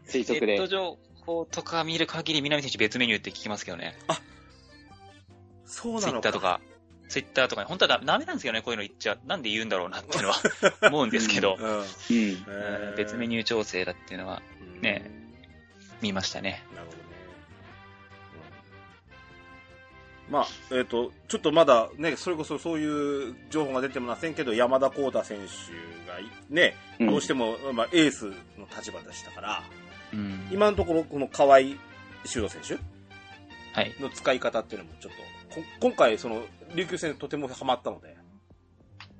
[0.06, 0.66] 推測でネット。
[0.66, 3.96] 情報とか見る限り、南選手別メニューって聞きますけどね。
[5.66, 6.18] ツイそうなのか。
[6.18, 6.60] ッターとか、
[7.08, 9.18] ツイッターとかに、本当はダダメなんですけどね、こういうの言っちゃ。
[9.26, 10.36] なんで言うんだろうなっていうのは
[10.88, 12.96] 思うんですけど、うん。
[12.96, 15.10] 別メニュー調整だっていうのはうんね
[16.00, 16.64] 見ましたね。
[16.74, 16.99] なるほど
[20.30, 29.62] まあ、えっ、と、ちょっとまだね、それこそそういう情報が出てませんけど、山田幸太選手がいね、うんどうしても、まあ、エースの立場でしたから、
[30.12, 30.48] うん。
[30.52, 31.60] 今のところこの河合
[32.24, 32.78] 修斗選
[33.72, 33.92] はい。
[33.96, 35.12] 手の使い方っていうのもちょっ
[35.48, 36.42] と、こ今回その、
[36.74, 38.16] 琉球戦とてもハマったので、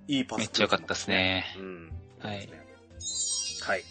[0.06, 0.38] いいパス。
[0.38, 1.08] めっちゃ良かったです。
[1.08, 1.44] ね。
[1.58, 1.92] うん。
[2.20, 3.66] はいですね。
[3.66, 3.84] はい。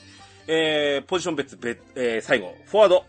[0.47, 3.05] えー、ポジション別、別、えー、最後、フォワード。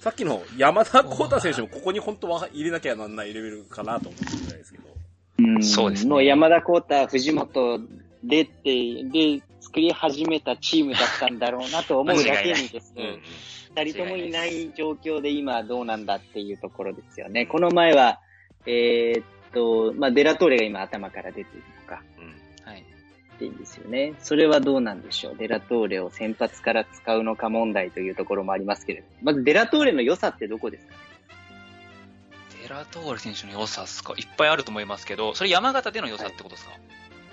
[0.00, 4.84] さっきの山田幸太選手もここに本当は入れなきゃなんないレベルかなと思ってるぐらいですけど。
[5.38, 7.80] うんそうですねもう山田幸太、藤本
[8.24, 13.18] でって、で、作り始めたチームだったんだろうなと思うだけにですね、
[13.76, 17.44] 二人ともいない状況で今どうなんだっていうところですよね。
[17.46, 18.20] この前は、
[18.66, 21.62] えーっと、まあ、デラトーレが今頭から出ているのかうん。
[21.62, 21.79] はい。
[23.40, 24.14] っていいんですよね。
[24.18, 25.36] それはどうなんでしょう。
[25.36, 29.06] デラトーレを先発から使うのか問題というところもありますけれど。
[29.22, 30.92] まずデラトーレの良さってどこですか？
[32.62, 34.12] デラトーレ選手の良さっすか？
[34.18, 36.72] いっぱいあると思いますけど、それ山形での良さってことですか、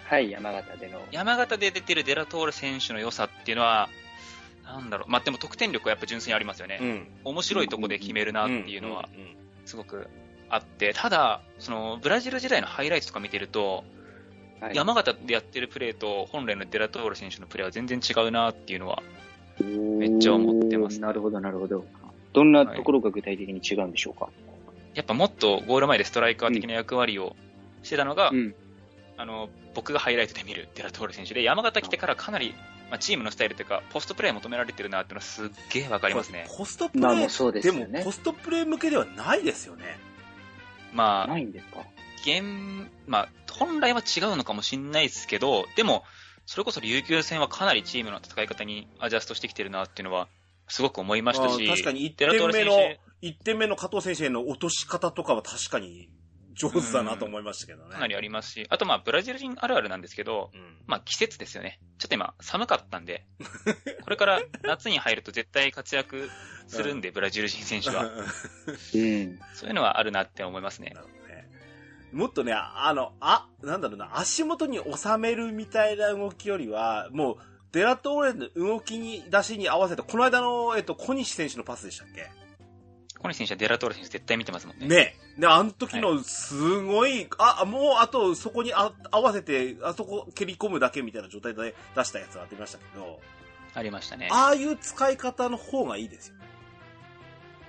[0.06, 1.02] はい、山形での。
[1.12, 3.90] 山形で出てるデラトーレ選手の良さっていうのは、
[4.64, 5.12] なんだろう。
[5.12, 6.80] まあ、でも得点力はやっぱ純粋にありますよね。
[6.82, 7.08] うん。
[7.26, 9.10] 面白いとこで決めるなっていうのは
[9.66, 10.08] すごく
[10.50, 13.84] あって、ただ、その、ブラジル時代のハイライトとか見てると、
[14.60, 14.76] はい。
[14.76, 19.02] 山形でやってるプレーと本来のデラトーレ選手のプレーは全然違うなっていうのは、
[19.60, 20.98] めっちゃ思ってます。
[20.98, 21.86] おーなるほど、なるほど。
[22.34, 24.30] どんなところが具体的に違うんでしょうか、
[24.94, 27.36] やっぱもっとゴール前でストライカー的な役割を
[27.84, 28.56] してたのが、うん。
[29.20, 32.54] あの、僕がハイライトで見るデラトーレ選手で、山形来てからかなり、
[32.92, 36.46] まあ、チームのスタイルというか、ポストプレー求められてるなっていうのはすっげえわかりますね。
[36.56, 39.84] ポストプレー、そうでもポストプレー向けではないですよね。
[40.94, 41.82] まあ、ないんですか？
[42.28, 46.04] 現、まあ、本来は違うのかもしれないですけど、でも、
[46.46, 50.28] それこそ琉球戦はかなりチームの戦い方にアジャストしてきてるなっていうのは、
[50.68, 56.10] すごく思いましたし、確かに1デラトーレ点目の選手、1点目の加藤選手への落とし方とかは確かに
[56.58, 57.92] 上手だなと思いましたけどね。
[57.92, 60.78] かなりありますし、あとまあ、ブラジル人あるあるなんですけど、うん。
[60.88, 61.80] まあ季節ですよね。
[62.00, 63.26] ちょっと今寒かったんで、
[64.04, 66.30] これから夏に入ると絶対活躍
[66.68, 68.04] するんで、ブラジル人選手は。
[68.06, 69.40] うん。
[69.54, 71.02] そういうのはあるなって思いますねな。
[71.02, 71.17] るほ。
[72.12, 77.38] もっとね、あの、あ、なんだろうな、足元に収めるみたいな動きよりは、もう、
[77.72, 82.30] デラトーレの動きに、出しに合わせて、この間の、えっと、小西選手のパスでしたっけ？
[83.20, 84.88] 小西選手はデラトーレ選手絶対見てますもんね。
[84.88, 85.16] ね。
[85.38, 93.20] で、あの時の、すごい、あ、もう、あと、そこにあ合わせて、あそこ蹴り込むだけみたいな状態で出したやつがありましたけど、
[93.74, 94.30] ありましたね。
[94.32, 96.36] ああいう使い方の方がいいですよ。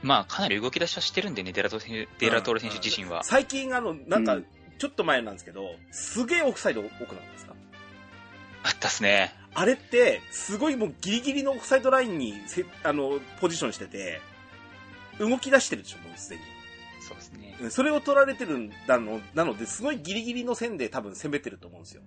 [0.03, 3.25] まあかなり動き出しはしてるんでね、デラト選手デラトーレ選手自身は。
[3.25, 4.47] 最近、あの、なんかうん、
[4.79, 7.55] ちょっと前なんですけど、すげえオフサイド多くなったんですか？
[8.65, 9.35] あったっすね。
[9.55, 14.21] あれって、すごいもうギリギリのオフサイドラインにせ、あの、ポジションしてて、
[15.19, 16.43] 動き出してるでしょ、もうすでに。
[17.01, 17.57] そうですね。
[17.61, 22.03] うんそれを取られてるんだの、なので、すごいギリギリの線で多分攻めてると思うんですよ。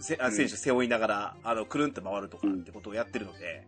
[0.00, 3.66] せあうん選手背負いながら、あの、くるんって回るとかってことをやってるので、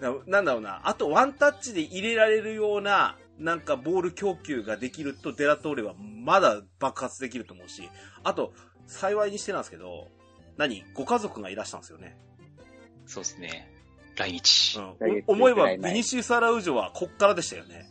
[0.00, 7.88] ななんだろうな、あとワンタッチで入れられるような、なんかボール供給ができると、デラトーレはまだ爆発できると思うし、
[8.24, 8.52] あと、
[8.86, 10.08] 幸いにしてなんですけど、
[10.56, 10.84] 何？
[10.94, 12.16] ご家族がいらしたんですよね。
[13.06, 13.70] そうですね。
[14.16, 14.78] 来日。
[14.78, 17.90] うん、お思えば、ビニシウス・アラウジョはこっからでしたよね。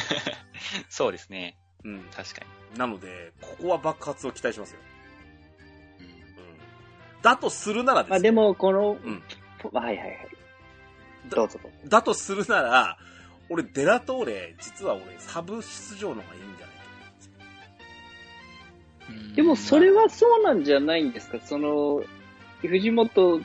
[0.88, 1.58] そうですね。
[1.84, 2.02] うん。
[2.14, 2.42] 確か
[2.76, 4.80] なので、ここは爆発を期待しますよ。
[6.00, 6.06] に。
[6.06, 6.18] うんうん。
[7.22, 9.22] だとするならですよまあでも、この、うん
[9.72, 10.35] はいはいはい。
[11.28, 11.78] だどうぞどうぞ。
[11.88, 12.98] だとするなら、
[13.48, 17.32] 俺、デラトーレ、実は俺、サブ出場の方がいいんじゃないかと思うんですよ。
[19.28, 21.38] うんでも、それはそうなんじゃないんですか？
[21.44, 22.02] その、
[22.62, 23.40] 藤本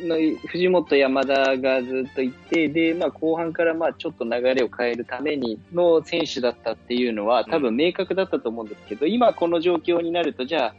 [0.00, 0.16] の
[0.48, 10.74] 藤本山田がずっといて、で、まあ後半からまあちょっと流れを変えるためにの選手だったっていうのは多分明確だったと思うんですけど、今この状況になると、じゃあ、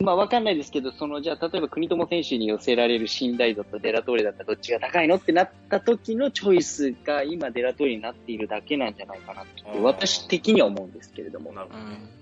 [0.00, 11.52] まあわかんないですけど、そのじゃあ例えば国友選手に寄せられる信頼度とデラトーレだったらどっちが高いのってなった時のチョイスが今デラトーレになっているだけなんじゃないかなって私的には思うんですけれども。
[11.52, 12.20] なるほどね。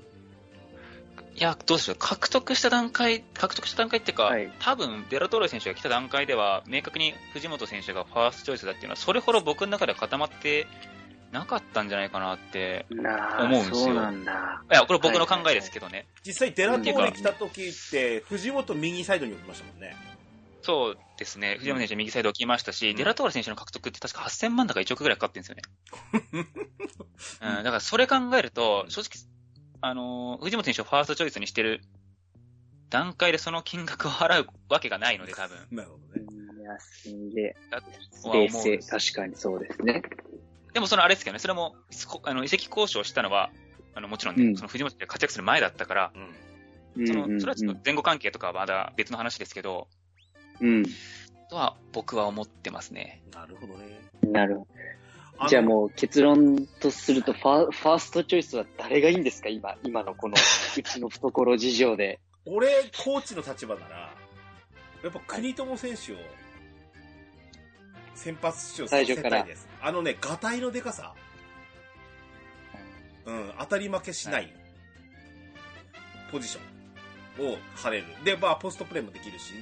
[1.37, 1.97] いや、どうでしょう。
[1.97, 10.67] 獲得した段階、獲得した段階っていうか、はい多分、デラトーレ選手が来た段階では、明確に藤本選手がファーストチョイスだっていうのは、それほど僕の中では固まって
[11.33, 12.87] なかったんじゃないかなって。
[12.91, 12.99] 思
[13.45, 14.63] うんですよそうなんだ。
[14.71, 16.07] いや、これ僕の考えですけどね。
[16.25, 19.95] 実際デラトーレ来た時って、藤本右サイドに置きましたもんね。
[20.63, 21.57] そうですね。
[21.59, 26.47] 藤本選手右サイドを切りましたし、うんデラトーレ選手の獲得って確か8000万だか1億ぐらいかかってるんですよね。
[27.59, 29.11] うん、だからそれ考えると、正直、
[29.81, 31.83] あのー藤本選手をファーストチョイスにしてる
[32.91, 35.59] 段階でその金額を払うわけがないので、多分。
[35.71, 36.27] なるほどね。
[36.61, 37.57] いや、すんげえ。
[37.71, 37.87] だと
[38.29, 38.79] は思冷静。
[38.79, 40.03] 確かにそうですね。
[40.73, 41.75] でもそのあれですけどね、それも、
[42.07, 43.51] こあの、移籍交渉したのは、
[43.95, 46.13] あの、もちろんね、うんその藤本選手が活躍する前だったから、
[46.97, 47.07] うん。
[47.07, 49.89] その、それはちょっと前後関係とかはまだ別の話ですけど、
[50.61, 50.85] うん。
[51.49, 53.23] とは僕は思ってますね。
[53.33, 54.01] なるほどね。
[54.23, 54.67] なるほ
[55.41, 55.49] ど。
[55.49, 59.49] じゃあもう結論とするとファ、ファーストチョイスは誰がいいんですか？
[59.49, 60.35] 今、今のこの、
[60.77, 62.19] うちの懐事情で。
[62.45, 62.69] 俺、
[63.05, 64.13] コーチの立場なら、
[65.05, 66.17] やっぱ国友選手を
[68.19, 69.69] 先発出場させたいです。
[69.81, 71.15] あのね、ガタイのデカさ。
[73.25, 74.53] うん、当たり負けしない
[76.33, 78.05] ポジションを張れる。
[78.25, 79.53] で、まあ、ポストプレーもできるし、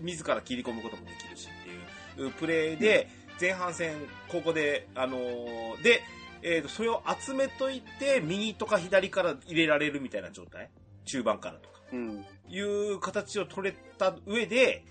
[0.00, 3.08] 自ら切り込むこともできるしっていうプレーで、
[3.40, 3.94] 前半戦、
[4.28, 6.02] ここで、あのーで、
[6.42, 10.70] えーと、それを集めといて、右とか左から入れられるみたいな状態？
[11.04, 11.80] 中盤からとか。
[11.92, 12.24] うん。
[12.48, 14.84] いう形を取れた上で、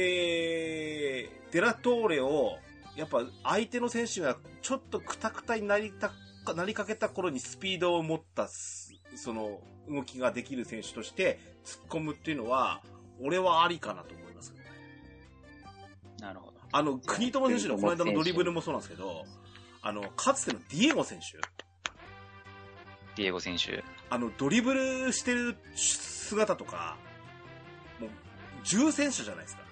[0.00, 2.58] えー、デラトーレを、
[2.96, 6.12] やっぱ相手の選手がちょっとクタクタになりた
[6.44, 12.82] か、なりかけた頃にスピードを持ったす、その動きができる選手として突っ込むっていうのは、
[13.20, 14.70] 俺はありかなと思いますけどね。
[16.20, 16.58] なるほど。
[16.70, 19.24] あの、国友選手のこの間のドリブルもそうなんですけど、
[19.82, 21.38] あの、かつてのディエゴ選手、
[23.16, 23.82] ディエゴ選手。
[24.10, 26.96] あの、ドリブルしてる姿とか、
[27.98, 28.10] もう、
[28.64, 29.67] 重戦車じゃないですか。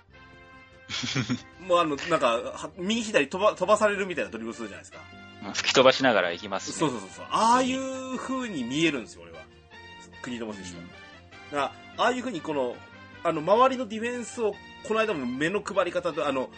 [1.66, 4.98] もうあの、なんか、は右左飛ば飛ばされるみたいなドリブルするじゃないですか。
[5.42, 6.78] まあ吹き飛ばしながら行きますしね。
[6.80, 7.26] そうそうそうそう。
[7.30, 9.38] ああいう風に見えるんですよ、俺は。
[10.22, 10.70] 国友選手
[11.56, 11.66] は。
[11.66, 12.76] だから、ああいう風にこの、
[13.24, 14.54] あの、周りのディフェンスを、
[14.86, 16.50] この間も目の配り方と、あの、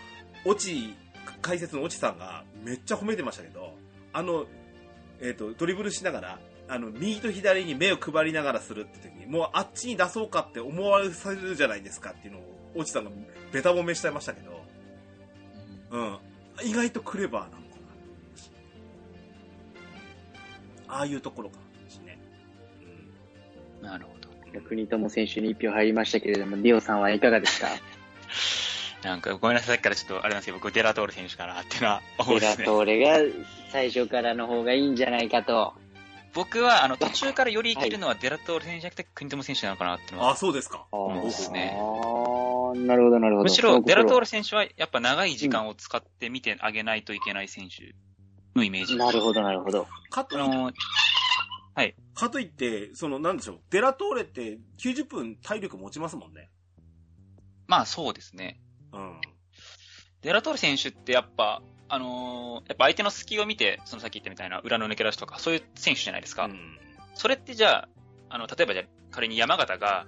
[0.44, 0.94] 落ち、
[1.42, 3.74] 解説の落ちさんがめっちゃ褒めてましたけど、
[4.12, 4.46] あの、
[5.20, 6.38] えっ、と、ドリブルしながら、
[6.68, 13.10] あの、右と左に目を配りながらするって時に、もうあっちに出そうかって思わされるじゃないですかっていうのを、落ちさんが
[13.52, 14.62] ベタ褒めしてましたけど、
[15.90, 16.18] うん。
[16.64, 17.58] 意外とクレバーなのか
[20.88, 20.94] な。
[20.96, 21.58] ああいうところか。
[23.80, 23.86] うん。
[23.86, 24.28] なるほど。
[24.60, 27.68] 国友選手に一票入りましたけれども、ディオさんはいかがですか？
[29.08, 32.64] なんか、ごめんなさい、さっきからちょっと、あれなんですけど、僕、デラトール選手かなっていうのは思うですね。
[32.64, 33.18] トーレが
[33.70, 35.74] 最初からの方がいいんじゃないかと。
[36.34, 40.86] 僕は、あの、途中からより生きるのはデラトール選手じゃなくて、国友選手なのかなっていうのはあ、そうですか。
[40.90, 41.72] 思うんですね。
[42.86, 43.42] なるほど、なるほど。
[43.44, 47.94] むしろ、デラトールル選手は、やっぱ長い時間を使って見てあげないといけない選手
[48.54, 48.96] のイメージ。
[48.96, 49.86] なるほど、なるほど。
[50.10, 50.72] かといっあの、
[52.14, 56.50] かといって、その、なんでしょう、デラトーレって90分体力持ちますもんね。
[57.66, 58.60] まあそうですね。
[58.92, 59.20] うん。
[60.22, 66.46] デラトール選手ってやっぱ、あのーやっぱ相手の隙を見て、そのさっき言ったみたいな裏の抜け出しとか、そういう選手じゃないですか。
[66.46, 66.78] うん。
[67.14, 67.88] それってじゃあ、
[68.28, 70.06] あの、例えばじゃあ仮に山形が、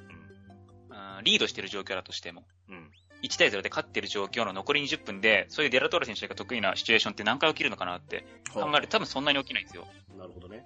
[0.90, 2.90] あーリードしてる状況だとしても、うん。
[3.22, 9.86] 1対0で勝ってる状況の残り20分で、そういうデラトール選手が得意なシチュエーションって何回起きるのかなって考えると多分そんなに起きないんですよ。
[10.18, 10.64] なるほどね。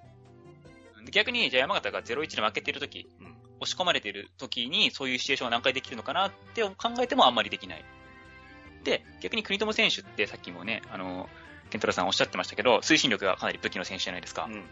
[1.05, 3.35] で逆に、じゃあ山形が0-1で負けてるとき、うん。
[3.59, 7.85] 押し込まれてる時にそういうシチュエーションが何回できるのかなって考えてもあんまりできない。
[8.85, 11.27] で、逆に国友選手ってさっきもね、あの、
[11.69, 14.47] ケントラさんおっしゃってましたけど、推進力がかなり武器の選手じゃないですか。
[14.49, 14.63] うん。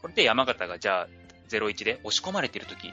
[0.00, 1.08] これで山形がじゃあ
[1.50, 2.92] 0-1で押し込まれてる時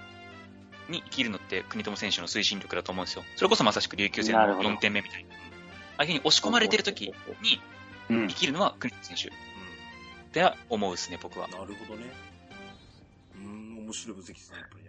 [0.90, 3.24] に生きるのって国友選手の推進力だと思うんですよ。
[3.38, 5.30] それこそまさしく琉球戦のなるほど4点目みたいな。
[5.98, 7.62] 相手に押し込まれてる時に
[8.10, 8.36] うん生。
[8.36, 9.32] きるのは国友選手っ
[10.32, 11.48] て思うですね、僕は。
[11.48, 12.08] なるほどね。
[13.36, 14.84] うーん、面白い分析ですね、やっぱり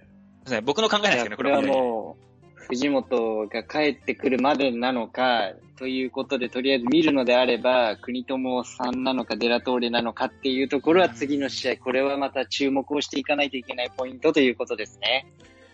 [0.57, 0.61] ね。
[0.63, 1.77] 僕の考えなんですけどね、これはこれは。
[1.77, 2.32] もう、
[2.69, 15.27] 藤本が帰ってくるまでなのか、ということで、とりあえず見るのであれば、国友さんなのか、デラトーレなのかっていうところは次の試合、これはまた注目をしていかないといけないポイントということですね。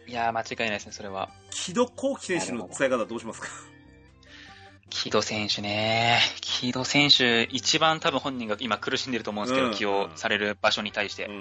[0.07, 1.29] いやー、間違いないですね、それは。
[1.51, 3.49] 木戸幸輝選手の使い方どうしますか？
[4.89, 6.19] 木戸選手ね。
[6.41, 11.27] 木戸選手、一番多分本人が今苦しんでると思うんですけど、うん起用される場所に対して。
[11.27, 11.35] うん。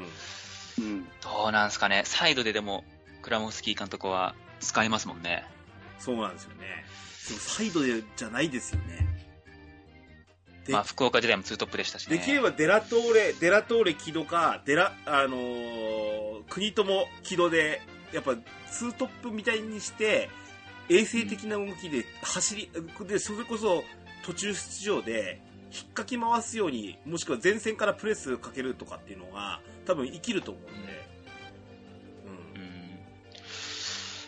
[0.79, 1.05] うん。
[1.23, 2.01] どうなんですかね。
[2.03, 2.83] サイドででも、
[3.27, 5.43] クラモフスキー監督は使いますもんね。
[5.99, 6.85] そうなんですよね。
[7.27, 9.05] でもサイドでじゃないですよね。
[10.65, 12.17] でまあ、福岡時代もツートップでしたしね。
[12.19, 17.81] できればデラトーレ、デラトーレ木戸か、デラ、あのー国友木戸で、
[18.13, 18.35] やっぱ
[18.71, 20.29] ツートップみたいにして、
[20.87, 22.71] 衛生的な動きで走り、
[23.09, 23.83] で、それこそ
[24.25, 25.41] 途中出場で、
[25.73, 31.06] 引っかき回すように、もしくは前線からプレスかけるとかっていうのが、多分生きると思うんで。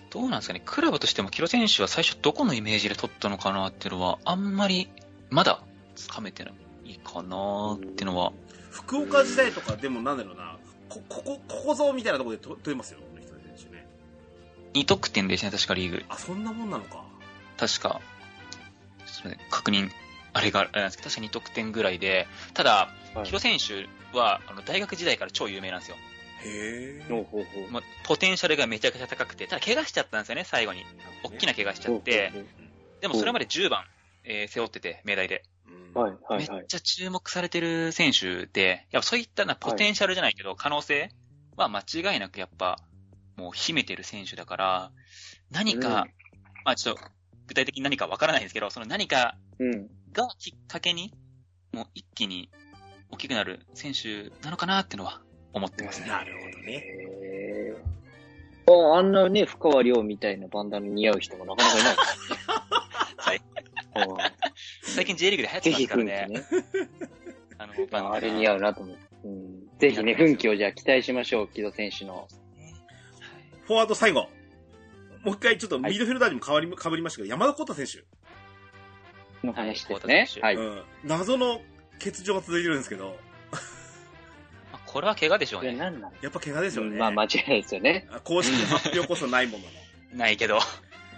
[0.10, 0.62] どうなんですかね。
[0.66, 4.90] クラブとしても、キロ選手は最初どこのイメージで取ったのかなっていうのは、あんまり、
[5.30, 5.62] まだ、
[5.96, 6.52] つかめてな
[6.86, 8.32] いかなっていうのは。
[8.72, 10.58] 福岡時代とかでもなんだろうな、
[10.88, 13.88] こ、ここ、ここぞみたいなところでと取れますよ、この人選手ね。
[14.74, 16.04] 2得点ですね、確かリーグ。
[16.10, 17.04] あ、そんなもんなのか。
[17.58, 18.02] 確か、
[19.06, 19.92] それ確認、
[20.34, 25.98] あれが、あれなんですけど、確か2得点ぐらいで、ただ、はいキロ選手は、あの、大学時代から超有名なんですよ。
[26.44, 27.72] へほうほうほう。
[27.72, 30.86] まあ、ポテンシャルがめちゃくちゃ高くて、ただ怪我しちゃったんですよね、最後に。
[31.24, 32.32] 大きな怪我しちゃって、
[33.02, 33.84] でもそれまで10番、
[34.24, 35.44] えー背負ってて、命題で。
[35.68, 36.50] うんはい、はい、はい。
[36.50, 41.10] めっちゃ注目されてる選手で、やっぱそういったなポテンシャルじゃないけど、可能性
[41.56, 42.78] は間違いなくやっぱ、
[43.36, 44.92] もう秘めてる選手だから、
[45.52, 45.94] 何か、うん
[46.66, 47.02] まあちょっと、
[47.48, 49.90] 具体的に何かわからないんですけど、その何かうん。
[50.12, 51.14] がきっかけに、
[51.72, 52.50] もう一気に
[53.12, 55.22] 大きくなる選手なのかなっていうのは
[55.54, 56.08] 思ってますね。
[56.08, 56.84] なるほどね。
[56.86, 57.90] へー
[58.72, 62.38] ああんなね、深川亮みたいなバンダナ似合う人もなかなかいないですね。
[63.18, 63.42] はい
[63.96, 64.18] うん
[64.84, 66.28] 最近 J リーグで流行ってますからね。
[66.30, 66.44] ね。
[67.58, 68.98] あの、バンダナあれ似合うなと思う。
[69.24, 72.28] うん、ぜひね、奮起をじゃあ期待しましょう、木戸選手の。
[73.66, 74.30] フォワード最後。
[75.24, 78.04] もう一回ちょっとミッドフィルダーにも変わり、被りましたけど、山田幸太選
[79.44, 80.26] の話ですはいね。
[80.28, 80.62] 小はい手。。
[80.62, 80.84] うん。
[81.04, 81.62] 謎の
[82.04, 83.16] 欠場が続いてるんですけど、まあ
[84.92, 85.74] これは怪我でしょうね。
[85.76, 86.12] なんなん？
[86.22, 86.98] やっぱ怪我でしょうね。
[86.98, 88.08] まあ間違いないですよね。
[88.24, 89.70] 公式発表こそないものの。
[90.18, 90.60] ないけど。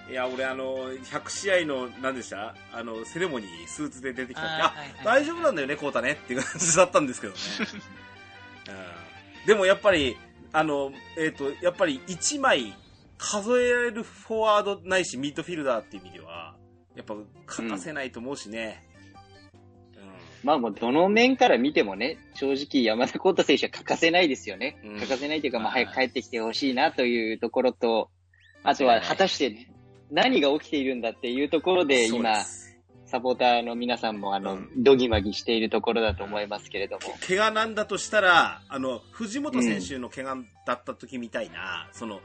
[0.10, 2.54] いや、俺あの、100試合の、何でした？
[2.74, 7.40] あの、セレモニー、スーツで出てきたあ、はいはい大丈夫なんだよね、コータねっていう感じだったんですけどね。
[8.68, 8.72] う
[9.44, 10.18] んでもやっぱり、
[10.52, 12.76] あの、えっ、と、やっぱり1枚
[13.18, 16.56] 数えられるフォワードないしミッドフィルダーっていう意味では、
[16.96, 17.16] やっぱ
[17.46, 18.84] 欠かせないと思うしね。
[20.42, 24.80] うんまあもうどの面から見てもね、正直山田幸太選手は欠かせないですよね。
[24.84, 28.10] うん欠かせないというか、まあはい早く帰ってきてほしいなというところと、
[28.64, 29.68] あとは果たして
[30.12, 32.44] 何が起きているんだっていうところで今
[33.12, 37.02] サポーターの皆さんもあの、うんドギマギしているところだと思いますけれども。
[37.28, 42.22] 怪我なんだとしたら、あの、藤本選手の怪我だった時みたいな、その、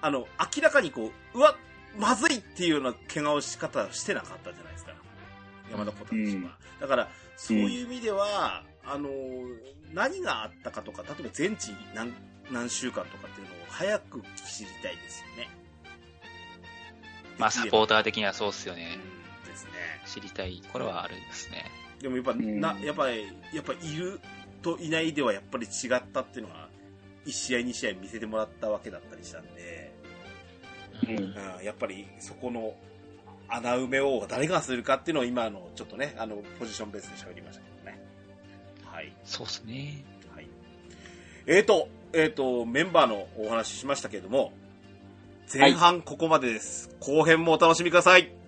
[0.00, 0.26] あの、
[0.56, 1.56] 明らかにこう、うわ、
[1.98, 4.92] まずいっていうような怪我をし方をしてなかったじゃないですか。
[5.70, 6.36] 山田小太選手は。
[6.36, 7.08] うんだから、
[7.40, 9.08] そういう意味では、あの、
[9.94, 12.12] 何があったかとか、例えば全治何、
[12.52, 15.48] 何週間とかっていうのを早く知りたいですよね。
[17.38, 18.98] まあ、サポータター的にはそうっすよね。
[19.42, 19.70] ーですね。
[20.04, 20.62] 知りたい。
[20.70, 21.64] これはあるんですね。
[22.02, 24.20] でもやっぱ、んな、やっぱり、やっぱいる
[24.60, 26.68] といないではやっぱり違ったっていうのは、
[27.24, 29.94] 1試合2試合見せてもらったわけだったりしたんで、
[31.04, 31.16] うん
[31.58, 32.74] うん、やっぱりそこの
[33.50, 38.00] 穴埋めを誰がするかっていうのを今のちょっとね、あの、ポジションベースで喋りましたけどね。
[38.84, 39.12] はい。
[39.24, 40.04] そうっすね。
[40.34, 40.48] はい。
[41.46, 44.52] えーと、えーと、メンバーのお話ししましたけれども、
[45.52, 46.90] 前半ここまでです。
[47.00, 48.39] 後編もお楽しみください。